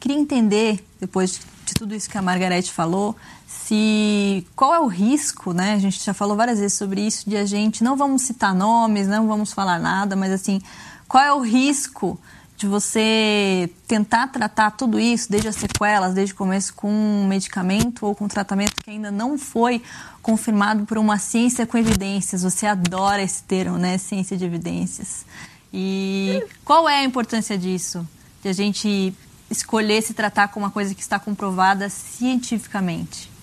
queria 0.00 0.16
entender, 0.16 0.84
depois 0.98 1.40
de 1.64 1.74
tudo 1.74 1.94
isso 1.94 2.08
que 2.10 2.18
a 2.18 2.22
Margarete 2.22 2.70
falou, 2.72 3.16
se 3.46 4.46
qual 4.54 4.74
é 4.74 4.80
o 4.80 4.86
risco, 4.86 5.52
né? 5.52 5.74
A 5.74 5.78
gente 5.78 6.02
já 6.02 6.14
falou 6.14 6.36
várias 6.36 6.58
vezes 6.58 6.76
sobre 6.76 7.00
isso 7.00 7.28
de 7.28 7.36
a 7.36 7.44
gente 7.44 7.84
não 7.84 7.96
vamos 7.96 8.22
citar 8.22 8.54
nomes, 8.54 9.06
não 9.06 9.26
vamos 9.26 9.52
falar 9.52 9.78
nada, 9.78 10.16
mas 10.16 10.32
assim, 10.32 10.60
qual 11.08 11.22
é 11.22 11.32
o 11.32 11.40
risco 11.40 12.18
de 12.56 12.66
você 12.66 13.68
tentar 13.86 14.28
tratar 14.28 14.70
tudo 14.70 14.98
isso, 14.98 15.30
desde 15.30 15.48
as 15.48 15.56
sequelas, 15.56 16.14
desde 16.14 16.32
o 16.32 16.36
começo, 16.36 16.72
com 16.74 16.88
um 16.88 17.26
medicamento 17.26 18.06
ou 18.06 18.14
com 18.14 18.26
um 18.26 18.28
tratamento 18.28 18.74
que 18.82 18.90
ainda 18.90 19.10
não 19.10 19.36
foi 19.36 19.82
confirmado 20.22 20.86
por 20.86 20.96
uma 20.96 21.18
ciência 21.18 21.66
com 21.66 21.76
evidências. 21.76 22.42
Você 22.42 22.66
adora 22.66 23.22
esse 23.22 23.42
termo, 23.42 23.76
né? 23.76 23.98
Ciência 23.98 24.36
de 24.36 24.44
evidências. 24.44 25.26
E 25.72 26.42
qual 26.64 26.88
é 26.88 27.00
a 27.00 27.04
importância 27.04 27.58
disso? 27.58 28.06
De 28.42 28.48
a 28.48 28.52
gente 28.52 29.12
escolher 29.50 30.00
se 30.02 30.14
tratar 30.14 30.48
com 30.48 30.60
uma 30.60 30.70
coisa 30.70 30.94
que 30.94 31.02
está 31.02 31.18
comprovada 31.18 31.90
cientificamente? 31.90 33.33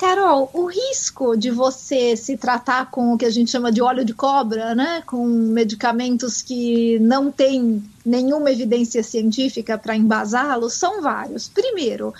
Carol, 0.00 0.48
o 0.54 0.64
risco 0.64 1.36
de 1.36 1.50
você 1.50 2.16
se 2.16 2.34
tratar 2.34 2.90
com 2.90 3.12
o 3.12 3.18
que 3.18 3.26
a 3.26 3.30
gente 3.30 3.50
chama 3.50 3.70
de 3.70 3.82
óleo 3.82 4.02
de 4.02 4.14
cobra, 4.14 4.74
né, 4.74 5.02
com 5.04 5.26
medicamentos 5.26 6.40
que 6.40 6.98
não 7.00 7.30
têm 7.30 7.84
nenhuma 8.02 8.50
evidência 8.50 9.02
científica 9.02 9.76
para 9.76 9.94
embasá-los, 9.94 10.72
são 10.72 11.02
vários. 11.02 11.50
Primeiro, 11.50 12.14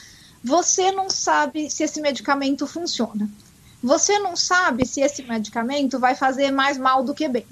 você 0.45 0.93
não 0.93 1.09
sabe 1.09 1.71
se 1.71 1.83
esse 1.83 2.03
medicamento 2.03 2.67
funciona. 2.67 3.27
Você 3.83 4.19
não 4.19 4.37
sabe 4.37 4.87
se 4.87 5.01
esse 5.01 5.23
medicamento 5.23 5.99
vai 5.99 6.15
fazer 6.15 6.51
mais 6.51 6.77
mal 6.77 7.03
do 7.03 7.15
que 7.15 7.27
bem. 7.29 7.47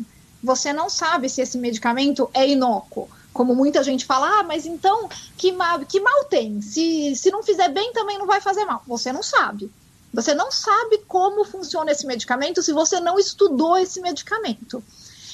Você 0.44 0.74
não 0.74 0.90
sabe 0.90 1.30
se 1.30 1.40
esse 1.40 1.56
medicamento 1.56 2.28
é 2.34 2.46
inócuo. 2.46 3.08
Como 3.32 3.54
muita 3.54 3.82
gente 3.82 4.04
fala, 4.04 4.40
ah, 4.40 4.42
mas 4.42 4.66
então 4.66 5.08
que 5.38 5.52
mal, 5.52 5.78
que 5.86 6.00
mal 6.00 6.24
tem? 6.24 6.60
Se, 6.60 7.16
se 7.16 7.30
não 7.30 7.42
fizer 7.42 7.70
bem, 7.70 7.94
também 7.94 8.18
não 8.18 8.26
vai 8.26 8.42
fazer 8.42 8.66
mal. 8.66 8.82
Você 8.86 9.10
não 9.10 9.22
sabe. 9.22 9.70
Você 10.18 10.34
não 10.34 10.50
sabe 10.50 10.98
como 11.06 11.44
funciona 11.44 11.92
esse 11.92 12.04
medicamento 12.04 12.60
se 12.60 12.72
você 12.72 12.98
não 12.98 13.20
estudou 13.20 13.78
esse 13.78 14.00
medicamento. 14.00 14.82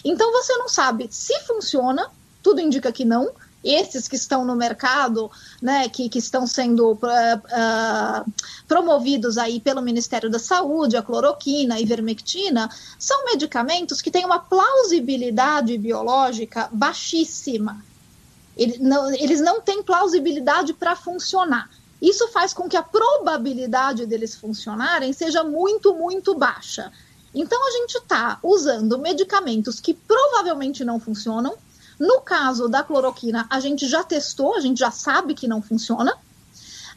Então 0.04 0.30
você 0.30 0.52
não 0.58 0.68
sabe 0.68 1.08
se 1.10 1.40
funciona, 1.46 2.10
tudo 2.42 2.60
indica 2.60 2.92
que 2.92 3.02
não. 3.02 3.32
Esses 3.64 4.06
que 4.06 4.14
estão 4.14 4.44
no 4.44 4.54
mercado, 4.54 5.30
né, 5.62 5.88
que, 5.88 6.10
que 6.10 6.18
estão 6.18 6.46
sendo 6.46 6.92
uh, 6.92 8.32
promovidos 8.68 9.38
aí 9.38 9.58
pelo 9.58 9.80
Ministério 9.80 10.28
da 10.28 10.38
Saúde, 10.38 10.98
a 10.98 11.02
cloroquina, 11.02 11.76
a 11.76 11.80
ivermectina, 11.80 12.68
são 12.98 13.24
medicamentos 13.24 14.02
que 14.02 14.10
têm 14.10 14.26
uma 14.26 14.38
plausibilidade 14.38 15.78
biológica 15.78 16.68
baixíssima. 16.70 17.82
Não, 18.80 19.10
eles 19.14 19.40
não 19.40 19.62
têm 19.62 19.82
plausibilidade 19.82 20.74
para 20.74 20.94
funcionar. 20.94 21.70
Isso 22.00 22.28
faz 22.28 22.52
com 22.52 22.68
que 22.68 22.76
a 22.76 22.82
probabilidade 22.82 24.06
deles 24.06 24.34
funcionarem 24.34 25.12
seja 25.12 25.42
muito, 25.42 25.94
muito 25.94 26.34
baixa. 26.34 26.92
Então, 27.34 27.66
a 27.66 27.70
gente 27.72 27.96
está 27.96 28.38
usando 28.42 28.98
medicamentos 28.98 29.80
que 29.80 29.94
provavelmente 29.94 30.84
não 30.84 31.00
funcionam. 31.00 31.56
No 31.98 32.20
caso 32.20 32.68
da 32.68 32.82
cloroquina, 32.82 33.46
a 33.48 33.60
gente 33.60 33.88
já 33.88 34.02
testou, 34.02 34.56
a 34.56 34.60
gente 34.60 34.78
já 34.78 34.90
sabe 34.90 35.34
que 35.34 35.48
não 35.48 35.62
funciona. 35.62 36.16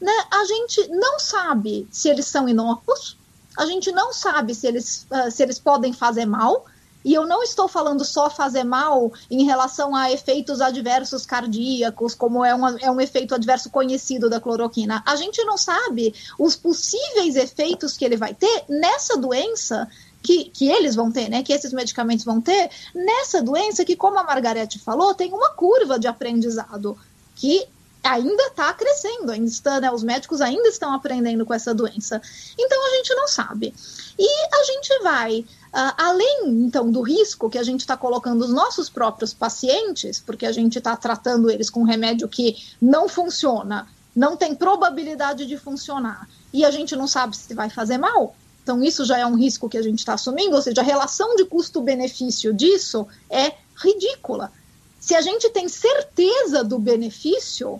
Né? 0.01 0.11
A 0.31 0.45
gente 0.45 0.87
não 0.89 1.19
sabe 1.19 1.87
se 1.91 2.09
eles 2.09 2.27
são 2.27 2.47
inócuos, 2.47 3.17
a 3.57 3.65
gente 3.65 3.91
não 3.91 4.13
sabe 4.13 4.53
se 4.53 4.67
eles, 4.67 5.07
uh, 5.09 5.31
se 5.31 5.41
eles 5.41 5.57
podem 5.57 5.91
fazer 5.91 6.25
mal. 6.25 6.65
E 7.08 7.14
eu 7.14 7.26
não 7.26 7.41
estou 7.41 7.70
falando 7.70 8.03
só 8.03 8.30
fazer 8.30 8.66
mal 8.66 9.14
em 9.32 9.45
relação 9.45 9.95
a 9.95 10.12
efeitos 10.12 10.60
adversos 10.60 11.26
cardíacos, 11.26 12.14
como 12.14 12.43
é, 12.43 12.53
uma, 12.53 12.78
é 12.82 12.91
um 12.91 12.99
efeito 12.99 13.34
adverso 13.34 13.70
conhecido 13.70 14.30
da 14.30 14.41
cloroquina. 14.41 15.01
A 15.05 15.16
gente 15.16 15.41
não 15.45 15.58
sabe 15.58 16.14
os 16.38 16.58
possíveis 16.58 17.38
efeitos 17.38 17.95
que 17.95 18.03
ele 18.03 18.18
vai 18.18 18.34
ter 18.34 18.66
nessa 18.68 19.16
doença 19.16 19.88
que, 20.22 20.49
que, 20.49 20.68
eles 20.68 20.95
vão 20.95 21.10
ter, 21.10 21.30
né? 21.30 21.43
Que 21.43 21.53
esses 21.53 21.72
medicamentos 21.72 22.26
vão 22.26 22.41
ter 22.41 22.70
nessa 22.93 23.41
doença 23.41 23.86
que, 23.86 23.95
como 23.95 24.20
a 24.20 24.24
Margarete 24.26 24.78
falou, 24.78 25.16
tem 25.16 25.32
uma 25.32 25.51
curva 25.51 25.97
de 25.97 26.10
aprendizado 26.10 26.97
que 27.38 27.70
ainda 28.08 28.43
está 28.43 28.74
crescendo, 28.74 29.32
ainda 29.32 29.47
está, 29.47 29.80
né, 29.80 29.91
os 29.91 30.03
médicos 30.03 30.41
ainda 30.41 30.68
estão 30.70 30.93
aprendendo 30.93 31.45
com 31.45 31.53
essa 31.53 31.74
doença. 31.74 32.22
Então 32.58 32.88
a 32.88 32.95
gente 32.95 33.14
não 33.16 33.28
sabe. 33.28 33.74
E 34.18 34.55
a 34.55 34.64
gente 34.64 34.99
vai 35.03 35.45
Uh, 35.68 35.93
além, 35.97 36.66
então, 36.66 36.89
do 36.89 37.01
risco 37.01 37.49
que 37.49 37.58
a 37.58 37.62
gente 37.62 37.82
está 37.82 37.95
colocando 37.95 38.41
os 38.41 38.51
nossos 38.51 38.89
próprios 38.89 39.32
pacientes, 39.32 40.20
porque 40.20 40.45
a 40.45 40.51
gente 40.51 40.80
está 40.80 40.95
tratando 40.95 41.51
eles 41.51 41.70
com 41.70 41.82
um 41.82 41.86
remédio 41.86 42.28
que 42.28 42.55
não 42.82 43.08
funciona, 43.08 43.88
não 44.16 44.36
tem 44.36 44.55
probabilidade 44.55 45.45
de 45.45 45.55
funcionar, 45.55 46.28
e 46.51 46.66
a 46.66 46.72
gente 46.72 46.95
não 46.95 47.05
sabe 47.05 47.38
se 47.38 47.53
vai 47.53 47.70
fazer 47.70 47.99
mal, 47.99 48.36
então 48.64 48.84
isso 48.84 49.05
já 49.05 49.20
é 49.20 49.26
um 49.26 49.36
risco 49.36 49.70
que 49.70 49.78
a 49.78 49.82
gente 49.82 49.99
está 49.99 50.14
assumindo, 50.14 50.55
ou 50.55 50.62
seja, 50.62 50.82
a 50.82 50.84
relação 50.84 51.36
de 51.36 51.45
custo-benefício 51.45 52.53
disso 52.53 53.05
é 53.30 53.53
ridícula. 53.76 54.51
Se 54.99 55.16
a 55.16 55.22
gente 55.22 55.49
tem 55.49 55.70
certeza 55.70 56.64
do 56.64 56.80
benefício, 56.80 57.80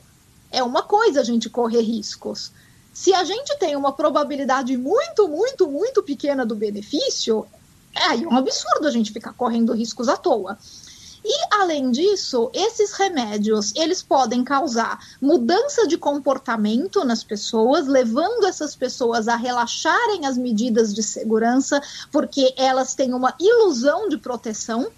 é 0.52 0.64
uma 0.64 0.84
coisa 0.84 1.22
a 1.22 1.24
gente 1.24 1.50
correr 1.50 1.82
riscos. 1.82 2.52
Se 2.93 3.14
a 3.14 3.24
gente 3.24 3.58
tem 3.60 3.76
uma 3.76 3.93
probabilidade 3.93 4.76
muito, 4.76 5.28
muito, 5.28 5.70
muito 5.70 6.02
pequena 6.02 6.45
do 6.45 6.56
benefício, 6.56 7.45
é 7.95 8.04
aí 8.04 8.26
um 8.26 8.36
absurdo 8.36 8.88
a 8.88 8.91
gente 8.91 9.14
ficar 9.14 9.34
correndo 9.34 9.74
riscos 9.74 10.08
à 10.10 10.18
toa. 10.18 10.58
E 11.30 11.56
além 11.56 11.91
disso, 11.91 12.50
esses 12.54 12.93
remédios, 12.93 13.74
eles 13.76 14.02
podem 14.02 14.43
causar 14.43 14.98
mudança 15.22 15.86
de 15.86 15.98
comportamento 15.98 17.04
nas 17.04 17.24
pessoas, 17.24 17.86
levando 17.86 18.45
essas 18.45 18.76
pessoas 18.76 19.28
a 19.28 19.36
relaxarem 19.36 20.26
as 20.26 20.38
medidas 20.38 20.93
de 20.93 21.04
segurança, 21.04 21.82
porque 22.12 22.54
elas 22.56 22.95
têm 22.95 23.14
uma 23.14 23.36
ilusão 23.39 24.08
de 24.08 24.18
proteção. 24.18 24.89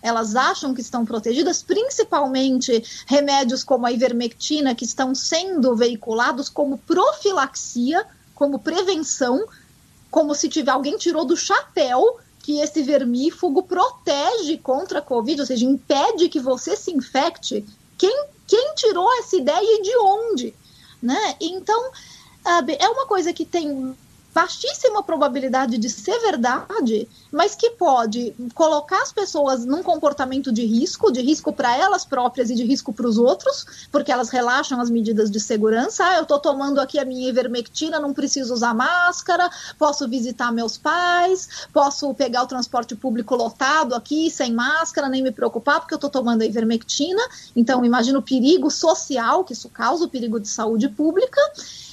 Elas 0.00 0.36
acham 0.36 0.72
que 0.72 0.80
estão 0.80 1.04
protegidas, 1.04 1.62
principalmente 1.62 2.84
remédios 3.06 3.64
como 3.64 3.86
a 3.86 3.92
ivermectina, 3.92 4.74
que 4.74 4.84
estão 4.84 5.14
sendo 5.14 5.74
veiculados 5.74 6.48
como 6.48 6.78
profilaxia, 6.78 8.06
como 8.34 8.60
prevenção, 8.60 9.44
como 10.10 10.34
se 10.34 10.48
tiver 10.48 10.70
alguém 10.70 10.96
tirou 10.96 11.24
do 11.24 11.36
chapéu 11.36 12.18
que 12.48 12.60
esse 12.60 12.82
vermífugo 12.82 13.62
protege 13.62 14.56
contra 14.56 15.00
a 15.00 15.02
Covid, 15.02 15.40
ou 15.40 15.46
seja, 15.46 15.66
impede 15.66 16.30
que 16.30 16.40
você 16.40 16.76
se 16.76 16.90
infecte. 16.90 17.62
Quem, 17.98 18.24
quem 18.46 18.74
tirou 18.74 19.12
essa 19.18 19.36
ideia 19.36 19.78
e 19.78 19.82
de 19.82 19.96
onde? 19.98 20.54
Né? 21.02 21.36
Então, 21.40 21.90
é 22.78 22.88
uma 22.88 23.06
coisa 23.06 23.34
que 23.34 23.44
tem 23.44 23.94
baixíssima 24.34 25.02
probabilidade 25.02 25.78
de 25.78 25.88
ser 25.88 26.18
verdade, 26.20 27.08
mas 27.32 27.54
que 27.54 27.70
pode 27.70 28.34
colocar 28.54 29.02
as 29.02 29.12
pessoas 29.12 29.64
num 29.64 29.82
comportamento 29.82 30.52
de 30.52 30.64
risco, 30.64 31.10
de 31.10 31.20
risco 31.20 31.52
para 31.52 31.76
elas 31.76 32.04
próprias 32.04 32.50
e 32.50 32.54
de 32.54 32.64
risco 32.64 32.92
para 32.92 33.06
os 33.06 33.18
outros, 33.18 33.88
porque 33.90 34.12
elas 34.12 34.28
relaxam 34.28 34.80
as 34.80 34.90
medidas 34.90 35.30
de 35.30 35.40
segurança. 35.40 36.04
Ah, 36.04 36.16
eu 36.16 36.22
estou 36.22 36.38
tomando 36.38 36.80
aqui 36.80 36.98
a 36.98 37.04
minha 37.04 37.28
ivermectina, 37.28 37.98
não 37.98 38.12
preciso 38.12 38.54
usar 38.54 38.74
máscara, 38.74 39.50
posso 39.78 40.08
visitar 40.08 40.52
meus 40.52 40.78
pais, 40.78 41.66
posso 41.72 42.12
pegar 42.14 42.42
o 42.42 42.46
transporte 42.46 42.94
público 42.94 43.34
lotado 43.34 43.94
aqui 43.94 44.30
sem 44.30 44.52
máscara, 44.52 45.08
nem 45.08 45.22
me 45.22 45.32
preocupar, 45.32 45.80
porque 45.80 45.94
eu 45.94 45.98
estou 45.98 46.10
tomando 46.10 46.42
a 46.42 46.46
ivermectina. 46.46 47.22
Então, 47.56 47.84
imagina 47.84 48.18
o 48.18 48.22
perigo 48.22 48.70
social 48.70 49.44
que 49.44 49.52
isso 49.52 49.68
causa, 49.68 50.04
o 50.04 50.08
perigo 50.08 50.38
de 50.38 50.48
saúde 50.48 50.88
pública 50.88 51.40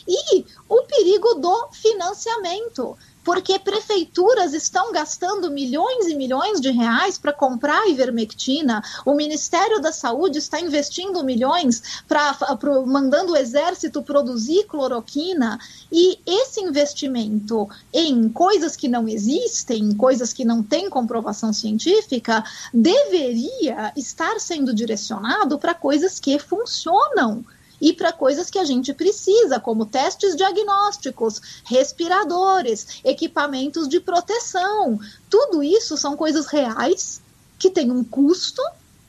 e 0.07 0.45
o 0.69 0.83
perigo 0.83 1.35
do 1.35 1.69
financiamento 1.71 2.97
porque 3.25 3.57
prefeituras 3.57 4.53
estão 4.53 4.93
gastando 4.93 5.49
milhões 5.49 6.05
e 6.05 6.15
milhões 6.15 6.61
de 6.61 6.69
reais 6.69 7.17
para 7.17 7.33
comprar 7.33 7.89
ivermectina, 7.89 8.83
o 9.03 9.15
Ministério 9.15 9.81
da 9.81 9.91
Saúde 9.91 10.37
está 10.37 10.61
investindo 10.61 11.23
milhões 11.23 12.03
para 12.07 12.37
mandando 12.85 13.33
o 13.33 13.35
exército 13.35 14.03
produzir 14.03 14.65
cloroquina 14.65 15.59
e 15.91 16.19
esse 16.23 16.61
investimento 16.61 17.67
em 17.91 18.29
coisas 18.29 18.75
que 18.75 18.87
não 18.87 19.07
existem, 19.07 19.95
coisas 19.95 20.31
que 20.31 20.45
não 20.45 20.61
têm 20.61 20.87
comprovação 20.87 21.51
científica, 21.51 22.43
deveria 22.71 23.91
estar 23.97 24.39
sendo 24.39 24.71
direcionado 24.71 25.57
para 25.57 25.73
coisas 25.73 26.19
que 26.19 26.37
funcionam 26.37 27.43
e 27.79 27.93
para 27.93 28.11
coisas 28.11 28.49
que 28.49 28.59
a 28.59 28.65
gente 28.65 28.93
precisa, 28.93 29.59
como 29.59 29.85
testes 29.85 30.35
diagnósticos, 30.35 31.41
respiradores, 31.65 33.01
equipamentos 33.03 33.87
de 33.87 33.99
proteção. 33.99 34.99
Tudo 35.29 35.63
isso 35.63 35.97
são 35.97 36.15
coisas 36.15 36.47
reais 36.47 37.21
que 37.57 37.69
têm 37.69 37.91
um 37.91 38.03
custo 38.03 38.61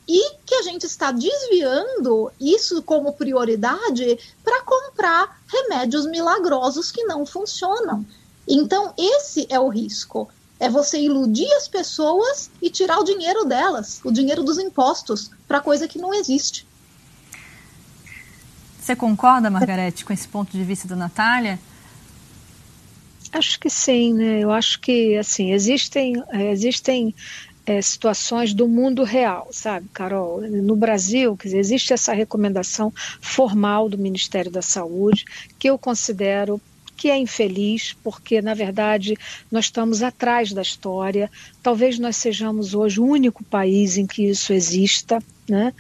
e 0.08 0.36
que 0.44 0.54
a 0.54 0.62
gente 0.62 0.86
está 0.86 1.10
desviando 1.10 2.30
isso 2.40 2.82
como 2.82 3.12
prioridade 3.12 4.18
para 4.44 4.62
comprar 4.62 5.40
remédios 5.48 6.06
milagrosos 6.06 6.92
que 6.92 7.04
não 7.04 7.26
funcionam. 7.26 8.06
Então, 8.46 8.94
esse 8.96 9.46
é 9.50 9.58
o 9.58 9.68
risco. 9.68 10.28
É 10.58 10.70
você 10.70 10.98
iludir 10.98 11.52
as 11.54 11.68
pessoas 11.68 12.50
e 12.62 12.70
tirar 12.70 13.00
o 13.00 13.04
dinheiro 13.04 13.44
delas, 13.44 14.00
o 14.04 14.12
dinheiro 14.12 14.42
dos 14.42 14.58
impostos, 14.58 15.30
para 15.46 15.60
coisa 15.60 15.88
que 15.88 15.98
não 15.98 16.14
existe. 16.14 16.66
Você 18.87 18.95
concorda, 18.95 19.51
Margarete, 19.51 20.05
com 20.05 20.12
esse 20.12 20.28
ponto 20.28 20.57
de 20.57 20.62
vista 20.62 20.87
da 20.87 20.95
Natália? 20.95 21.59
Acho 23.32 23.59
que 23.59 23.68
sim, 23.68 24.14
né? 24.14 24.39
Eu 24.39 24.53
acho 24.53 24.78
que 24.78 25.16
assim 25.16 25.51
existem 25.51 26.22
existem 26.32 27.12
é, 27.66 27.82
situações 27.82 28.55
do 28.55 28.68
mundo 28.68 29.03
real, 29.03 29.49
sabe, 29.51 29.89
Carol? 29.93 30.41
No 30.41 30.76
Brasil, 30.76 31.37
quer 31.37 31.49
dizer, 31.49 31.59
existe 31.59 31.93
essa 31.93 32.12
recomendação 32.12 32.93
formal 33.20 33.89
do 33.89 33.99
Ministério 33.99 34.53
da 34.53 34.62
Saúde 34.62 35.24
que 35.59 35.68
eu 35.68 35.76
considero 35.76 36.61
que 36.97 37.11
é 37.11 37.18
infeliz, 37.18 37.93
porque, 38.05 38.41
na 38.41 38.55
verdade, 38.55 39.16
nós 39.51 39.64
estamos 39.64 40.01
atrás 40.01 40.53
da 40.53 40.62
história. 40.62 41.28
Talvez 41.61 41.99
nós 41.99 42.16
sejamos 42.16 42.72
hoje 42.72 43.01
o 43.01 43.05
único 43.05 43.43
país 43.43 43.99
em 43.99 44.07
que 44.07 44.28
isso 44.28 44.53
exista, 44.53 45.20
né? 45.49 45.72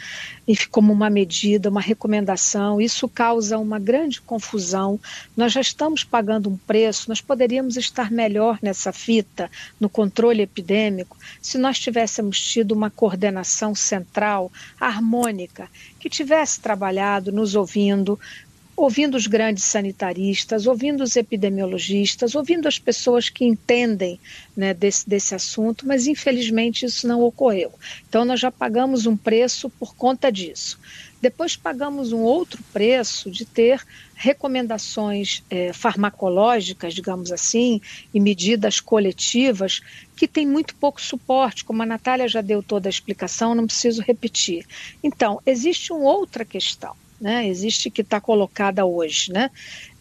E 0.46 0.56
como 0.66 0.92
uma 0.92 1.10
medida, 1.10 1.68
uma 1.68 1.80
recomendação, 1.80 2.80
isso 2.80 3.08
causa 3.08 3.58
uma 3.58 3.78
grande 3.78 4.20
confusão. 4.20 4.98
Nós 5.36 5.52
já 5.52 5.60
estamos 5.60 6.04
pagando 6.04 6.48
um 6.48 6.56
preço, 6.56 7.08
nós 7.08 7.20
poderíamos 7.20 7.76
estar 7.76 8.10
melhor 8.10 8.58
nessa 8.62 8.92
fita, 8.92 9.50
no 9.80 9.88
controle 9.88 10.42
epidêmico, 10.42 11.16
se 11.40 11.58
nós 11.58 11.78
tivéssemos 11.78 12.40
tido 12.40 12.72
uma 12.72 12.90
coordenação 12.90 13.74
central, 13.74 14.50
harmônica, 14.80 15.68
que 15.98 16.08
tivesse 16.08 16.60
trabalhado, 16.60 17.32
nos 17.32 17.54
ouvindo, 17.54 18.18
ouvindo 18.76 19.16
os 19.16 19.26
grandes 19.26 19.64
sanitaristas, 19.64 20.66
ouvindo 20.66 21.02
os 21.02 21.16
epidemiologistas, 21.16 22.34
ouvindo 22.34 22.68
as 22.68 22.78
pessoas 22.78 23.30
que 23.30 23.44
entendem 23.44 24.20
né, 24.54 24.74
desse, 24.74 25.08
desse 25.08 25.34
assunto, 25.34 25.86
mas 25.86 26.06
infelizmente 26.06 26.84
isso 26.84 27.08
não 27.08 27.22
ocorreu. 27.22 27.72
Então 28.06 28.24
nós 28.24 28.38
já 28.38 28.52
pagamos 28.52 29.06
um 29.06 29.16
preço 29.16 29.70
por 29.70 29.96
conta 29.96 30.30
disso. 30.30 30.78
Depois 31.22 31.56
pagamos 31.56 32.12
um 32.12 32.20
outro 32.20 32.62
preço 32.70 33.30
de 33.30 33.46
ter 33.46 33.82
recomendações 34.14 35.42
é, 35.48 35.72
farmacológicas, 35.72 36.92
digamos 36.92 37.32
assim, 37.32 37.80
e 38.12 38.20
medidas 38.20 38.78
coletivas 38.78 39.80
que 40.14 40.28
têm 40.28 40.46
muito 40.46 40.74
pouco 40.74 41.00
suporte, 41.00 41.64
como 41.64 41.82
a 41.82 41.86
Natália 41.86 42.28
já 42.28 42.42
deu 42.42 42.62
toda 42.62 42.88
a 42.88 42.90
explicação, 42.90 43.54
não 43.54 43.66
preciso 43.66 44.02
repetir. 44.02 44.66
Então, 45.02 45.40
existe 45.46 45.92
uma 45.92 46.12
outra 46.12 46.44
questão 46.44 46.94
né, 47.20 47.46
existe 47.46 47.90
que 47.90 48.02
está 48.02 48.20
colocada 48.20 48.84
hoje, 48.84 49.32
né, 49.32 49.50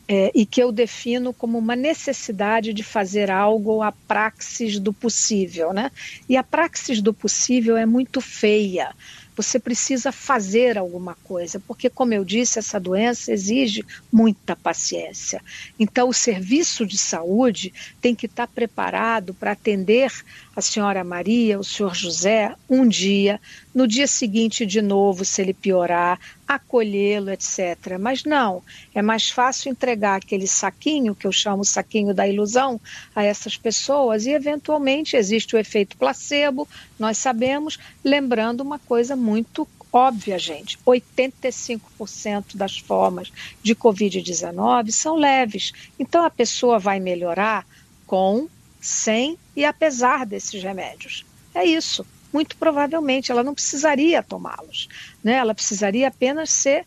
é, 0.08 0.32
e 0.36 0.46
que 0.46 0.62
eu 0.62 0.72
defino 0.72 1.34
como 1.34 1.58
uma 1.58 1.76
necessidade 1.76 2.74
de 2.74 2.84
fazer 2.84 3.32
algo 3.32 3.82
a 3.82 3.92
praxis 3.92 4.80
do 4.80 4.94
possível, 4.94 5.74
né? 5.74 5.92
E 6.30 6.38
a 6.38 6.44
praxis 6.44 7.02
do 7.02 7.14
possível 7.14 7.76
é 7.76 7.86
muito 7.86 8.22
feia. 8.22 8.94
Você 9.36 9.60
precisa 9.60 10.12
fazer 10.12 10.78
alguma 10.78 11.16
coisa, 11.24 11.60
porque, 11.60 11.90
como 11.90 12.14
eu 12.14 12.24
disse, 12.24 12.58
essa 12.58 12.80
doença 12.80 13.34
exige 13.34 13.84
muita 14.12 14.56
paciência. 14.56 15.42
Então, 15.78 16.08
o 16.08 16.14
serviço 16.14 16.86
de 16.86 16.98
saúde 16.98 17.74
tem 18.00 18.16
que 18.16 18.28
estar 18.28 18.48
preparado 18.48 19.34
para 19.34 19.52
atender 19.52 20.10
a 20.56 20.62
senhora 20.62 21.04
Maria, 21.04 21.60
o 21.60 21.64
senhor 21.66 21.94
José, 21.94 22.56
um 22.70 22.88
dia, 22.88 23.42
no 23.76 23.86
dia 23.86 24.08
seguinte 24.08 24.66
de 24.66 24.82
novo, 24.82 25.26
se 25.26 25.42
ele 25.42 25.54
piorar, 25.54 26.18
acolhê-lo, 26.48 27.30
etc. 27.30 27.98
Mas 28.00 28.24
não, 28.24 28.64
é 28.94 29.02
mais 29.02 29.30
fácil 29.30 29.70
entregar 29.70 30.16
aquele 30.16 30.48
saquinho, 30.48 31.14
que 31.14 31.28
eu 31.28 31.32
chamo 31.34 31.66
saquinho 31.66 32.14
da 32.14 32.26
ilusão, 32.26 32.80
a 33.14 33.22
essas 33.22 33.58
pessoas 33.58 34.26
e, 34.26 34.32
eventualmente, 34.32 35.18
existe 35.18 35.58
o 35.58 35.60
efeito 35.60 35.98
placebo, 35.98 36.66
nós 36.98 37.18
sabemos, 37.18 37.78
lembrando 38.02 38.62
uma 38.62 38.80
coisa 38.80 39.14
muito 39.14 39.68
óbvia, 39.92 40.40
gente: 40.40 40.80
85% 40.88 42.56
das 42.56 42.78
formas 42.78 43.30
de 43.62 43.76
Covid-19 43.76 44.92
são 44.92 45.16
leves. 45.16 45.74
Então, 46.00 46.24
a 46.24 46.30
pessoa 46.30 46.80
vai 46.80 47.02
melhorar 47.02 47.68
com 48.08 48.48
sem 48.80 49.38
e 49.54 49.66
apesar 49.66 50.26
desses 50.26 50.64
remédios. 50.64 51.26
É 51.54 51.66
isso. 51.66 52.06
Muito 52.36 52.58
provavelmente 52.58 53.32
ela 53.32 53.44
não 53.44 53.54
precisaria 53.54 54.22
tomá-los, 54.22 54.90
né? 55.24 55.36
Ela 55.36 55.56
precisaria 55.56 56.10
apenas 56.10 56.50
ser 56.50 56.86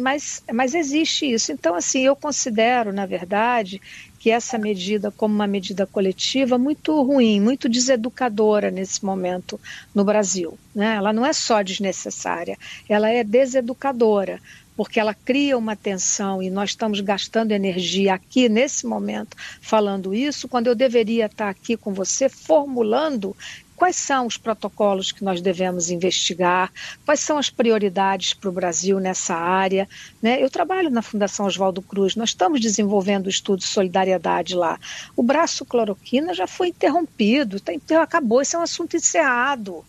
mas, 0.00 0.42
mas 0.52 0.74
existe 0.74 1.26
isso. 1.26 1.50
Então, 1.50 1.74
assim, 1.74 2.02
eu 2.02 2.14
considero, 2.14 2.92
na 2.92 3.04
verdade, 3.04 3.80
que 4.18 4.30
essa 4.30 4.56
medida, 4.56 5.10
como 5.10 5.34
uma 5.34 5.46
medida 5.46 5.86
coletiva, 5.86 6.56
muito 6.56 7.02
ruim, 7.02 7.40
muito 7.40 7.68
deseducadora 7.68 8.70
nesse 8.70 9.04
momento 9.04 9.60
no 9.94 10.04
Brasil. 10.04 10.56
Né? 10.74 10.94
Ela 10.94 11.12
não 11.12 11.26
é 11.26 11.32
só 11.32 11.62
desnecessária, 11.62 12.56
ela 12.88 13.08
é 13.10 13.24
deseducadora, 13.24 14.40
porque 14.76 15.00
ela 15.00 15.14
cria 15.14 15.58
uma 15.58 15.76
tensão 15.76 16.42
e 16.42 16.48
nós 16.50 16.70
estamos 16.70 17.00
gastando 17.00 17.52
energia 17.52 18.14
aqui 18.14 18.48
nesse 18.48 18.86
momento 18.86 19.36
falando 19.60 20.14
isso, 20.14 20.48
quando 20.48 20.68
eu 20.68 20.74
deveria 20.74 21.26
estar 21.26 21.48
aqui 21.48 21.76
com 21.76 21.92
você 21.92 22.28
formulando 22.28 23.36
quais 23.82 23.96
são 23.96 24.28
os 24.28 24.36
protocolos 24.36 25.10
que 25.10 25.24
nós 25.24 25.40
devemos 25.40 25.90
investigar, 25.90 26.72
quais 27.04 27.18
são 27.18 27.36
as 27.36 27.50
prioridades 27.50 28.32
para 28.32 28.48
o 28.48 28.52
Brasil 28.52 29.00
nessa 29.00 29.34
área. 29.34 29.88
Né? 30.22 30.40
Eu 30.40 30.48
trabalho 30.48 30.88
na 30.88 31.02
Fundação 31.02 31.46
Oswaldo 31.46 31.82
Cruz, 31.82 32.14
nós 32.14 32.28
estamos 32.28 32.60
desenvolvendo 32.60 33.26
o 33.26 33.28
estudo 33.28 33.58
de 33.58 33.66
solidariedade 33.66 34.54
lá. 34.54 34.78
O 35.16 35.22
braço 35.24 35.64
cloroquina 35.64 36.32
já 36.32 36.46
foi 36.46 36.68
interrompido, 36.68 37.58
tá, 37.58 37.72
acabou, 38.00 38.40
esse 38.40 38.54
é 38.54 38.58
um 38.60 38.62
assunto 38.62 38.96
encerrado. 38.96 39.84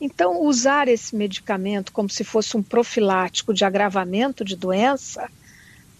Então, 0.00 0.40
usar 0.40 0.86
esse 0.86 1.16
medicamento 1.16 1.90
como 1.90 2.08
se 2.08 2.22
fosse 2.22 2.56
um 2.56 2.62
profilático 2.62 3.52
de 3.52 3.64
agravamento 3.64 4.44
de 4.44 4.54
doença, 4.54 5.28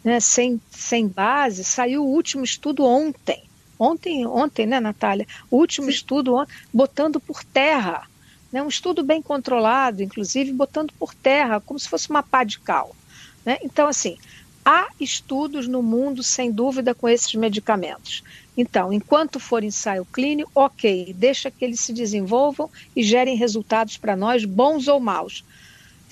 né, 0.05 0.21
sem, 0.21 0.61
sem 0.71 1.09
base, 1.09 1.65
saiu 1.65 2.05
o 2.05 2.11
último 2.15 2.45
estudo 2.45 2.85
ontem. 2.85 3.43
Ontem, 3.85 4.27
ontem, 4.27 4.67
né, 4.67 4.81
Natália? 4.81 5.27
O 5.51 5.59
último 5.59 5.87
Sim. 5.87 5.93
estudo 5.93 6.35
botando 6.73 7.21
por 7.21 7.45
terra. 7.53 8.03
Né, 8.51 8.63
um 8.63 8.69
estudo 8.69 9.03
bem 9.05 9.21
controlado, 9.21 10.03
inclusive 10.03 10.53
botando 10.53 10.93
por 10.99 11.13
terra, 11.15 11.61
como 11.61 11.79
se 11.79 11.89
fosse 11.89 12.09
uma 12.09 12.23
pá 12.23 12.45
de 12.45 12.61
cal. 12.63 12.97
Né? 13.45 13.59
Então, 13.65 13.89
assim, 13.89 14.15
há 14.65 14.87
estudos 14.99 15.69
no 15.69 15.83
mundo, 15.83 16.23
sem 16.23 16.53
dúvida, 16.53 16.95
com 16.95 17.09
esses 17.09 17.35
medicamentos. 17.35 18.23
Então, 18.57 18.93
enquanto 18.93 19.39
for 19.41 19.63
ensaio 19.65 20.07
clínico, 20.07 20.51
ok, 20.55 21.13
deixa 21.15 21.51
que 21.51 21.65
eles 21.65 21.81
se 21.81 21.93
desenvolvam 21.93 22.71
e 22.95 23.03
gerem 23.03 23.37
resultados 23.37 23.99
para 23.99 24.17
nós, 24.17 24.45
bons 24.45 24.89
ou 24.89 25.01
maus. 25.01 25.43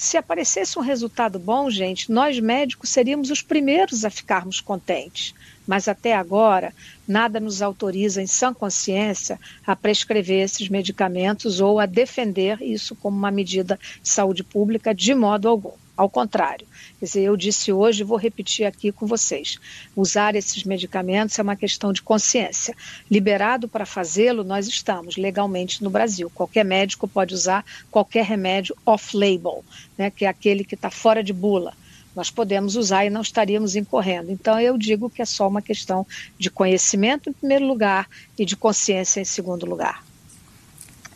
Se 0.03 0.17
aparecesse 0.17 0.77
um 0.77 0.83
resultado 0.83 1.39
bom, 1.39 1.71
gente, 1.71 2.11
nós 2.11 2.41
médicos 2.41 2.91
seríamos 2.91 3.31
os 3.31 3.41
primeiros 3.41 4.05
a 4.05 4.11
ficarmos 4.11 4.61
contentes. 4.61 5.33
Mas 5.65 5.87
até 5.87 6.13
agora, 6.13 6.75
nada 7.07 7.39
nos 7.39 7.63
autoriza, 7.63 8.21
em 8.21 8.27
sã 8.27 8.53
consciência, 8.53 9.39
a 9.65 9.77
prescrever 9.77 10.43
esses 10.43 10.69
medicamentos 10.69 11.61
ou 11.61 11.79
a 11.79 11.87
defender 11.87 12.61
isso 12.61 12.97
como 12.97 13.17
uma 13.17 13.31
medida 13.31 13.79
de 14.03 14.09
saúde 14.09 14.43
pública 14.43 14.93
de 14.93 15.15
modo 15.15 15.49
algum. 15.49 15.75
Ao 16.03 16.11
contrário, 16.11 16.67
quer 16.99 17.07
dizer, 17.07 17.21
eu 17.21 17.37
disse 17.37 17.73
hoje 17.73 18.01
e 18.01 18.05
vou 18.05 18.19
repetir 18.19 18.67
aqui 18.67 18.91
com 18.91 19.07
vocês: 19.07 19.61
usar 19.95 20.35
esses 20.35 20.65
medicamentos 20.65 21.39
é 21.39 21.43
uma 21.43 21.55
questão 21.55 21.93
de 21.93 22.03
consciência. 22.03 22.75
Liberado 23.09 23.69
para 23.69 23.87
fazê-lo, 23.87 24.43
nós 24.43 24.67
estamos 24.67 25.17
legalmente 25.17 25.81
no 25.81 25.91
Brasil. 25.91 26.29
Qualquer 26.35 26.65
médico 26.65 27.07
pode 27.07 27.35
usar 27.35 27.65
qualquer 27.89 28.25
remédio 28.25 28.77
off-label, 28.85 29.65
né, 29.97 30.11
que 30.11 30.25
é 30.25 30.29
aquele 30.29 30.65
que 30.65 30.75
está 30.75 30.91
fora 30.91 31.23
de 31.23 31.33
bula 31.33 31.73
nós 32.17 32.31
podemos 32.31 32.77
usar 32.77 33.07
e 33.07 33.11
não 33.11 33.23
estaríamos 33.23 33.75
incorrendo. 33.75 34.31
Então, 34.31 34.61
eu 34.61 34.77
digo 34.77 35.09
que 35.09 35.23
é 35.23 35.25
só 35.25 35.49
uma 35.49 35.63
questão 35.63 36.07
de 36.37 36.51
conhecimento, 36.51 37.31
em 37.31 37.33
primeiro 37.33 37.65
lugar, 37.65 38.07
e 38.39 38.45
de 38.45 38.55
consciência, 38.55 39.19
em 39.19 39.25
segundo 39.25 39.65
lugar. 39.65 40.05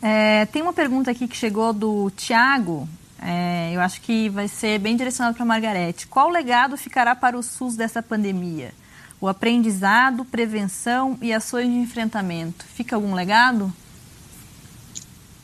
É, 0.01 0.47
tem 0.47 0.63
uma 0.63 0.73
pergunta 0.73 1.11
aqui 1.11 1.27
que 1.27 1.37
chegou 1.37 1.71
do 1.71 2.09
Tiago. 2.17 2.89
É, 3.21 3.71
eu 3.73 3.81
acho 3.81 4.01
que 4.01 4.29
vai 4.29 4.47
ser 4.47 4.79
bem 4.79 4.95
direcionado 4.95 5.35
para 5.35 5.43
a 5.43 5.47
Margarete. 5.47 6.07
Qual 6.07 6.29
legado 6.29 6.77
ficará 6.77 7.15
para 7.15 7.37
o 7.37 7.43
SUS 7.43 7.75
dessa 7.75 8.01
pandemia? 8.01 8.71
O 9.19 9.27
aprendizado, 9.27 10.23
prevenção 10.23 11.17
e 11.21 11.33
ações 11.33 11.67
de 11.67 11.75
enfrentamento. 11.75 12.65
Fica 12.65 12.95
algum 12.95 13.15
legado? 13.15 13.73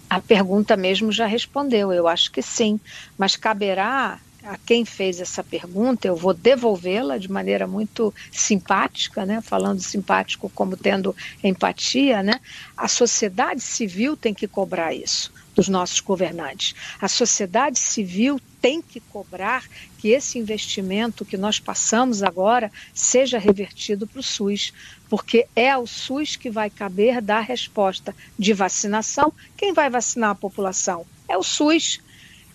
A 0.08 0.22
pergunta 0.22 0.78
mesmo 0.78 1.12
já 1.12 1.26
respondeu, 1.26 1.92
eu 1.92 2.08
acho 2.08 2.32
que 2.32 2.42
sim, 2.44 2.80
mas 3.18 3.36
caberá 3.36 4.20
a 4.44 4.58
quem 4.58 4.86
fez 4.86 5.20
essa 5.20 5.44
pergunta, 5.44 6.08
eu 6.08 6.16
vou 6.16 6.34
devolvê-la 6.34 7.18
de 7.18 7.32
maneira 7.32 7.66
muito 7.66 8.14
simpática, 8.32 9.26
né? 9.26 9.42
falando 9.42 9.80
simpático 9.80 10.52
como 10.54 10.78
tendo 10.78 11.16
empatia, 11.44 12.22
né? 12.22 12.40
a 12.78 12.88
sociedade 12.88 13.62
civil 13.62 14.16
tem 14.16 14.34
que 14.34 14.48
cobrar 14.48 14.94
isso 14.94 15.32
dos 15.56 15.68
nossos 15.68 16.00
governantes. 16.00 16.76
A 17.00 17.08
sociedade 17.08 17.80
civil 17.80 18.40
tem 18.62 18.82
que 18.82 19.00
cobrar 19.00 19.68
que 19.98 20.10
esse 20.10 20.40
investimento 20.40 21.26
que 21.26 21.38
nós 21.38 21.60
passamos 21.60 22.24
agora 22.24 22.72
seja 22.94 23.38
revertido 23.38 24.08
para 24.08 24.20
o 24.20 24.24
SUS, 24.24 24.74
porque 25.10 25.48
é 25.56 25.72
ao 25.72 25.86
SUS 25.86 26.36
que 26.36 26.50
vai 26.50 26.70
caber 26.70 27.22
dar 27.22 27.42
resposta 27.42 28.16
de 28.40 28.54
vacinação. 28.54 29.34
Quem 29.58 29.74
vai 29.74 29.90
vacinar 29.90 30.32
a 30.32 30.36
população? 30.36 31.06
É 31.28 31.38
o 31.38 31.44
SUS. 31.44 32.00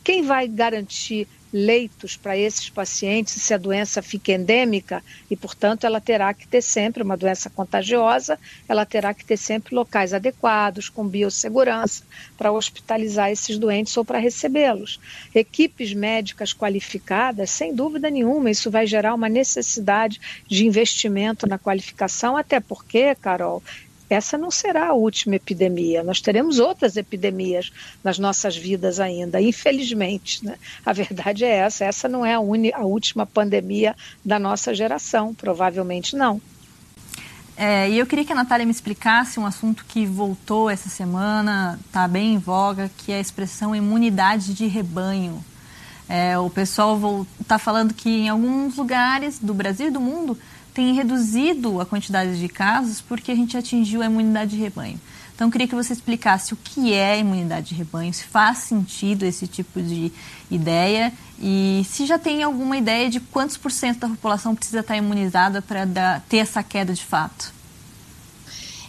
Quem 0.03 0.23
vai 0.23 0.49
garantir 0.49 1.29
leitos 1.53 2.17
para 2.17 2.37
esses 2.37 2.69
pacientes 2.69 3.43
se 3.43 3.55
a 3.55 3.59
doença 3.59 4.03
fica 4.03 4.33
endêmica 4.33 5.03
e, 5.31 5.37
portanto, 5.37 5.85
ela 5.85 6.01
terá 6.01 6.33
que 6.35 6.47
ter 6.47 6.63
sempre 6.63 7.03
uma 7.03 7.17
doença 7.17 7.49
contagiosa, 7.49 8.39
ela 8.69 8.85
terá 8.85 9.15
que 9.15 9.25
ter 9.25 9.37
sempre 9.37 9.75
locais 9.75 10.13
adequados, 10.13 10.89
com 10.89 11.07
biossegurança, 11.07 12.05
para 12.37 12.53
hospitalizar 12.53 13.31
esses 13.31 13.59
doentes 13.59 13.97
ou 13.97 14.05
para 14.05 14.19
recebê-los. 14.19 15.01
Equipes 15.35 15.93
médicas 15.95 16.53
qualificadas, 16.53 17.51
sem 17.51 17.75
dúvida 17.75 18.11
nenhuma, 18.11 18.51
isso 18.51 18.71
vai 18.71 18.87
gerar 18.87 19.15
uma 19.15 19.29
necessidade 19.29 20.21
de 20.47 20.67
investimento 20.67 21.47
na 21.47 21.59
qualificação, 21.59 22.37
até 22.37 22.61
porque, 22.61 23.15
Carol, 23.15 23.63
essa 24.09 24.39
não 24.39 24.51
será 24.51 24.89
a 24.89 24.93
última 24.93 25.37
epidemia. 25.37 26.03
Nós 26.03 26.21
teremos 26.21 26.59
outras 26.59 26.97
epidemias 26.97 27.73
nas 28.03 28.19
nossas 28.19 28.57
vidas 28.57 29.01
ainda, 29.01 29.41
infelizmente. 29.41 30.45
Né? 30.45 30.57
A 30.85 30.93
verdade 30.93 31.45
é 31.45 31.57
essa: 31.57 31.85
essa 31.85 32.09
não 32.09 32.25
é 32.25 32.35
a, 32.35 32.39
a 32.39 32.85
última 32.85 33.27
pandemia 33.27 33.95
da 34.25 34.39
nossa 34.39 34.75
geração, 34.75 35.35
provavelmente 35.35 36.17
não. 36.17 36.41
É, 37.61 37.91
e 37.91 37.99
eu 37.99 38.07
queria 38.07 38.25
que 38.25 38.33
a 38.33 38.37
Natália 38.37 38.65
me 38.65 38.71
explicasse 38.71 39.41
um 39.41 39.45
assunto 39.45 39.85
que 39.85 40.07
voltou 40.07 40.71
essa 40.71 40.89
semana, 40.89 41.77
está 41.85 42.07
bem 42.07 42.35
em 42.35 42.39
voga, 42.39 42.89
que 42.99 43.11
é 43.11 43.17
a 43.17 43.21
expressão 43.21 43.75
imunidade 43.75 44.55
de 44.55 44.67
rebanho. 44.69 45.45
É, 46.09 46.39
o 46.39 46.49
pessoal 46.49 47.27
está 47.41 47.59
falando 47.59 47.93
que 47.93 48.09
em 48.09 48.29
alguns 48.29 48.77
lugares 48.77 49.41
do 49.41 49.53
Brasil 49.53 49.89
e 49.89 49.91
do 49.91 50.01
mundo 50.01 50.39
tem 50.79 50.95
reduzido 50.95 51.81
a 51.81 51.87
quantidade 51.87 52.39
de 52.39 52.49
casos 52.49 53.01
porque 53.01 53.33
a 53.33 53.35
gente 53.35 53.57
atingiu 53.57 54.01
a 54.01 54.07
imunidade 54.07 54.53
de 54.53 54.63
rebanho. 54.63 55.01
Então, 55.35 55.51
queria 55.51 55.67
que 55.67 55.75
você 55.75 55.93
explicasse 55.93 56.55
o 56.55 56.57
que 56.57 56.93
é 56.93 57.19
imunidade 57.19 57.71
de 57.71 57.75
rebanho, 57.75 58.15
se 58.15 58.23
faz 58.23 58.59
sentido 58.59 59.25
esse 59.25 59.49
tipo 59.49 59.83
de 59.83 60.13
ideia 60.49 61.13
e 61.37 61.85
se 61.91 62.07
já 62.07 62.17
tem 62.17 62.45
alguma 62.45 62.77
ideia 62.77 63.11
de 63.11 63.19
quantos 63.19 63.57
por 63.57 63.73
cento 63.73 63.99
da 63.99 64.09
população 64.09 64.55
precisa 64.55 64.79
estar 64.79 64.97
imunizada 64.97 65.61
para 65.61 66.23
ter 66.29 66.37
essa 66.37 66.63
queda 66.63 66.93
de 66.93 67.05
fato. 67.05 67.53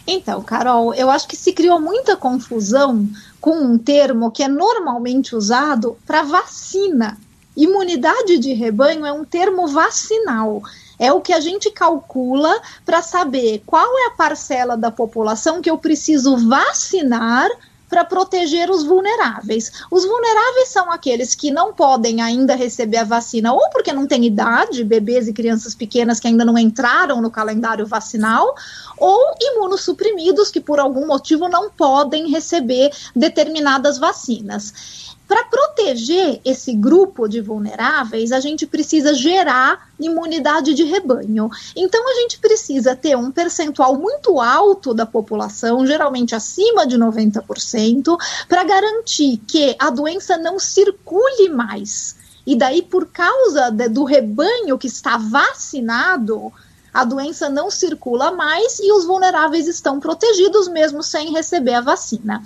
Então, 0.06 0.40
Carol, 0.44 0.94
eu 0.94 1.10
acho 1.10 1.26
que 1.26 1.36
se 1.36 1.52
criou 1.52 1.80
muita 1.80 2.16
confusão 2.16 3.08
com 3.40 3.64
um 3.64 3.76
termo 3.76 4.30
que 4.30 4.44
é 4.44 4.48
normalmente 4.48 5.34
usado 5.34 5.98
para 6.06 6.22
vacina. 6.22 7.18
Imunidade 7.56 8.38
de 8.38 8.52
rebanho 8.52 9.04
é 9.04 9.12
um 9.12 9.24
termo 9.24 9.66
vacinal 9.66 10.62
é 11.00 11.10
o 11.10 11.20
que 11.22 11.32
a 11.32 11.40
gente 11.40 11.70
calcula 11.70 12.60
para 12.84 13.00
saber 13.00 13.62
qual 13.64 13.98
é 14.00 14.06
a 14.08 14.10
parcela 14.10 14.76
da 14.76 14.90
população 14.90 15.62
que 15.62 15.70
eu 15.70 15.78
preciso 15.78 16.36
vacinar 16.46 17.48
para 17.88 18.04
proteger 18.04 18.70
os 18.70 18.84
vulneráveis. 18.84 19.72
Os 19.90 20.04
vulneráveis 20.04 20.68
são 20.68 20.92
aqueles 20.92 21.34
que 21.34 21.50
não 21.50 21.72
podem 21.72 22.20
ainda 22.22 22.54
receber 22.54 22.98
a 22.98 23.04
vacina, 23.04 23.52
ou 23.52 23.68
porque 23.70 23.92
não 23.92 24.06
têm 24.06 24.24
idade, 24.26 24.84
bebês 24.84 25.26
e 25.26 25.32
crianças 25.32 25.74
pequenas 25.74 26.20
que 26.20 26.28
ainda 26.28 26.44
não 26.44 26.56
entraram 26.56 27.20
no 27.20 27.30
calendário 27.30 27.84
vacinal, 27.84 28.54
ou 28.96 29.34
imunossuprimidos 29.40 30.50
que 30.50 30.60
por 30.60 30.78
algum 30.78 31.06
motivo 31.06 31.48
não 31.48 31.68
podem 31.68 32.30
receber 32.30 32.92
determinadas 33.16 33.98
vacinas. 33.98 35.09
Para 35.30 35.44
proteger 35.44 36.40
esse 36.44 36.74
grupo 36.74 37.28
de 37.28 37.40
vulneráveis, 37.40 38.32
a 38.32 38.40
gente 38.40 38.66
precisa 38.66 39.14
gerar 39.14 39.88
imunidade 39.96 40.74
de 40.74 40.82
rebanho. 40.82 41.48
Então, 41.76 42.04
a 42.10 42.14
gente 42.14 42.40
precisa 42.40 42.96
ter 42.96 43.16
um 43.16 43.30
percentual 43.30 43.96
muito 43.96 44.40
alto 44.40 44.92
da 44.92 45.06
população, 45.06 45.86
geralmente 45.86 46.34
acima 46.34 46.84
de 46.84 46.98
90%, 46.98 48.16
para 48.48 48.64
garantir 48.64 49.36
que 49.46 49.76
a 49.78 49.88
doença 49.88 50.36
não 50.36 50.58
circule 50.58 51.48
mais. 51.48 52.16
E 52.44 52.56
daí, 52.56 52.82
por 52.82 53.06
causa 53.06 53.70
de, 53.70 53.88
do 53.88 54.02
rebanho 54.02 54.76
que 54.76 54.88
está 54.88 55.16
vacinado, 55.16 56.52
a 56.92 57.04
doença 57.04 57.48
não 57.48 57.70
circula 57.70 58.32
mais 58.32 58.80
e 58.80 58.90
os 58.90 59.04
vulneráveis 59.04 59.68
estão 59.68 60.00
protegidos 60.00 60.66
mesmo 60.66 61.04
sem 61.04 61.32
receber 61.32 61.74
a 61.74 61.80
vacina. 61.80 62.42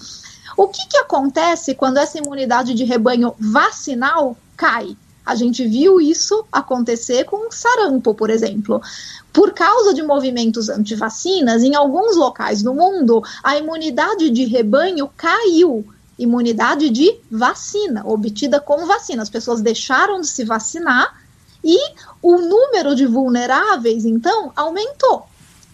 O 0.57 0.69
que, 0.69 0.87
que 0.89 0.97
acontece 0.99 1.75
quando 1.75 1.99
essa 1.99 2.19
imunidade 2.19 2.75
de 2.75 2.85
rebanho 2.85 3.35
vacinal 3.39 4.37
cai? 4.57 4.97
A 5.27 5.35
gente 5.35 5.67
viu 5.67 6.01
isso 6.01 6.45
acontecer 6.53 7.25
com 7.25 7.51
sarampo, 7.51 8.15
por 8.15 8.29
exemplo. 8.29 8.81
Por 9.33 9.53
causa 9.53 9.95
de 9.95 10.03
movimentos 10.03 10.69
antivacinas, 10.69 11.63
em 11.63 11.75
alguns 11.75 12.17
locais 12.17 12.63
do 12.63 12.75
mundo, 12.75 13.23
a 13.43 13.57
imunidade 13.57 14.31
de 14.31 14.45
rebanho 14.45 15.11
caiu. 15.17 15.85
Imunidade 16.19 16.91
de 16.91 17.19
vacina, 17.31 18.03
obtida 18.07 18.61
com 18.61 18.87
vacina. 18.87 19.23
As 19.23 19.31
pessoas 19.31 19.61
deixaram 19.63 20.21
de 20.21 20.29
se 20.29 20.45
vacinar 20.45 21.21
e 21.65 21.79
o 22.23 22.39
número 22.39 22.95
de 22.95 23.07
vulneráveis, 23.07 24.05
então, 24.05 24.53
aumentou 24.55 25.27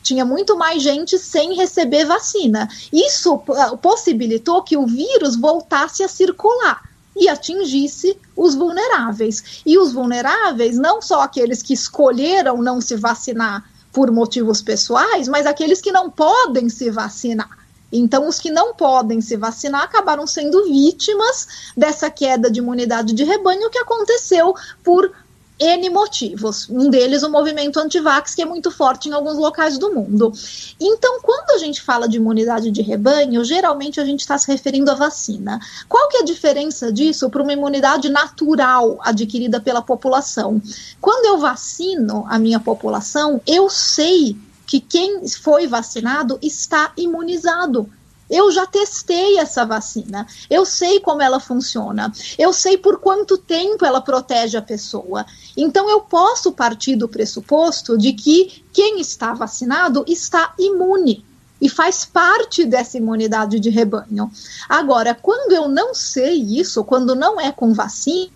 tinha 0.03 0.25
muito 0.25 0.57
mais 0.57 0.83
gente 0.83 1.19
sem 1.19 1.55
receber 1.55 2.05
vacina. 2.05 2.69
Isso 2.93 3.43
ah, 3.57 3.77
possibilitou 3.77 4.63
que 4.63 4.77
o 4.77 4.87
vírus 4.87 5.37
voltasse 5.37 6.03
a 6.03 6.09
circular 6.09 6.83
e 7.17 7.29
atingisse 7.29 8.17
os 8.37 8.55
vulneráveis. 8.55 9.63
E 9.67 9.79
os 9.79 9.93
vulneráveis, 9.93 10.77
não 10.77 11.03
só 11.03 11.23
aqueles 11.23 11.63
que 11.63 11.75
escolheram 11.75 12.63
não 12.63 12.81
se 12.81 12.97
vacinar 12.97 13.65
por 13.93 14.11
motivos 14.11 14.63
pessoais, 14.63 15.29
mas 15.29 15.47
aqueles 15.47 15.81
que 15.81 15.93
não 15.93 16.11
podem 16.11 16.69
se 16.69 16.91
vacinar. 16.91 17.59
Então, 17.93 18.29
os 18.29 18.39
que 18.39 18.51
não 18.51 18.73
podem 18.73 19.21
se 19.21 19.37
vacinar 19.37 19.83
acabaram 19.83 20.27
sendo 20.27 20.65
vítimas 20.65 21.73
dessa 21.77 22.09
queda 22.09 22.49
de 22.49 22.61
imunidade 22.61 23.13
de 23.13 23.25
rebanho 23.25 23.69
que 23.69 23.79
aconteceu 23.79 24.55
por 24.85 25.13
N 25.61 25.91
motivos. 25.91 26.67
Um 26.71 26.89
deles, 26.89 27.23
o 27.23 27.31
movimento 27.31 27.79
antivax, 27.79 28.35
que 28.35 28.41
é 28.41 28.47
muito 28.47 28.71
forte 28.71 29.11
em 29.11 29.13
alguns 29.13 29.37
locais 29.37 29.77
do 29.77 29.93
mundo. 29.93 30.33
Então, 30.81 31.21
quando 31.21 31.51
a 31.51 31.59
gente 31.59 31.83
fala 31.83 32.09
de 32.09 32.17
imunidade 32.17 32.71
de 32.71 32.81
rebanho, 32.81 33.45
geralmente 33.45 34.01
a 34.01 34.05
gente 34.05 34.21
está 34.21 34.39
se 34.39 34.51
referindo 34.51 34.91
à 34.91 34.95
vacina. 34.95 35.61
Qual 35.87 36.09
que 36.09 36.17
é 36.17 36.21
a 36.21 36.25
diferença 36.25 36.91
disso 36.91 37.29
para 37.29 37.43
uma 37.43 37.53
imunidade 37.53 38.09
natural 38.09 38.99
adquirida 39.03 39.61
pela 39.61 39.83
população? 39.83 40.63
Quando 41.01 41.27
eu 41.27 41.39
vacino 41.39 42.25
a 42.29 42.39
minha 42.39 42.59
população, 42.59 43.41
eu 43.47 43.69
sei 43.69 44.37
que 44.67 44.81
quem 44.81 45.29
foi 45.29 45.67
vacinado 45.67 46.39
está 46.41 46.93
imunizado. 46.97 47.91
Eu 48.31 48.53
já 48.53 48.65
testei 48.65 49.39
essa 49.39 49.67
vacina. 49.67 50.27
Eu 50.49 50.65
sei 50.65 51.01
como 51.01 51.21
ela 51.21 51.41
funciona. 51.41 52.13
Eu 52.39 52.53
sei 52.53 52.79
por 52.79 52.99
quanto 53.01 53.37
tempo 53.37 53.85
ela 53.85 54.01
protege 54.01 54.57
a 54.57 54.63
pessoa. 54.63 55.27
Então 55.57 55.91
eu 55.91 56.01
posso 56.03 56.53
partir 56.53 56.95
do 56.95 57.09
pressuposto 57.09 57.99
de 57.99 58.13
que 58.13 58.65
quem 58.73 59.01
está 59.01 59.35
vacinado 59.35 60.05
está 60.07 60.55
imune 60.59 61.25
e 61.61 61.69
faz 61.69 62.05
parte 62.05 62.65
dessa 62.65 62.97
imunidade 62.97 63.61
de 63.61 63.69
rebanho. 63.69 64.31
Agora, 64.69 65.15
quando 65.15 65.53
eu 65.53 65.69
não 65.69 65.95
sei 65.95 66.41
isso, 66.41 66.85
quando 66.85 67.15
não 67.15 67.41
é 67.41 67.53
com 67.53 67.75
vacina, 67.75 68.31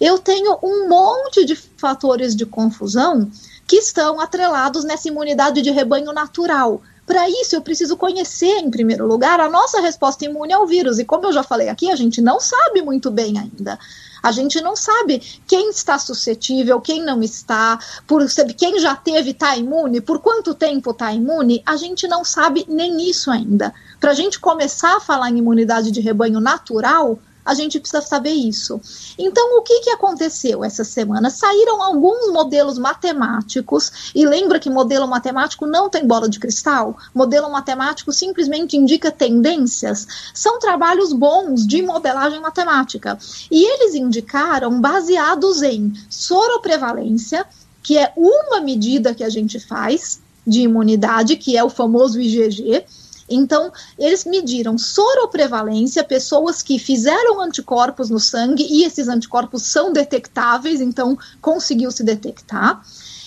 eu 0.00 0.18
tenho 0.18 0.58
um 0.62 0.88
monte 0.88 1.44
de 1.44 1.56
fatores 1.56 2.36
de 2.36 2.46
confusão 2.46 3.30
que 3.66 3.76
estão 3.76 4.20
atrelados 4.20 4.84
nessa 4.84 5.08
imunidade 5.08 5.60
de 5.62 5.70
rebanho 5.70 6.12
natural. 6.12 6.80
Para 7.08 7.26
isso, 7.26 7.56
eu 7.56 7.62
preciso 7.62 7.96
conhecer, 7.96 8.58
em 8.58 8.70
primeiro 8.70 9.06
lugar, 9.06 9.40
a 9.40 9.48
nossa 9.48 9.80
resposta 9.80 10.26
imune 10.26 10.52
ao 10.52 10.66
vírus. 10.66 10.98
E 10.98 11.06
como 11.06 11.24
eu 11.24 11.32
já 11.32 11.42
falei 11.42 11.70
aqui, 11.70 11.90
a 11.90 11.96
gente 11.96 12.20
não 12.20 12.38
sabe 12.38 12.82
muito 12.82 13.10
bem 13.10 13.38
ainda. 13.38 13.78
A 14.22 14.30
gente 14.30 14.60
não 14.60 14.76
sabe 14.76 15.22
quem 15.46 15.70
está 15.70 15.98
suscetível, 15.98 16.78
quem 16.82 17.02
não 17.02 17.22
está, 17.22 17.78
por 18.06 18.22
quem 18.54 18.78
já 18.78 18.94
teve 18.94 19.30
está 19.30 19.56
imune, 19.56 20.02
por 20.02 20.18
quanto 20.18 20.54
tempo 20.54 20.90
está 20.90 21.10
imune, 21.10 21.62
a 21.64 21.76
gente 21.76 22.06
não 22.06 22.22
sabe 22.22 22.66
nem 22.68 23.08
isso 23.08 23.30
ainda. 23.30 23.72
Para 23.98 24.10
a 24.10 24.14
gente 24.14 24.38
começar 24.38 24.94
a 24.96 25.00
falar 25.00 25.30
em 25.30 25.38
imunidade 25.38 25.90
de 25.90 26.02
rebanho 26.02 26.40
natural, 26.40 27.18
a 27.48 27.54
gente 27.54 27.80
precisa 27.80 28.02
saber 28.02 28.32
isso. 28.32 28.78
Então, 29.18 29.56
o 29.56 29.62
que, 29.62 29.80
que 29.80 29.88
aconteceu 29.88 30.62
essa 30.62 30.84
semana? 30.84 31.30
Saíram 31.30 31.82
alguns 31.82 32.30
modelos 32.30 32.78
matemáticos, 32.78 34.12
e 34.14 34.26
lembra 34.26 34.60
que 34.60 34.68
modelo 34.68 35.08
matemático 35.08 35.66
não 35.66 35.88
tem 35.88 36.06
bola 36.06 36.28
de 36.28 36.38
cristal? 36.38 36.98
Modelo 37.14 37.50
matemático 37.50 38.12
simplesmente 38.12 38.76
indica 38.76 39.10
tendências. 39.10 40.06
São 40.34 40.58
trabalhos 40.58 41.14
bons 41.14 41.66
de 41.66 41.80
modelagem 41.80 42.38
matemática. 42.38 43.18
E 43.50 43.64
eles 43.64 43.94
indicaram 43.94 44.78
baseados 44.78 45.62
em 45.62 45.94
soroprevalência, 46.10 47.46
que 47.82 47.96
é 47.96 48.12
uma 48.14 48.60
medida 48.60 49.14
que 49.14 49.24
a 49.24 49.30
gente 49.30 49.58
faz 49.58 50.20
de 50.46 50.60
imunidade, 50.60 51.36
que 51.36 51.56
é 51.56 51.64
o 51.64 51.70
famoso 51.70 52.20
IgG, 52.20 52.84
então, 53.28 53.72
eles 53.98 54.24
mediram 54.24 54.78
soroprevalência, 54.78 56.02
pessoas 56.02 56.62
que 56.62 56.78
fizeram 56.78 57.40
anticorpos 57.40 58.08
no 58.10 58.18
sangue 58.18 58.66
e 58.68 58.84
esses 58.84 59.08
anticorpos 59.08 59.64
são 59.64 59.92
detectáveis, 59.92 60.80
então 60.80 61.18
conseguiu 61.40 61.90
se 61.90 62.02
detectar. 62.02 62.82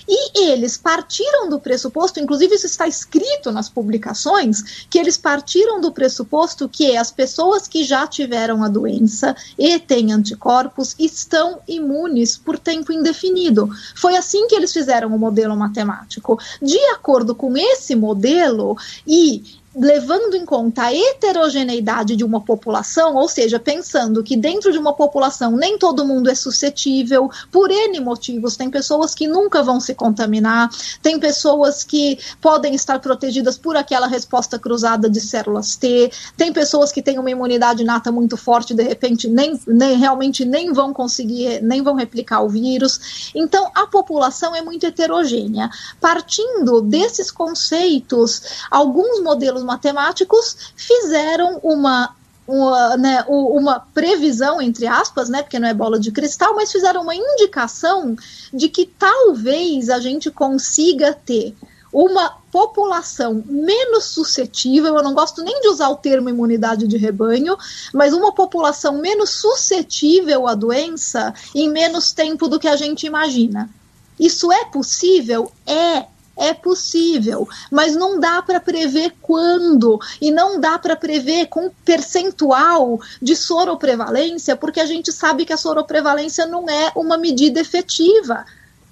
E 0.08 0.50
eles 0.50 0.78
partiram 0.78 1.48
do 1.48 1.60
pressuposto, 1.60 2.20
inclusive 2.20 2.56
isso 2.56 2.66
está 2.66 2.88
escrito 2.88 3.52
nas 3.52 3.70
publicações, 3.70 4.86
que 4.90 5.00
eles 5.00 5.18
partiram 5.18 5.80
do 5.80 5.92
pressuposto 5.92 6.68
que 6.68 6.98
as 6.98 7.12
pessoas 7.12 7.68
que 7.68 7.84
já 7.84 8.06
tiveram 8.08 8.64
a 8.64 8.68
doença 8.68 9.36
e 9.58 9.80
têm 9.80 10.12
anticorpos 10.12 10.96
estão 11.00 11.60
imunes 11.68 12.38
por 12.38 12.60
tempo 12.60 12.92
indefinido. 12.92 13.70
Foi 13.96 14.18
assim 14.18 14.48
que 14.48 14.56
eles 14.56 14.74
fizeram 14.74 15.16
o 15.16 15.20
modelo 15.20 15.56
matemático. 15.56 16.38
De 16.62 16.80
acordo 16.94 17.34
com 17.34 17.56
esse 17.56 17.96
modelo 17.96 18.78
e 19.08 19.61
levando 19.76 20.36
em 20.36 20.46
conta 20.46 20.84
a 20.84 20.94
heterogeneidade 20.94 22.16
de 22.16 22.24
uma 22.24 22.42
população, 22.42 23.16
ou 23.16 23.28
seja, 23.28 23.60
pensando 23.60 24.22
que 24.22 24.36
dentro 24.36 24.72
de 24.72 24.78
uma 24.78 24.94
população 24.94 25.52
nem 25.52 25.78
todo 25.78 26.06
mundo 26.06 26.30
é 26.30 26.36
suscetível, 26.36 27.30
por 27.52 27.72
N 27.72 28.00
motivos, 28.02 28.58
tem 28.58 28.70
pessoas 28.70 29.16
que 29.16 29.28
nunca 29.28 29.64
vão 29.64 29.80
se 29.80 29.96
contaminar, 29.96 30.70
tem 31.02 31.20
pessoas 31.20 31.84
que 31.84 32.20
podem 32.42 32.76
estar 32.76 33.00
protegidas 33.00 33.58
por 33.58 33.78
aquela 33.78 34.08
resposta 34.08 34.60
cruzada 34.60 35.10
de 35.10 35.22
células 35.22 35.76
T, 35.78 36.12
tem 36.36 36.52
pessoas 36.52 36.92
que 36.92 37.02
têm 37.02 37.18
uma 37.18 37.32
imunidade 37.32 37.84
nata 37.84 38.12
muito 38.12 38.36
forte, 38.36 38.74
de 38.74 38.84
repente 38.84 39.30
nem, 39.30 39.60
nem 39.66 39.98
realmente 39.98 40.44
nem 40.44 40.74
vão 40.74 40.94
conseguir, 40.94 41.62
nem 41.62 41.82
vão 41.82 41.96
replicar 41.96 42.42
o 42.42 42.50
vírus. 42.50 43.32
Então, 43.34 43.72
a 43.74 43.88
população 43.88 44.56
é 44.56 44.62
muito 44.62 44.86
heterogênea. 44.86 45.70
Partindo 46.00 46.82
desses 46.82 47.32
conceitos, 47.32 48.42
alguns 48.70 49.22
modelos 49.22 49.61
matemáticos 49.64 50.74
fizeram 50.76 51.60
uma 51.64 52.16
uma, 52.48 52.98
né, 52.98 53.24
uma, 53.30 53.80
previsão, 53.80 54.62
entre 54.62 54.86
aspas, 54.86 55.30
né, 55.30 55.42
porque 55.42 55.60
não 55.60 55.70
é 55.70 55.74
bola 55.74 55.98
de 55.98 56.12
cristal, 56.12 56.54
mas 56.54 56.72
fizeram 56.72 57.04
uma 57.04 57.16
indicação 57.16 58.16
de 58.52 58.68
que 58.68 58.86
talvez 58.86 59.90
a 59.90 60.00
gente 60.00 60.30
consiga 60.30 61.14
ter 61.14 61.56
uma 61.94 62.30
população 62.52 63.44
menos 63.46 64.06
suscetível, 64.06 64.96
eu 64.96 65.04
não 65.04 65.14
gosto 65.14 65.44
nem 65.44 65.62
de 65.62 65.68
usar 65.68 65.90
o 65.90 65.98
termo 65.98 66.30
imunidade 66.30 66.88
de 66.88 66.98
rebanho, 66.98 67.58
mas 67.94 68.14
uma 68.14 68.34
população 68.34 68.98
menos 68.98 69.30
suscetível 69.30 70.48
à 70.48 70.56
doença 70.56 71.34
em 71.54 71.70
menos 71.70 72.12
tempo 72.14 72.48
do 72.48 72.60
que 72.60 72.68
a 72.68 72.76
gente 72.76 73.06
imagina. 73.06 73.70
Isso 74.20 74.52
é 74.52 74.66
possível? 74.66 75.52
É, 75.66 76.06
é 76.42 76.56
possível, 76.56 77.48
mas 77.70 77.96
não 77.96 78.20
dá 78.20 78.42
para 78.42 78.60
prever 78.60 79.14
quando 79.22 80.00
e 80.20 80.32
não 80.32 80.60
dá 80.60 80.80
para 80.80 80.96
prever 80.96 81.46
com 81.46 81.70
percentual 81.86 83.00
de 83.22 83.36
soroprevalência, 83.36 84.56
porque 84.56 84.80
a 84.80 84.86
gente 84.88 85.12
sabe 85.12 85.46
que 85.46 85.54
a 85.54 85.58
soroprevalência 85.58 86.48
não 86.48 86.68
é 86.68 86.92
uma 86.96 87.16
medida 87.16 87.60
efetiva. 87.60 88.44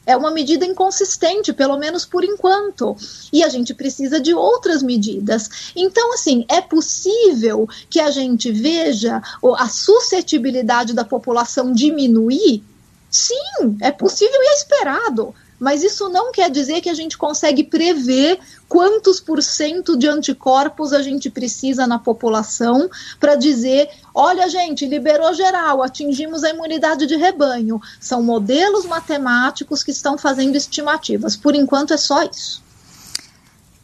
É 0.06 0.16
uma 0.18 0.32
medida 0.32 0.66
inconsistente, 0.66 1.54
pelo 1.54 1.78
menos 1.78 2.04
por 2.04 2.24
enquanto. 2.24 2.96
E 3.32 3.44
a 3.44 3.50
gente 3.50 3.76
precisa 3.76 4.20
de 4.20 4.34
outras 4.34 4.82
medidas. 4.82 5.72
Então, 5.76 6.14
assim, 6.14 6.46
é 6.48 6.62
possível 6.62 7.70
que 7.88 8.00
a 8.00 8.10
gente 8.10 8.52
veja 8.52 9.22
a 9.58 9.70
suscetibilidade 9.70 10.94
da 10.94 11.06
população 11.06 11.72
diminuir? 11.72 12.64
Sim, 13.10 13.78
é 13.82 13.92
possível 13.92 14.42
e 14.42 14.48
é 14.48 14.56
esperado 14.56 15.36
mas 15.60 15.84
isso 15.84 16.08
não 16.10 16.32
quer 16.32 16.50
dizer 16.50 16.82
que 16.82 16.90
a 16.90 16.94
gente 16.94 17.18
consegue 17.18 17.64
prever 17.64 18.40
quantos 18.68 19.20
por 19.20 19.44
cento 19.44 19.98
de 19.98 20.08
anticorpos 20.08 20.94
a 20.94 21.02
gente 21.02 21.30
precisa 21.30 21.86
na 21.86 22.00
população 22.00 22.90
para 23.20 23.36
dizer, 23.36 23.90
olha 24.14 24.48
gente, 24.48 24.86
liberou 24.86 25.34
geral, 25.34 25.84
atingimos 25.84 26.44
a 26.44 26.52
imunidade 26.52 27.06
de 27.06 27.16
rebanho. 27.16 27.82
São 28.00 28.24
modelos 28.24 28.86
matemáticos 28.86 29.84
que 29.84 29.92
estão 29.92 30.18
fazendo 30.18 30.56
estimativas. 30.56 31.36
Por 31.36 31.56
enquanto 31.56 31.94
é 31.94 31.98
só 31.98 32.24
isso. 32.24 32.64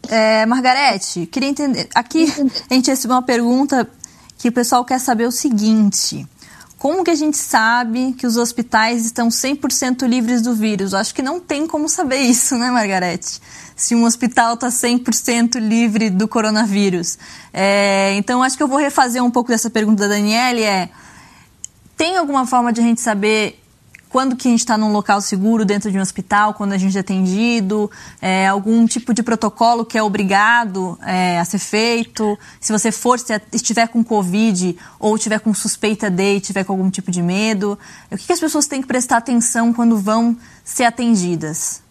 É, 0.07 0.45
Margarete, 0.45 1.26
queria 1.26 1.49
entender. 1.49 1.89
Aqui 1.93 2.32
a 2.69 2.73
gente 2.73 2.89
recebeu 2.89 3.15
uma 3.15 3.23
pergunta 3.23 3.89
que 4.38 4.49
o 4.49 4.51
pessoal 4.51 4.86
quer 4.86 4.99
saber 4.99 5.28
o 5.28 5.32
seguinte. 5.32 6.28
Como 6.78 7.03
que 7.03 7.11
a 7.11 7.15
gente 7.15 7.38
sabe 7.38 8.13
que 8.13 8.28
os 8.28 8.38
hospitais 8.38 9.05
estão 9.05 9.30
100% 9.30 10.05
livres 10.07 10.41
do 10.41 10.53
vírus? 10.53 10.93
Acho 10.93 11.15
que 11.15 11.21
não 11.21 11.39
tem 11.39 11.65
como 11.65 11.88
saber 11.88 12.17
isso, 12.28 12.57
né, 12.57 12.69
Margarete? 12.69 13.39
Se 13.76 13.95
um 13.95 14.03
hospital 14.03 14.53
está 14.53 14.67
100% 14.67 15.59
livre 15.59 16.09
do 16.09 16.28
coronavírus. 16.28 17.17
É, 17.53 18.13
então, 18.15 18.43
acho 18.43 18.55
que 18.55 18.63
eu 18.63 18.67
vou 18.67 18.78
refazer 18.78 19.23
um 19.23 19.32
pouco 19.32 19.49
dessa 19.49 19.69
pergunta 19.69 20.07
da 20.07 20.15
Daniele. 20.15 20.63
É, 20.63 20.89
tem 21.97 22.17
alguma 22.17 22.45
forma 22.45 22.71
de 22.71 22.82
a 22.82 22.84
gente 22.84 23.01
saber 23.01 23.61
quando 24.16 24.38
que 24.38 24.47
a 24.47 24.51
gente 24.51 24.61
está 24.61 24.78
num 24.78 24.93
local 24.93 25.20
seguro 25.20 25.66
dentro 25.66 25.91
de 25.91 25.97
um 25.97 26.01
hospital, 26.01 26.53
quando 26.53 26.72
a 26.72 26.78
gente 26.78 26.95
é 26.95 27.01
atendido, 27.01 27.91
é, 28.22 28.47
algum 28.47 28.88
tipo 28.88 29.13
de 29.13 29.22
protocolo 29.22 29.84
que 29.84 29.97
é 29.97 30.01
obrigado 30.01 30.97
é, 31.05 31.38
a 31.38 31.43
ser 31.43 31.59
feito, 31.59 32.39
se 32.61 32.72
você 32.72 32.93
for, 32.93 33.20
se 33.20 33.34
estiver 33.51 33.89
com 33.89 34.01
Covid 34.05 34.78
ou 35.01 35.18
estiver 35.18 35.41
com 35.41 35.53
suspeita 35.53 36.09
de, 36.09 36.38
estiver 36.38 36.63
com 36.63 36.72
algum 36.72 36.89
tipo 36.89 37.11
de 37.11 37.22
medo, 37.22 37.78
o 38.09 38.16
que, 38.16 38.28
que 38.28 38.32
as 38.32 38.39
pessoas 38.39 38.68
têm 38.68 38.80
que 38.82 38.88
prestar 38.88 39.18
atenção 39.18 39.74
quando 39.74 39.97
vão 39.97 40.38
ser 40.63 40.86
atendidas? 40.86 41.84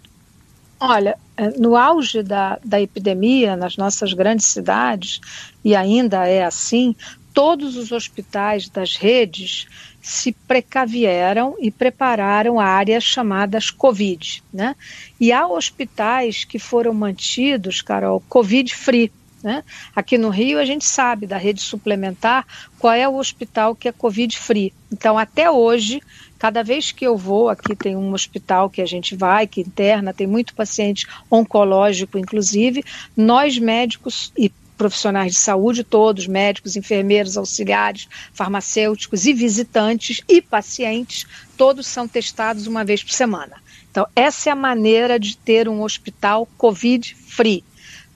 Olha, 0.81 1.18
é, 1.37 1.51
no 1.59 1.77
auge 1.77 2.22
da, 2.22 2.59
da 2.64 2.81
epidemia, 2.81 3.55
nas 3.55 3.77
nossas 3.77 4.14
grandes 4.14 4.47
cidades, 4.47 5.20
e 5.62 5.77
ainda 5.77 6.27
é 6.27 6.43
assim, 6.43 6.97
todos 7.35 7.77
os 7.77 7.93
hospitais 7.93 8.70
das 8.70 8.97
redes 8.97 9.66
se 10.05 10.32
precavieram 10.32 11.57
e 11.59 11.70
prepararam 11.70 12.61
áreas 12.61 13.02
chamadas 13.02 13.70
Covid, 13.70 14.44
né? 14.52 14.76
E 15.18 15.32
há 15.32 15.48
hospitais 15.48 16.44
que 16.44 16.59
foram 16.59 16.92
mantidos, 16.92 17.80
Carol, 17.80 18.22
Covid-free. 18.28 19.11
Né? 19.42 19.64
Aqui 19.96 20.18
no 20.18 20.28
Rio 20.28 20.59
a 20.59 20.64
gente 20.66 20.84
sabe 20.84 21.26
da 21.26 21.38
rede 21.38 21.62
suplementar 21.62 22.46
qual 22.78 22.92
é 22.92 23.09
o 23.09 23.16
hospital 23.16 23.74
que 23.74 23.88
é 23.88 23.92
Covid-free. 23.92 24.74
Então, 24.92 25.16
até 25.16 25.50
hoje, 25.50 26.02
cada 26.38 26.62
vez 26.62 26.92
que 26.92 27.07
eu 27.07 27.16
vou, 27.16 27.48
aqui 27.48 27.74
tem 27.74 27.96
um 27.96 28.12
hospital 28.12 28.68
que 28.68 28.82
a 28.82 28.86
gente 28.86 29.16
vai, 29.16 29.46
que 29.46 29.62
interna, 29.62 30.12
tem 30.12 30.26
muito 30.26 30.55
paciente 30.55 31.07
oncológico, 31.30 32.18
inclusive, 32.18 32.84
nós 33.16 33.59
médicos 33.59 34.30
e 34.36 34.52
profissionais 34.77 35.33
de 35.33 35.39
saúde 35.39 35.85
todos, 35.85 36.27
médicos, 36.27 36.77
enfermeiros, 36.77 37.37
auxiliares, 37.37 38.09
farmacêuticos 38.33 39.27
e 39.27 39.33
visitantes 39.33 40.20
e 40.29 40.41
pacientes, 40.43 41.27
todos 41.57 41.87
são 41.87 42.09
testados 42.09 42.66
uma 42.66 42.85
vez 42.85 43.03
por 43.03 43.12
semana. 43.12 43.62
Então, 43.91 44.07
essa 44.16 44.51
é 44.51 44.53
a 44.53 44.57
maneira 44.57 45.18
de 45.18 45.37
ter 45.37 45.68
um 45.68 45.83
hospital 45.83 46.49
Covid-free. 46.59 47.62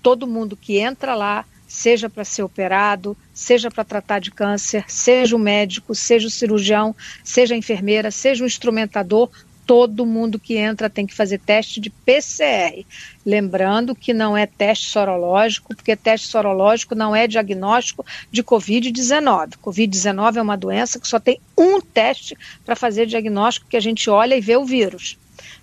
Todo 0.03 0.27
mundo 0.27 0.57
que 0.57 0.79
entra 0.79 1.15
lá, 1.15 1.45
seja 1.69 2.09
para 2.09 2.25
ser 2.25 2.43
operado, 2.43 3.17
seja 3.33 3.71
para 3.71 3.85
tratar 3.85 4.19
de 4.19 4.31
câncer, 4.31 4.85
seja 4.89 5.37
o 5.37 5.39
médico, 5.39 5.95
seja 5.95 6.27
o 6.27 6.31
cirurgião, 6.31 6.97
seja 7.23 7.55
a 7.55 7.59
enfermeira, 7.59 8.11
seja 8.11 8.43
o 8.43 8.47
instrumentador, 8.47 9.31
todo 9.69 10.07
mundo 10.07 10.39
que 10.39 10.57
entra 10.57 10.89
tem 10.89 11.07
que 11.07 11.15
fazer 11.15 11.39
teste 11.39 11.79
de 11.79 11.91
PCR. 11.91 12.87
Lembrando 13.25 13.95
que 13.95 14.15
não 14.15 14.35
é 14.35 14.47
teste 14.47 14.87
sorológico, 14.87 15.77
porque 15.77 15.95
teste 15.95 16.29
sorológico 16.29 16.95
não 16.95 17.15
é 17.15 17.27
diagnóstico 17.27 18.05
de 18.33 18.43
Covid-19. 18.43 19.59
Covid-19 19.63 20.37
é 20.37 20.43
uma 20.43 20.57
doença 20.57 20.99
que 20.99 21.07
só 21.07 21.21
tem 21.21 21.39
um 21.55 21.83
teste 21.83 22.35
para 22.65 22.75
fazer 22.75 23.05
diagnóstico 23.05 23.69
que 23.69 23.77
a 23.77 23.81
gente 23.81 24.09
olha 24.09 24.35
e 24.35 24.41
vê 24.41 24.57
o 24.57 24.65
vírus, 24.65 25.19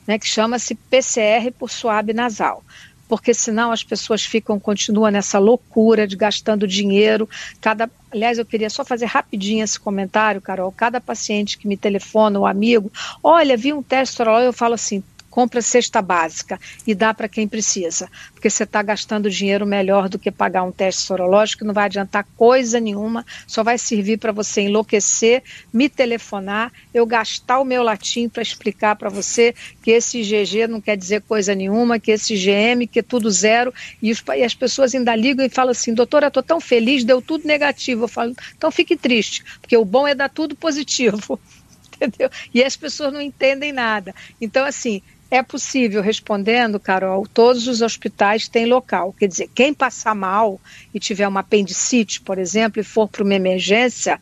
né, 0.06 0.20
que 0.20 0.28
chama-se 0.28 0.76
PCR 0.76 1.51
por 1.58 1.72
suave 1.72 2.14
nasal 2.14 2.64
porque 3.08 3.36
senão 3.36 3.72
as 3.72 3.84
pessoas 3.84 4.24
ficam, 4.24 4.60
continuam 4.60 5.12
nessa 5.12 5.38
loucura 5.38 6.08
de 6.08 6.16
gastando 6.16 6.68
dinheiro. 6.68 7.30
Cada, 7.62 7.88
aliás, 8.16 8.38
eu 8.38 8.45
queria 8.45 8.70
só 8.70 8.84
fazer 8.86 9.05
rapidinho 9.05 9.63
esse 9.63 9.80
comentário, 9.80 10.41
Carol. 10.41 10.72
Cada 10.72 11.01
paciente 11.01 11.57
que 11.57 11.68
me 11.68 11.78
telefona, 11.78 12.39
o 12.39 12.45
amigo, 12.45 12.91
olha, 13.22 13.57
vi 13.57 13.74
um 13.74 13.84
teste 13.84 14.16
sorológico, 14.16 14.49
eu 14.49 14.53
falo 14.53 14.74
assim, 14.74 15.03
compra 15.36 15.62
cesta 15.62 16.02
básica 16.02 16.58
e 16.88 16.96
dá 16.96 17.14
para 17.14 17.28
quem 17.28 17.46
precisa, 17.46 18.10
porque 18.34 18.50
você 18.50 18.64
está 18.64 18.82
gastando 18.82 19.30
dinheiro 19.30 19.66
melhor 19.66 20.08
do 20.08 20.18
que 20.18 20.32
pagar 20.32 20.64
um 20.64 20.72
teste 20.72 21.02
sorológico, 21.02 21.66
não 21.66 21.74
vai 21.74 21.88
adiantar 21.88 22.26
coisa 22.38 22.80
nenhuma, 22.80 23.26
só 23.46 23.62
vai 23.62 23.78
servir 23.78 24.18
para 24.18 24.32
você 24.32 24.62
enlouquecer, 24.62 25.44
me 25.74 25.90
telefonar, 25.90 26.72
eu 26.94 27.06
gastar 27.06 27.60
o 27.60 27.66
meu 27.66 27.84
latim 27.84 28.30
para 28.30 28.42
explicar 28.42 28.96
para 28.96 29.10
você 29.10 29.54
que 29.84 29.92
esse 29.92 30.22
GG 30.22 30.70
não 30.70 30.80
quer 30.80 30.96
dizer 30.96 31.22
coisa 31.24 31.54
nenhuma, 31.54 32.00
que 32.00 32.12
esse 32.12 32.34
GM, 32.34 32.88
que 32.90 33.00
é 33.00 33.04
tudo 33.04 33.30
zero, 33.30 33.74
e, 34.02 34.14
os, 34.14 34.24
e 34.38 34.42
as 34.42 34.54
pessoas 34.54 34.96
ainda 34.96 35.14
ligam 35.18 35.46
e 35.46 35.50
falam 35.50 35.72
assim, 35.72 35.94
doutora, 35.94 36.28
estou 36.28 36.44
tão 36.44 36.62
feliz, 36.62 37.04
deu 37.04 37.22
tudo 37.22 37.46
negativo. 37.46 38.06
Eu 38.06 38.08
falo, 38.08 38.34
então 38.56 38.72
fique 38.72 38.96
triste, 38.96 39.44
porque 39.60 39.76
o 39.76 39.84
bom 39.84 40.08
é 40.08 40.16
dar 40.16 40.30
tudo 40.30 40.56
positivo. 40.56 41.38
Entendeu? 41.96 42.30
E 42.54 42.64
as 42.64 42.76
pessoas 42.76 43.12
não 43.12 43.22
entendem 43.22 43.72
nada. 43.72 44.14
Então, 44.40 44.66
assim, 44.66 45.02
é 45.36 45.44
possível, 45.44 46.02
respondendo, 46.02 46.80
Carol, 46.80 47.28
todos 47.28 47.68
os 47.68 47.82
hospitais 47.82 48.48
têm 48.48 48.66
local. 48.66 49.14
Quer 49.14 49.28
dizer, 49.28 49.50
quem 49.54 49.74
passar 49.74 50.16
mal 50.16 50.60
e 50.94 51.00
tiver 51.00 51.28
uma 51.28 51.42
apendicite, 51.42 52.22
por 52.22 52.38
exemplo, 52.38 52.80
e 52.80 52.84
for 52.84 53.08
para 53.08 53.24
uma 53.24 53.34
emergência, 53.34 54.20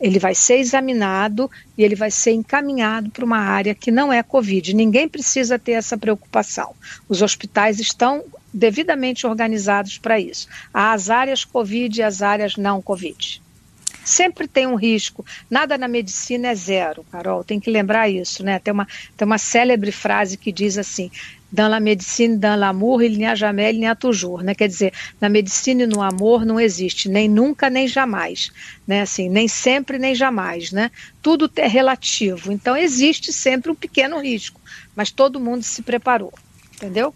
ele 0.00 0.18
vai 0.18 0.34
ser 0.34 0.58
examinado 0.58 1.50
e 1.76 1.82
ele 1.82 1.94
vai 1.94 2.10
ser 2.10 2.32
encaminhado 2.32 3.10
para 3.10 3.24
uma 3.24 3.38
área 3.38 3.74
que 3.74 3.90
não 3.90 4.12
é 4.12 4.22
Covid. 4.22 4.74
Ninguém 4.74 5.08
precisa 5.08 5.58
ter 5.58 5.72
essa 5.72 5.96
preocupação. 5.96 6.74
Os 7.08 7.22
hospitais 7.22 7.80
estão 7.80 8.24
devidamente 8.52 9.26
organizados 9.26 9.98
para 9.98 10.18
isso. 10.20 10.48
Há 10.72 10.92
as 10.92 11.10
áreas 11.10 11.44
Covid 11.44 12.00
e 12.00 12.02
as 12.02 12.22
áreas 12.22 12.56
não 12.56 12.82
Covid. 12.82 13.42
Sempre 14.06 14.46
tem 14.46 14.68
um 14.68 14.76
risco. 14.76 15.26
Nada 15.50 15.76
na 15.76 15.88
medicina 15.88 16.46
é 16.46 16.54
zero, 16.54 17.04
Carol. 17.10 17.42
Tem 17.42 17.58
que 17.58 17.68
lembrar 17.68 18.08
isso, 18.08 18.44
né? 18.44 18.60
Tem 18.60 18.72
uma, 18.72 18.86
tem 19.16 19.26
uma 19.26 19.36
célebre 19.36 19.90
frase 19.90 20.36
que 20.36 20.52
diz 20.52 20.78
assim: 20.78 21.10
dans 21.50 21.68
la 21.68 21.80
médecine, 21.80 22.38
dans 22.38 22.56
l'amour, 22.56 23.02
il 23.02 23.18
n'y 23.18 23.26
a 23.26 23.34
jamais, 23.34 23.72
il 23.72 23.80
n'y 23.80 23.86
a 23.86 23.96
toujours, 23.96 24.44
né? 24.44 24.54
Quer 24.54 24.68
dizer, 24.68 24.92
na 25.20 25.28
medicina 25.28 25.82
e 25.82 25.86
no 25.88 26.02
amor 26.02 26.46
não 26.46 26.60
existe 26.60 27.08
nem 27.08 27.28
nunca, 27.28 27.68
nem 27.68 27.88
jamais, 27.88 28.52
né? 28.86 29.00
Assim, 29.00 29.28
nem 29.28 29.48
sempre, 29.48 29.98
nem 29.98 30.14
jamais, 30.14 30.70
né? 30.70 30.88
Tudo 31.20 31.50
é 31.56 31.66
relativo. 31.66 32.52
Então 32.52 32.76
existe 32.76 33.32
sempre 33.32 33.72
um 33.72 33.74
pequeno 33.74 34.20
risco, 34.20 34.60
mas 34.94 35.10
todo 35.10 35.40
mundo 35.40 35.64
se 35.64 35.82
preparou, 35.82 36.32
entendeu? 36.76 37.12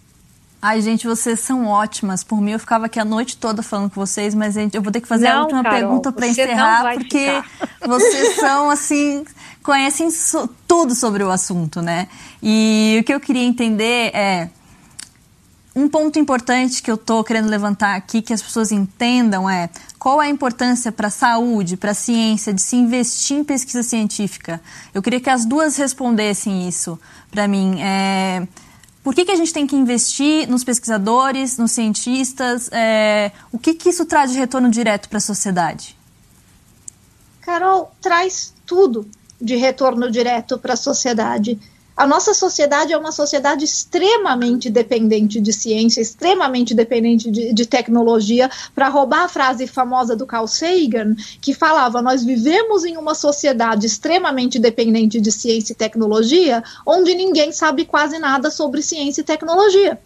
Ai, 0.62 0.82
gente, 0.82 1.07
vocês 1.07 1.41
são 1.41 1.66
ótimas. 1.66 2.23
Por 2.23 2.39
mim, 2.39 2.53
eu 2.53 2.59
ficava 2.59 2.85
aqui 2.87 3.01
a 3.01 3.05
noite 3.05 3.37
toda 3.37 3.62
falando 3.62 3.91
com 3.91 3.99
vocês, 3.99 4.35
mas 4.35 4.55
gente, 4.55 4.74
eu 4.77 4.82
vou 4.82 4.93
ter 4.93 5.01
que 5.01 5.09
fazer 5.09 5.28
não, 5.28 5.39
a 5.39 5.43
última 5.43 5.62
Carol, 5.62 5.78
pergunta 5.78 6.12
para 6.12 6.27
encerrar, 6.27 6.95
porque 6.95 7.43
ficar. 7.43 7.69
vocês 7.89 8.37
são, 8.37 8.69
assim, 8.69 9.24
conhecem 9.62 10.11
so 10.11 10.49
tudo 10.69 10.95
sobre 10.95 11.24
o 11.24 11.31
assunto, 11.31 11.81
né? 11.81 12.09
E 12.43 12.99
o 13.01 13.05
que 13.05 13.15
eu 13.15 13.20
queria 13.20 13.45
entender 13.45 14.15
é. 14.15 14.51
Um 15.74 15.89
ponto 15.89 16.19
importante 16.19 16.82
que 16.82 16.91
eu 16.91 16.97
estou 16.97 17.23
querendo 17.23 17.49
levantar 17.49 17.95
aqui, 17.95 18.20
que 18.20 18.32
as 18.32 18.43
pessoas 18.43 18.73
entendam, 18.73 19.49
é 19.49 19.70
qual 20.01 20.20
é 20.20 20.27
a 20.27 20.28
importância 20.28 20.91
para 20.91 21.07
a 21.07 21.11
saúde, 21.11 21.77
para 21.77 21.93
a 21.93 21.95
ciência, 21.95 22.53
de 22.53 22.61
se 22.61 22.74
investir 22.74 23.37
em 23.37 23.45
pesquisa 23.45 23.85
científica. 23.85 24.61
Eu 24.93 25.01
queria 25.01 25.20
que 25.20 25.31
as 25.31 25.45
duas 25.45 25.77
respondessem 25.77 26.69
isso 26.69 26.99
para 27.31 27.47
mim. 27.47 27.81
É, 27.81 28.49
por 29.02 29.14
que, 29.14 29.24
que 29.24 29.32
a 29.32 29.36
gente 29.36 29.52
tem 29.52 29.66
que 29.66 29.74
investir 29.74 30.47
nos 30.48 30.62
pesquisadores, 30.62 31.56
nos 31.56 31.72
cientistas? 31.72 32.68
É, 32.70 33.32
o 33.51 33.59
que, 33.59 33.74
que 33.74 33.89
isso 33.89 34.05
traz 34.05 34.31
de 34.31 34.39
retorno 34.39 34.70
direto 34.70 35.09
para 35.09 35.18
a 35.18 35.22
sociedade? 35.22 35.97
Carol, 37.40 37.93
traz 38.01 38.52
tudo 38.66 39.09
de 39.40 39.56
retorno 39.56 40.10
direto 40.10 40.59
para 40.59 40.74
a 40.74 40.77
sociedade. 40.77 41.59
A 42.01 42.06
nossa 42.06 42.32
sociedade 42.32 42.94
é 42.94 42.97
uma 42.97 43.12
sociedade 43.12 43.62
extremamente 43.62 44.70
dependente 44.70 45.39
de 45.39 45.52
ciência, 45.52 46.01
extremamente 46.01 46.74
dependente 46.74 47.31
de, 47.31 47.52
de 47.52 47.66
tecnologia. 47.66 48.51
Para 48.74 48.89
roubar 48.89 49.24
a 49.24 49.28
frase 49.28 49.66
famosa 49.66 50.16
do 50.16 50.24
Carl 50.24 50.47
Sagan, 50.47 51.14
que 51.43 51.52
falava: 51.52 52.01
Nós 52.01 52.24
vivemos 52.24 52.86
em 52.86 52.97
uma 52.97 53.14
sociedade 53.14 53.86
extremamente 53.86 54.59
dependente 54.59 55.20
de 55.20 55.31
ciência 55.31 55.74
e 55.74 55.77
tecnologia, 55.77 56.64
onde 56.86 57.14
ninguém 57.14 57.52
sabe 57.52 57.85
quase 57.85 58.18
nada 58.18 58.51
sobre 58.51 58.81
ciência 58.81 59.20
e 59.20 59.24
tecnologia. 59.24 60.01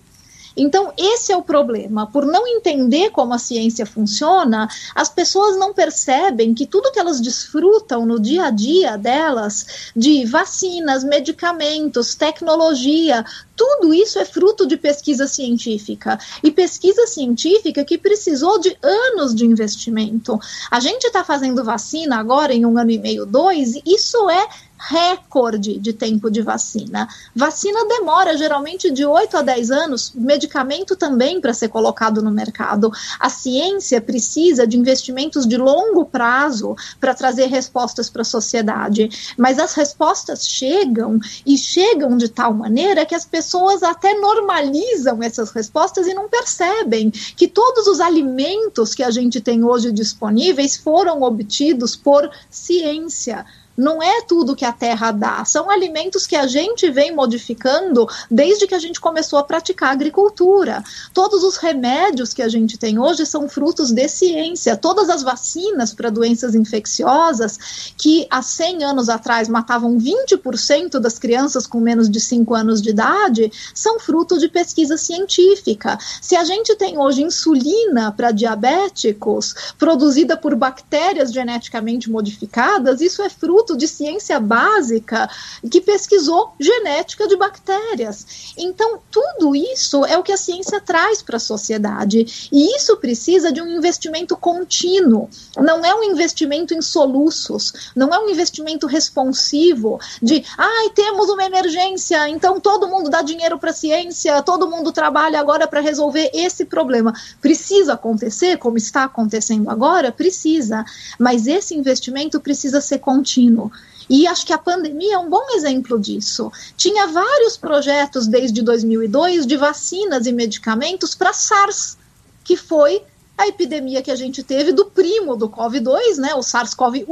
Então, 0.56 0.92
esse 0.96 1.32
é 1.32 1.36
o 1.36 1.42
problema. 1.42 2.06
Por 2.06 2.24
não 2.26 2.46
entender 2.46 3.10
como 3.10 3.34
a 3.34 3.38
ciência 3.38 3.84
funciona, 3.84 4.68
as 4.94 5.08
pessoas 5.08 5.56
não 5.56 5.74
percebem 5.74 6.54
que 6.54 6.66
tudo 6.66 6.92
que 6.92 6.98
elas 6.98 7.20
desfrutam 7.20 8.06
no 8.06 8.20
dia 8.20 8.46
a 8.46 8.50
dia 8.50 8.96
delas, 8.96 9.90
de 9.94 10.24
vacinas, 10.24 11.02
medicamentos, 11.02 12.14
tecnologia, 12.14 13.24
tudo 13.56 13.94
isso 13.94 14.18
é 14.18 14.24
fruto 14.24 14.66
de 14.66 14.76
pesquisa 14.76 15.26
científica. 15.26 16.18
E 16.42 16.50
pesquisa 16.50 17.06
científica 17.06 17.84
que 17.84 17.98
precisou 17.98 18.58
de 18.58 18.76
anos 18.82 19.34
de 19.34 19.44
investimento. 19.44 20.38
A 20.70 20.80
gente 20.80 21.04
está 21.04 21.24
fazendo 21.24 21.64
vacina 21.64 22.18
agora 22.18 22.52
em 22.52 22.66
um 22.66 22.78
ano 22.78 22.90
e 22.90 22.98
meio, 22.98 23.26
dois, 23.26 23.74
e 23.74 23.82
isso 23.86 24.28
é 24.28 24.48
recorde 24.88 25.78
de 25.78 25.92
tempo 25.92 26.30
de 26.30 26.42
vacina. 26.42 27.08
Vacina 27.34 27.86
demora 27.86 28.36
geralmente 28.36 28.90
de 28.90 29.04
8 29.04 29.38
a 29.38 29.42
10 29.42 29.70
anos, 29.70 30.12
medicamento 30.14 30.94
também 30.94 31.40
para 31.40 31.54
ser 31.54 31.68
colocado 31.68 32.22
no 32.22 32.30
mercado. 32.30 32.92
A 33.18 33.30
ciência 33.30 34.00
precisa 34.00 34.66
de 34.66 34.76
investimentos 34.76 35.46
de 35.46 35.56
longo 35.56 36.04
prazo 36.04 36.76
para 37.00 37.14
trazer 37.14 37.46
respostas 37.46 38.10
para 38.10 38.22
a 38.22 38.26
sociedade, 38.26 39.08
mas 39.38 39.58
as 39.58 39.72
respostas 39.72 40.46
chegam 40.46 41.18
e 41.46 41.56
chegam 41.56 42.16
de 42.16 42.28
tal 42.28 42.52
maneira 42.52 43.06
que 43.06 43.14
as 43.14 43.24
pessoas 43.24 43.82
até 43.82 44.12
normalizam 44.14 45.22
essas 45.22 45.50
respostas 45.50 46.06
e 46.06 46.14
não 46.14 46.28
percebem 46.28 47.10
que 47.10 47.48
todos 47.48 47.86
os 47.86 48.00
alimentos 48.00 48.94
que 48.94 49.02
a 49.02 49.10
gente 49.10 49.40
tem 49.40 49.64
hoje 49.64 49.90
disponíveis 49.90 50.76
foram 50.76 51.22
obtidos 51.22 51.96
por 51.96 52.30
ciência 52.50 53.46
não 53.76 54.02
é 54.02 54.22
tudo 54.22 54.56
que 54.56 54.64
a 54.64 54.72
terra 54.72 55.10
dá, 55.10 55.44
são 55.44 55.70
alimentos 55.70 56.26
que 56.26 56.36
a 56.36 56.46
gente 56.46 56.90
vem 56.90 57.14
modificando 57.14 58.06
desde 58.30 58.66
que 58.66 58.74
a 58.74 58.78
gente 58.78 59.00
começou 59.00 59.38
a 59.38 59.44
praticar 59.44 59.90
agricultura. 59.90 60.82
Todos 61.12 61.42
os 61.42 61.56
remédios 61.56 62.32
que 62.32 62.42
a 62.42 62.48
gente 62.48 62.78
tem 62.78 62.98
hoje 62.98 63.26
são 63.26 63.48
frutos 63.48 63.90
de 63.90 64.08
ciência. 64.08 64.76
Todas 64.76 65.08
as 65.08 65.22
vacinas 65.22 65.92
para 65.92 66.10
doenças 66.10 66.54
infecciosas, 66.54 67.92
que 67.96 68.26
há 68.30 68.42
100 68.42 68.84
anos 68.84 69.08
atrás 69.08 69.48
matavam 69.48 69.98
20% 69.98 70.98
das 70.98 71.18
crianças 71.18 71.66
com 71.66 71.80
menos 71.80 72.08
de 72.08 72.20
5 72.20 72.54
anos 72.54 72.80
de 72.80 72.90
idade, 72.90 73.50
são 73.74 73.98
fruto 73.98 74.38
de 74.38 74.48
pesquisa 74.48 74.96
científica. 74.96 75.98
Se 76.20 76.36
a 76.36 76.44
gente 76.44 76.74
tem 76.76 76.98
hoje 76.98 77.22
insulina 77.22 78.12
para 78.12 78.30
diabéticos, 78.30 79.54
produzida 79.78 80.36
por 80.36 80.54
bactérias 80.54 81.32
geneticamente 81.32 82.10
modificadas, 82.10 83.00
isso 83.00 83.22
é 83.22 83.28
fruto 83.28 83.63
instituto 83.64 83.76
de 83.76 83.88
ciência 83.88 84.38
básica 84.38 85.28
que 85.70 85.80
pesquisou 85.80 86.52
genética 86.60 87.26
de 87.26 87.36
bactérias. 87.36 88.54
Então, 88.56 88.98
tudo 89.10 89.56
isso 89.56 90.04
é 90.04 90.18
o 90.18 90.22
que 90.22 90.32
a 90.32 90.36
ciência 90.36 90.80
traz 90.80 91.22
para 91.22 91.36
a 91.36 91.40
sociedade. 91.40 92.48
E 92.52 92.76
isso 92.76 92.96
precisa 92.98 93.50
de 93.50 93.62
um 93.62 93.68
investimento 93.68 94.36
contínuo. 94.36 95.28
Não 95.56 95.84
é 95.84 95.94
um 95.94 96.04
investimento 96.04 96.74
em 96.74 96.82
soluços, 96.82 97.72
não 97.96 98.12
é 98.12 98.18
um 98.18 98.28
investimento 98.28 98.86
responsivo 98.86 99.98
de, 100.22 100.44
ai, 100.58 100.90
temos 100.90 101.28
uma 101.30 101.44
emergência, 101.44 102.28
então 102.28 102.60
todo 102.60 102.88
mundo 102.88 103.08
dá 103.08 103.22
dinheiro 103.22 103.58
para 103.58 103.70
a 103.70 103.74
ciência, 103.74 104.42
todo 104.42 104.68
mundo 104.68 104.92
trabalha 104.92 105.40
agora 105.40 105.66
para 105.66 105.80
resolver 105.80 106.30
esse 106.34 106.64
problema. 106.64 107.12
Precisa 107.40 107.94
acontecer, 107.94 108.58
como 108.58 108.76
está 108.76 109.04
acontecendo 109.04 109.70
agora? 109.70 110.12
Precisa. 110.12 110.84
Mas 111.18 111.46
esse 111.46 111.74
investimento 111.74 112.40
precisa 112.40 112.80
ser 112.80 112.98
contínuo 112.98 113.53
contínuo. 113.54 113.70
E 114.10 114.26
acho 114.26 114.44
que 114.44 114.52
a 114.52 114.58
pandemia 114.58 115.14
é 115.14 115.18
um 115.18 115.30
bom 115.30 115.46
exemplo 115.54 115.98
disso. 115.98 116.52
Tinha 116.76 117.06
vários 117.06 117.56
projetos 117.56 118.26
desde 118.26 118.60
2002 118.60 119.46
de 119.46 119.56
vacinas 119.56 120.26
e 120.26 120.32
medicamentos 120.32 121.14
para 121.14 121.32
SARS, 121.32 121.96
que 122.42 122.56
foi 122.56 123.02
a 123.38 123.48
epidemia 123.48 124.02
que 124.02 124.10
a 124.10 124.16
gente 124.16 124.42
teve 124.42 124.72
do 124.72 124.84
primo 124.86 125.36
do 125.36 125.48
COVID-2, 125.48 126.18
né, 126.18 126.34
o 126.34 126.40
SARS-CoV-1, 126.40 127.06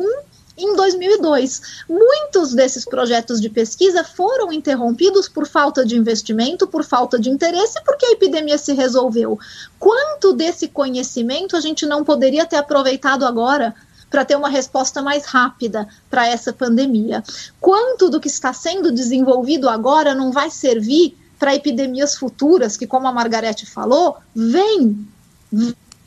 em 0.57 0.77
2002. 0.77 1.63
Muitos 1.89 2.53
desses 2.53 2.85
projetos 2.85 3.41
de 3.41 3.49
pesquisa 3.49 4.05
foram 4.05 4.53
interrompidos 4.53 5.27
por 5.27 5.47
falta 5.47 5.85
de 5.85 5.97
investimento, 5.97 6.67
por 6.67 6.85
falta 6.85 7.19
de 7.19 7.31
interesse, 7.31 7.83
porque 7.87 8.05
a 8.05 8.13
epidemia 8.13 8.59
se 8.59 8.75
resolveu. 8.75 9.39
Quanto 9.79 10.35
desse 10.35 10.69
conhecimento 10.69 11.57
a 11.57 11.61
gente 11.61 11.87
não 11.87 12.05
poderia 12.05 12.45
ter 12.45 12.57
aproveitado 12.57 13.25
agora 13.25 13.75
para 14.13 14.27
ter 14.27 14.37
uma 14.37 14.51
resposta 14.51 15.01
mais 15.01 15.25
rápida 15.25 15.89
para 16.11 16.29
essa 16.29 16.53
pandemia. 16.53 17.25
Quanto 17.59 18.11
do 18.11 18.21
que 18.21 18.29
está 18.29 18.53
sendo 18.53 18.93
desenvolvido 18.93 19.71
agora 19.71 20.15
não 20.15 20.31
vai 20.31 20.51
servir 20.51 21.17
para 21.39 21.55
epidemias 21.57 22.15
futuras, 22.15 22.77
que, 22.77 22.87
como 22.87 23.09
a 23.09 23.13
Margarete 23.13 23.67
falou, 23.67 24.19
vem 24.37 25.09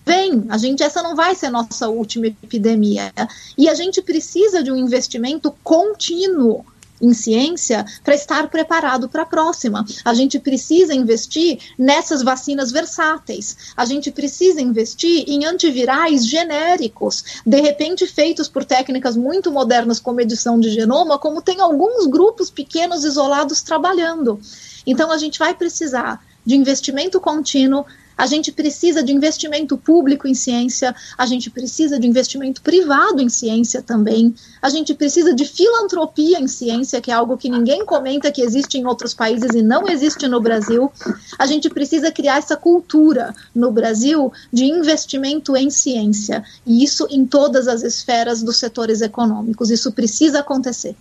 vem, 0.05 0.45
a 0.49 0.57
gente 0.57 0.83
essa 0.83 1.01
não 1.01 1.15
vai 1.15 1.33
ser 1.33 1.49
nossa 1.49 1.89
última 1.89 2.27
epidemia. 2.27 3.11
E 3.57 3.67
a 3.67 3.73
gente 3.73 4.03
precisa 4.03 4.61
de 4.61 4.71
um 4.71 4.75
investimento 4.75 5.53
contínuo 5.63 6.63
em 7.01 7.13
ciência 7.13 7.85
para 8.03 8.15
estar 8.15 8.47
preparado 8.49 9.09
para 9.09 9.23
a 9.23 9.25
próxima. 9.25 9.85
A 10.03 10.13
gente 10.13 10.39
precisa 10.39 10.93
investir 10.93 11.59
nessas 11.77 12.21
vacinas 12.21 12.71
versáteis. 12.71 13.57
A 13.75 13.85
gente 13.85 14.11
precisa 14.11 14.61
investir 14.61 15.25
em 15.27 15.45
antivirais 15.45 16.25
genéricos, 16.27 17.41
de 17.45 17.59
repente 17.59 18.07
feitos 18.07 18.47
por 18.47 18.63
técnicas 18.63 19.15
muito 19.15 19.51
modernas 19.51 19.99
como 19.99 20.21
edição 20.21 20.59
de 20.59 20.69
genoma, 20.69 21.19
como 21.19 21.41
tem 21.41 21.59
alguns 21.59 22.05
grupos 22.07 22.49
pequenos 22.49 23.03
isolados 23.03 23.61
trabalhando. 23.61 24.39
Então 24.85 25.11
a 25.11 25.17
gente 25.17 25.39
vai 25.39 25.53
precisar 25.53 26.23
de 26.45 26.55
investimento 26.55 27.19
contínuo 27.19 27.85
A 28.17 28.25
gente 28.25 28.51
precisa 28.51 29.03
de 29.03 29.11
investimento 29.11 29.77
público 29.77 30.27
em 30.27 30.33
ciência, 30.33 30.95
a 31.17 31.25
gente 31.25 31.49
precisa 31.49 31.99
de 31.99 32.07
investimento 32.07 32.61
privado 32.61 33.21
em 33.21 33.29
ciência 33.29 33.81
também, 33.81 34.33
a 34.61 34.69
gente 34.69 34.93
precisa 34.93 35.33
de 35.33 35.45
filantropia 35.45 36.39
em 36.39 36.47
ciência, 36.47 37.01
que 37.01 37.11
é 37.11 37.13
algo 37.13 37.37
que 37.37 37.49
ninguém 37.49 37.85
comenta 37.85 38.31
que 38.31 38.41
existe 38.41 38.77
em 38.77 38.85
outros 38.85 39.13
países 39.13 39.53
e 39.53 39.61
não 39.61 39.87
existe 39.87 40.27
no 40.27 40.39
Brasil. 40.39 40.91
A 41.37 41.45
gente 41.45 41.69
precisa 41.69 42.11
criar 42.11 42.37
essa 42.37 42.55
cultura 42.55 43.33
no 43.53 43.71
Brasil 43.71 44.31
de 44.51 44.65
investimento 44.65 45.55
em 45.55 45.69
ciência, 45.69 46.43
e 46.65 46.83
isso 46.83 47.07
em 47.09 47.25
todas 47.25 47.67
as 47.67 47.83
esferas 47.83 48.41
dos 48.41 48.57
setores 48.57 49.01
econômicos. 49.01 49.69
Isso 49.69 49.91
precisa 49.91 50.39
acontecer. 50.39 50.95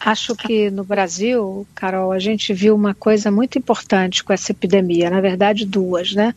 Acho 0.00 0.36
que 0.36 0.70
no 0.70 0.84
Brasil, 0.84 1.66
Carol, 1.74 2.12
a 2.12 2.20
gente 2.20 2.54
viu 2.54 2.74
uma 2.74 2.94
coisa 2.94 3.32
muito 3.32 3.58
importante 3.58 4.22
com 4.22 4.32
essa 4.32 4.52
epidemia, 4.52 5.10
na 5.10 5.20
verdade 5.20 5.66
duas, 5.66 6.12
né? 6.12 6.34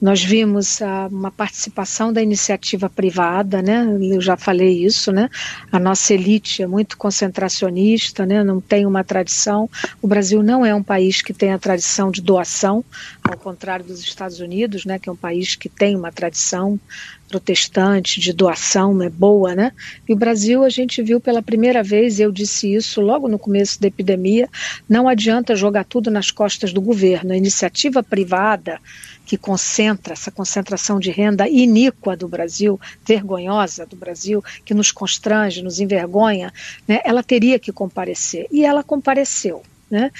Nós 0.00 0.22
vimos 0.22 0.80
uh, 0.80 1.08
uma 1.10 1.30
participação 1.30 2.12
da 2.12 2.22
iniciativa 2.22 2.88
privada, 2.88 3.60
né? 3.60 3.86
Eu 4.00 4.20
já 4.20 4.36
falei 4.36 4.84
isso, 4.84 5.12
né? 5.12 5.28
A 5.70 5.78
nossa 5.78 6.14
elite 6.14 6.62
é 6.62 6.66
muito 6.66 6.96
concentracionista, 6.96 8.24
né? 8.24 8.42
Não 8.42 8.60
tem 8.60 8.86
uma 8.86 9.04
tradição. 9.04 9.68
O 10.00 10.08
Brasil 10.08 10.42
não 10.42 10.64
é 10.64 10.74
um 10.74 10.82
país 10.82 11.20
que 11.20 11.34
tem 11.34 11.52
a 11.52 11.58
tradição 11.58 12.10
de 12.10 12.22
doação, 12.22 12.82
ao 13.22 13.36
contrário 13.36 13.84
dos 13.84 14.00
Estados 14.00 14.40
Unidos, 14.40 14.86
né? 14.86 14.98
Que 14.98 15.10
é 15.10 15.12
um 15.12 15.16
país 15.16 15.54
que 15.54 15.68
tem 15.68 15.94
uma 15.94 16.10
tradição 16.10 16.80
protestante 17.28 18.20
de 18.20 18.32
doação, 18.32 19.02
é 19.02 19.08
boa, 19.08 19.54
né? 19.54 19.72
E 20.08 20.12
o 20.12 20.16
Brasil 20.16 20.62
a 20.62 20.68
gente 20.68 21.02
viu 21.02 21.20
pela 21.20 21.42
primeira 21.42 21.82
vez, 21.82 22.20
eu 22.20 22.30
disse 22.30 22.72
isso 22.72 23.00
logo 23.00 23.28
no 23.28 23.38
começo 23.38 23.80
da 23.80 23.88
epidemia, 23.88 24.48
não 24.88 25.08
adianta 25.08 25.56
jogar 25.56 25.84
tudo 25.84 26.10
nas 26.10 26.30
costas 26.30 26.72
do 26.72 26.80
governo. 26.80 27.32
A 27.32 27.36
iniciativa 27.36 28.02
privada 28.02 28.80
que 29.26 29.38
concentra 29.38 30.12
essa 30.12 30.30
concentração 30.30 30.98
de 30.98 31.10
renda 31.10 31.48
iníqua 31.48 32.16
do 32.16 32.28
Brasil, 32.28 32.78
vergonhosa 33.06 33.86
do 33.86 33.96
Brasil, 33.96 34.44
que 34.64 34.74
nos 34.74 34.92
constrange, 34.92 35.62
nos 35.62 35.80
envergonha, 35.80 36.52
né, 36.86 37.00
ela 37.04 37.22
teria 37.22 37.58
que 37.58 37.72
comparecer. 37.72 38.46
E 38.52 38.64
ela 38.64 38.82
compareceu. 38.82 39.62
Né? 39.90 40.10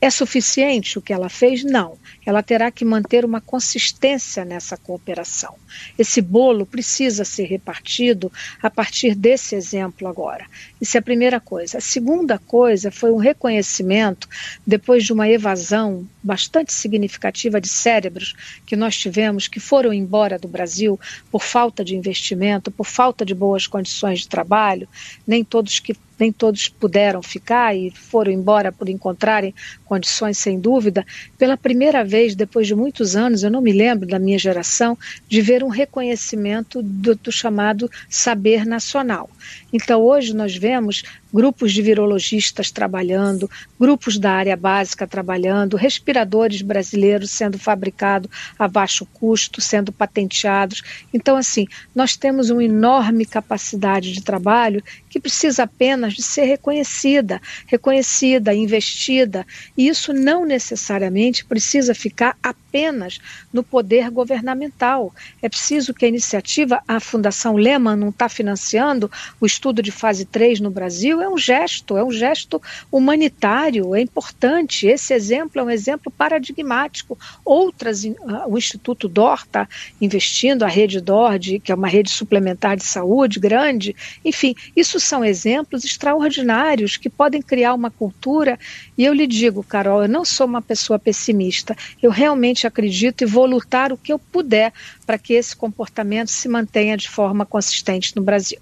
É 0.00 0.10
suficiente 0.10 0.98
o 0.98 1.02
que 1.02 1.12
ela 1.12 1.28
fez? 1.28 1.64
Não. 1.64 1.96
Ela 2.24 2.42
terá 2.42 2.70
que 2.70 2.84
manter 2.84 3.24
uma 3.24 3.40
consistência 3.40 4.44
nessa 4.44 4.76
cooperação. 4.76 5.54
Esse 5.98 6.20
bolo 6.20 6.64
precisa 6.64 7.24
ser 7.24 7.44
repartido 7.44 8.30
a 8.62 8.70
partir 8.70 9.14
desse 9.14 9.54
exemplo 9.54 10.06
agora. 10.06 10.46
Isso 10.80 10.96
é 10.96 11.00
a 11.00 11.02
primeira 11.02 11.40
coisa. 11.40 11.78
A 11.78 11.80
segunda 11.80 12.38
coisa 12.38 12.90
foi 12.90 13.10
um 13.10 13.16
reconhecimento, 13.16 14.28
depois 14.66 15.04
de 15.04 15.12
uma 15.12 15.28
evasão 15.28 16.06
bastante 16.22 16.72
significativa 16.72 17.60
de 17.60 17.68
cérebros 17.68 18.34
que 18.66 18.76
nós 18.76 18.96
tivemos, 18.96 19.48
que 19.48 19.60
foram 19.60 19.92
embora 19.92 20.38
do 20.38 20.48
Brasil 20.48 20.98
por 21.30 21.42
falta 21.42 21.84
de 21.84 21.96
investimento, 21.96 22.70
por 22.70 22.86
falta 22.86 23.24
de 23.24 23.34
boas 23.34 23.66
condições 23.66 24.20
de 24.20 24.28
trabalho, 24.28 24.88
nem 25.26 25.42
todos 25.44 25.80
que 25.80 25.96
nem 26.22 26.30
todos 26.30 26.68
puderam 26.68 27.20
ficar 27.20 27.74
e 27.74 27.90
foram 27.90 28.30
embora 28.30 28.70
por 28.70 28.88
encontrarem 28.88 29.52
condições 29.84 30.38
sem 30.38 30.60
dúvida, 30.60 31.04
pela 31.36 31.56
primeira 31.56 32.04
vez 32.12 32.34
depois 32.36 32.66
de 32.66 32.74
muitos 32.74 33.16
anos, 33.16 33.42
eu 33.42 33.50
não 33.50 33.62
me 33.62 33.72
lembro 33.72 34.06
da 34.06 34.18
minha 34.18 34.38
geração, 34.38 34.98
de 35.26 35.40
ver 35.40 35.64
um 35.64 35.68
reconhecimento 35.68 36.82
do, 36.82 37.14
do 37.14 37.32
chamado 37.32 37.88
saber 38.10 38.66
nacional. 38.66 39.30
Então, 39.72 40.02
hoje 40.02 40.34
nós 40.34 40.54
vemos 40.54 41.02
grupos 41.32 41.72
de 41.72 41.80
virologistas 41.80 42.70
trabalhando, 42.70 43.50
grupos 43.80 44.18
da 44.18 44.32
área 44.32 44.54
básica 44.54 45.06
trabalhando, 45.06 45.78
respiradores 45.78 46.60
brasileiros 46.60 47.30
sendo 47.30 47.58
fabricados 47.58 48.30
a 48.58 48.68
baixo 48.68 49.06
custo, 49.06 49.60
sendo 49.60 49.90
patenteados. 49.90 50.82
Então, 51.12 51.36
assim, 51.36 51.66
nós 51.94 52.16
temos 52.16 52.50
uma 52.50 52.62
enorme 52.62 53.24
capacidade 53.24 54.12
de 54.12 54.22
trabalho 54.22 54.84
que 55.08 55.18
precisa 55.18 55.62
apenas 55.62 56.12
de 56.12 56.22
ser 56.22 56.44
reconhecida, 56.44 57.40
reconhecida, 57.66 58.52
investida. 58.52 59.46
E 59.76 59.88
isso 59.88 60.12
não 60.12 60.44
necessariamente 60.44 61.44
precisa 61.46 61.94
ficar 61.94 62.36
apenas 62.42 63.18
no 63.52 63.62
poder 63.62 64.10
governamental. 64.10 65.14
É 65.40 65.48
preciso 65.48 65.94
que 65.94 66.04
a 66.04 66.08
iniciativa, 66.08 66.82
a 66.86 67.00
Fundação 67.00 67.56
Lehman 67.56 67.96
não 67.96 68.10
está 68.10 68.28
financiando 68.28 69.10
o 69.40 69.46
estudo 69.46 69.61
de 69.70 69.92
fase 69.92 70.24
3 70.24 70.60
no 70.60 70.70
Brasil, 70.70 71.20
é 71.20 71.28
um 71.28 71.36
gesto, 71.36 71.98
é 71.98 72.02
um 72.02 72.10
gesto 72.10 72.60
humanitário, 72.90 73.94
é 73.94 74.00
importante. 74.00 74.86
Esse 74.86 75.12
exemplo 75.12 75.60
é 75.60 75.62
um 75.62 75.68
exemplo 75.68 76.10
paradigmático. 76.10 77.18
Outras, 77.44 78.06
ah, 78.26 78.46
o 78.48 78.56
Instituto 78.56 79.08
DOR 79.08 79.42
está 79.44 79.68
investindo, 80.00 80.62
a 80.62 80.68
rede 80.68 81.00
DOR, 81.00 81.38
de, 81.38 81.58
que 81.58 81.70
é 81.70 81.74
uma 81.74 81.88
rede 81.88 82.10
suplementar 82.10 82.76
de 82.76 82.84
saúde 82.84 83.38
grande. 83.38 83.94
Enfim, 84.24 84.54
isso 84.74 84.98
são 84.98 85.22
exemplos 85.22 85.84
extraordinários 85.84 86.96
que 86.96 87.10
podem 87.10 87.42
criar 87.42 87.74
uma 87.74 87.90
cultura. 87.90 88.58
E 88.96 89.04
eu 89.04 89.12
lhe 89.12 89.26
digo, 89.26 89.62
Carol, 89.62 90.02
eu 90.02 90.08
não 90.08 90.24
sou 90.24 90.46
uma 90.46 90.62
pessoa 90.62 90.98
pessimista. 90.98 91.76
Eu 92.02 92.10
realmente 92.10 92.66
acredito 92.66 93.22
e 93.22 93.26
vou 93.26 93.44
lutar 93.44 93.92
o 93.92 93.98
que 93.98 94.12
eu 94.12 94.18
puder 94.18 94.72
para 95.06 95.18
que 95.18 95.34
esse 95.34 95.54
comportamento 95.54 96.30
se 96.30 96.48
mantenha 96.48 96.96
de 96.96 97.08
forma 97.08 97.44
consistente 97.44 98.16
no 98.16 98.22
Brasil. 98.22 98.58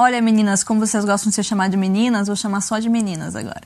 Olha, 0.00 0.22
meninas, 0.22 0.64
como 0.64 0.80
vocês 0.80 1.04
gostam 1.04 1.28
de 1.28 1.34
ser 1.34 1.42
chamadas 1.42 1.72
de 1.72 1.76
meninas, 1.76 2.26
vou 2.26 2.34
chamar 2.34 2.62
só 2.62 2.78
de 2.78 2.88
meninas 2.88 3.36
agora. 3.36 3.60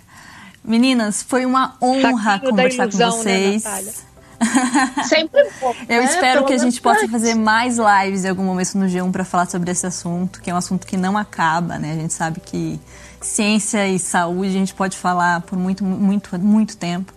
Meninas, 0.64 1.22
foi 1.22 1.46
uma 1.46 1.76
honra 1.80 2.32
Saquinho 2.32 2.50
conversar 2.50 2.82
ilusão, 2.88 3.10
com 3.10 3.16
né, 3.18 3.22
vocês. 3.22 3.64
Né, 3.64 3.92
Sempre 5.06 5.48
bom. 5.60 5.72
Eu 5.88 6.02
né? 6.02 6.04
espero 6.04 6.32
Pelo 6.38 6.46
que 6.46 6.52
a 6.54 6.58
gente 6.58 6.80
possa 6.80 7.06
fazer 7.06 7.36
mais 7.36 7.76
lives 7.78 8.24
em 8.24 8.30
algum 8.30 8.42
momento 8.42 8.76
no 8.76 8.86
G1 8.86 9.12
para 9.12 9.24
falar 9.24 9.48
sobre 9.48 9.70
esse 9.70 9.86
assunto, 9.86 10.42
que 10.42 10.50
é 10.50 10.54
um 10.54 10.56
assunto 10.56 10.88
que 10.88 10.96
não 10.96 11.16
acaba, 11.16 11.78
né? 11.78 11.92
A 11.92 11.94
gente 11.94 12.12
sabe 12.12 12.40
que 12.40 12.80
ciência 13.20 13.88
e 13.88 14.00
saúde 14.00 14.48
a 14.48 14.58
gente 14.58 14.74
pode 14.74 14.96
falar 14.96 15.42
por 15.42 15.56
muito, 15.56 15.84
muito, 15.84 16.36
muito 16.40 16.76
tempo. 16.76 17.12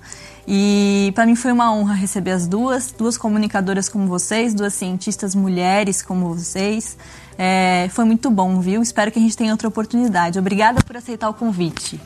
E 0.48 1.12
para 1.16 1.26
mim 1.26 1.36
foi 1.36 1.52
uma 1.52 1.74
honra 1.74 1.96
receber 1.96 2.32
as 2.32 2.48
duas, 2.48 2.92
duas 2.92 3.18
comunicadoras 3.18 3.90
como 3.90 4.06
vocês, 4.06 4.54
duas 4.54 4.76
cientistas 4.76 5.34
mulheres 5.34 6.04
como 6.04 6.34
vocês. 6.36 6.96
É, 7.38 7.88
foi 7.92 8.04
muito 8.04 8.32
bom, 8.32 8.60
viu? 8.60 8.82
Espero 8.82 9.12
que 9.12 9.20
a 9.20 9.22
gente 9.22 9.38
tenha 9.38 9.52
outra 9.52 9.68
oportunidade. 9.68 10.40
Obrigada 10.40 10.82
por 10.84 10.98
aceitar 10.98 11.30
o 11.30 11.34
convite. 11.34 12.00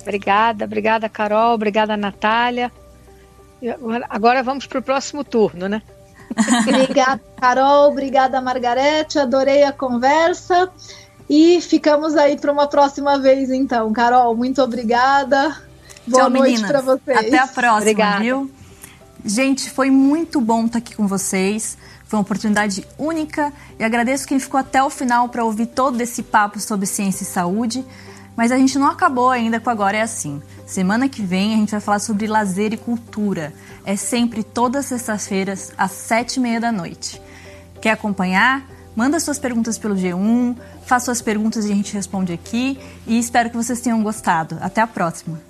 Obrigada, 0.00 0.64
obrigada, 0.64 1.08
Carol, 1.08 1.54
obrigada, 1.54 1.96
Natália. 1.96 2.70
Agora 4.08 4.42
vamos 4.42 4.66
para 4.66 4.78
o 4.78 4.82
próximo 4.82 5.24
turno, 5.24 5.68
né? 5.68 5.82
obrigada, 6.62 7.20
Carol, 7.40 7.90
obrigada, 7.90 8.40
Margarete, 8.40 9.18
adorei 9.18 9.64
a 9.64 9.72
conversa. 9.72 10.70
E 11.28 11.60
ficamos 11.60 12.16
aí 12.16 12.38
para 12.38 12.50
uma 12.50 12.66
próxima 12.66 13.18
vez, 13.18 13.50
então. 13.50 13.92
Carol, 13.92 14.34
muito 14.34 14.62
obrigada. 14.62 15.56
Boa 16.06 16.22
Tchau, 16.22 16.30
noite 16.30 16.66
para 16.66 16.80
vocês. 16.80 17.18
Até 17.18 17.38
a 17.38 17.46
próxima, 17.46 17.76
obrigada. 17.76 18.20
viu? 18.20 18.50
Gente, 19.24 19.68
foi 19.68 19.90
muito 19.90 20.40
bom 20.40 20.64
estar 20.64 20.78
aqui 20.78 20.96
com 20.96 21.06
vocês. 21.06 21.76
Foi 22.08 22.18
uma 22.18 22.22
oportunidade 22.22 22.88
única 22.98 23.52
e 23.78 23.84
agradeço 23.84 24.26
quem 24.26 24.40
ficou 24.40 24.58
até 24.58 24.82
o 24.82 24.88
final 24.88 25.28
para 25.28 25.44
ouvir 25.44 25.66
todo 25.66 26.00
esse 26.00 26.22
papo 26.22 26.58
sobre 26.58 26.86
ciência 26.86 27.22
e 27.22 27.26
saúde. 27.26 27.84
Mas 28.34 28.50
a 28.50 28.56
gente 28.56 28.78
não 28.78 28.88
acabou 28.88 29.30
ainda 29.30 29.60
com 29.60 29.68
Agora 29.68 29.96
é 29.96 30.02
Assim. 30.02 30.40
Semana 30.66 31.06
que 31.08 31.20
vem 31.20 31.54
a 31.54 31.56
gente 31.58 31.70
vai 31.70 31.80
falar 31.80 31.98
sobre 31.98 32.26
lazer 32.26 32.72
e 32.72 32.78
cultura. 32.78 33.52
É 33.84 33.94
sempre 33.94 34.42
todas 34.42 34.84
as 34.84 35.02
sextas-feiras, 35.02 35.72
às 35.76 35.90
sete 35.90 36.36
e 36.36 36.40
meia 36.40 36.58
da 36.58 36.72
noite. 36.72 37.20
Quer 37.82 37.90
acompanhar? 37.90 38.64
Manda 38.96 39.20
suas 39.20 39.38
perguntas 39.38 39.76
pelo 39.76 39.94
G1, 39.94 40.56
faça 40.86 41.06
suas 41.06 41.20
perguntas 41.20 41.66
e 41.66 41.72
a 41.72 41.74
gente 41.74 41.92
responde 41.92 42.32
aqui. 42.32 42.80
E 43.06 43.18
espero 43.18 43.50
que 43.50 43.56
vocês 43.56 43.80
tenham 43.80 44.02
gostado. 44.02 44.56
Até 44.62 44.80
a 44.80 44.86
próxima! 44.86 45.40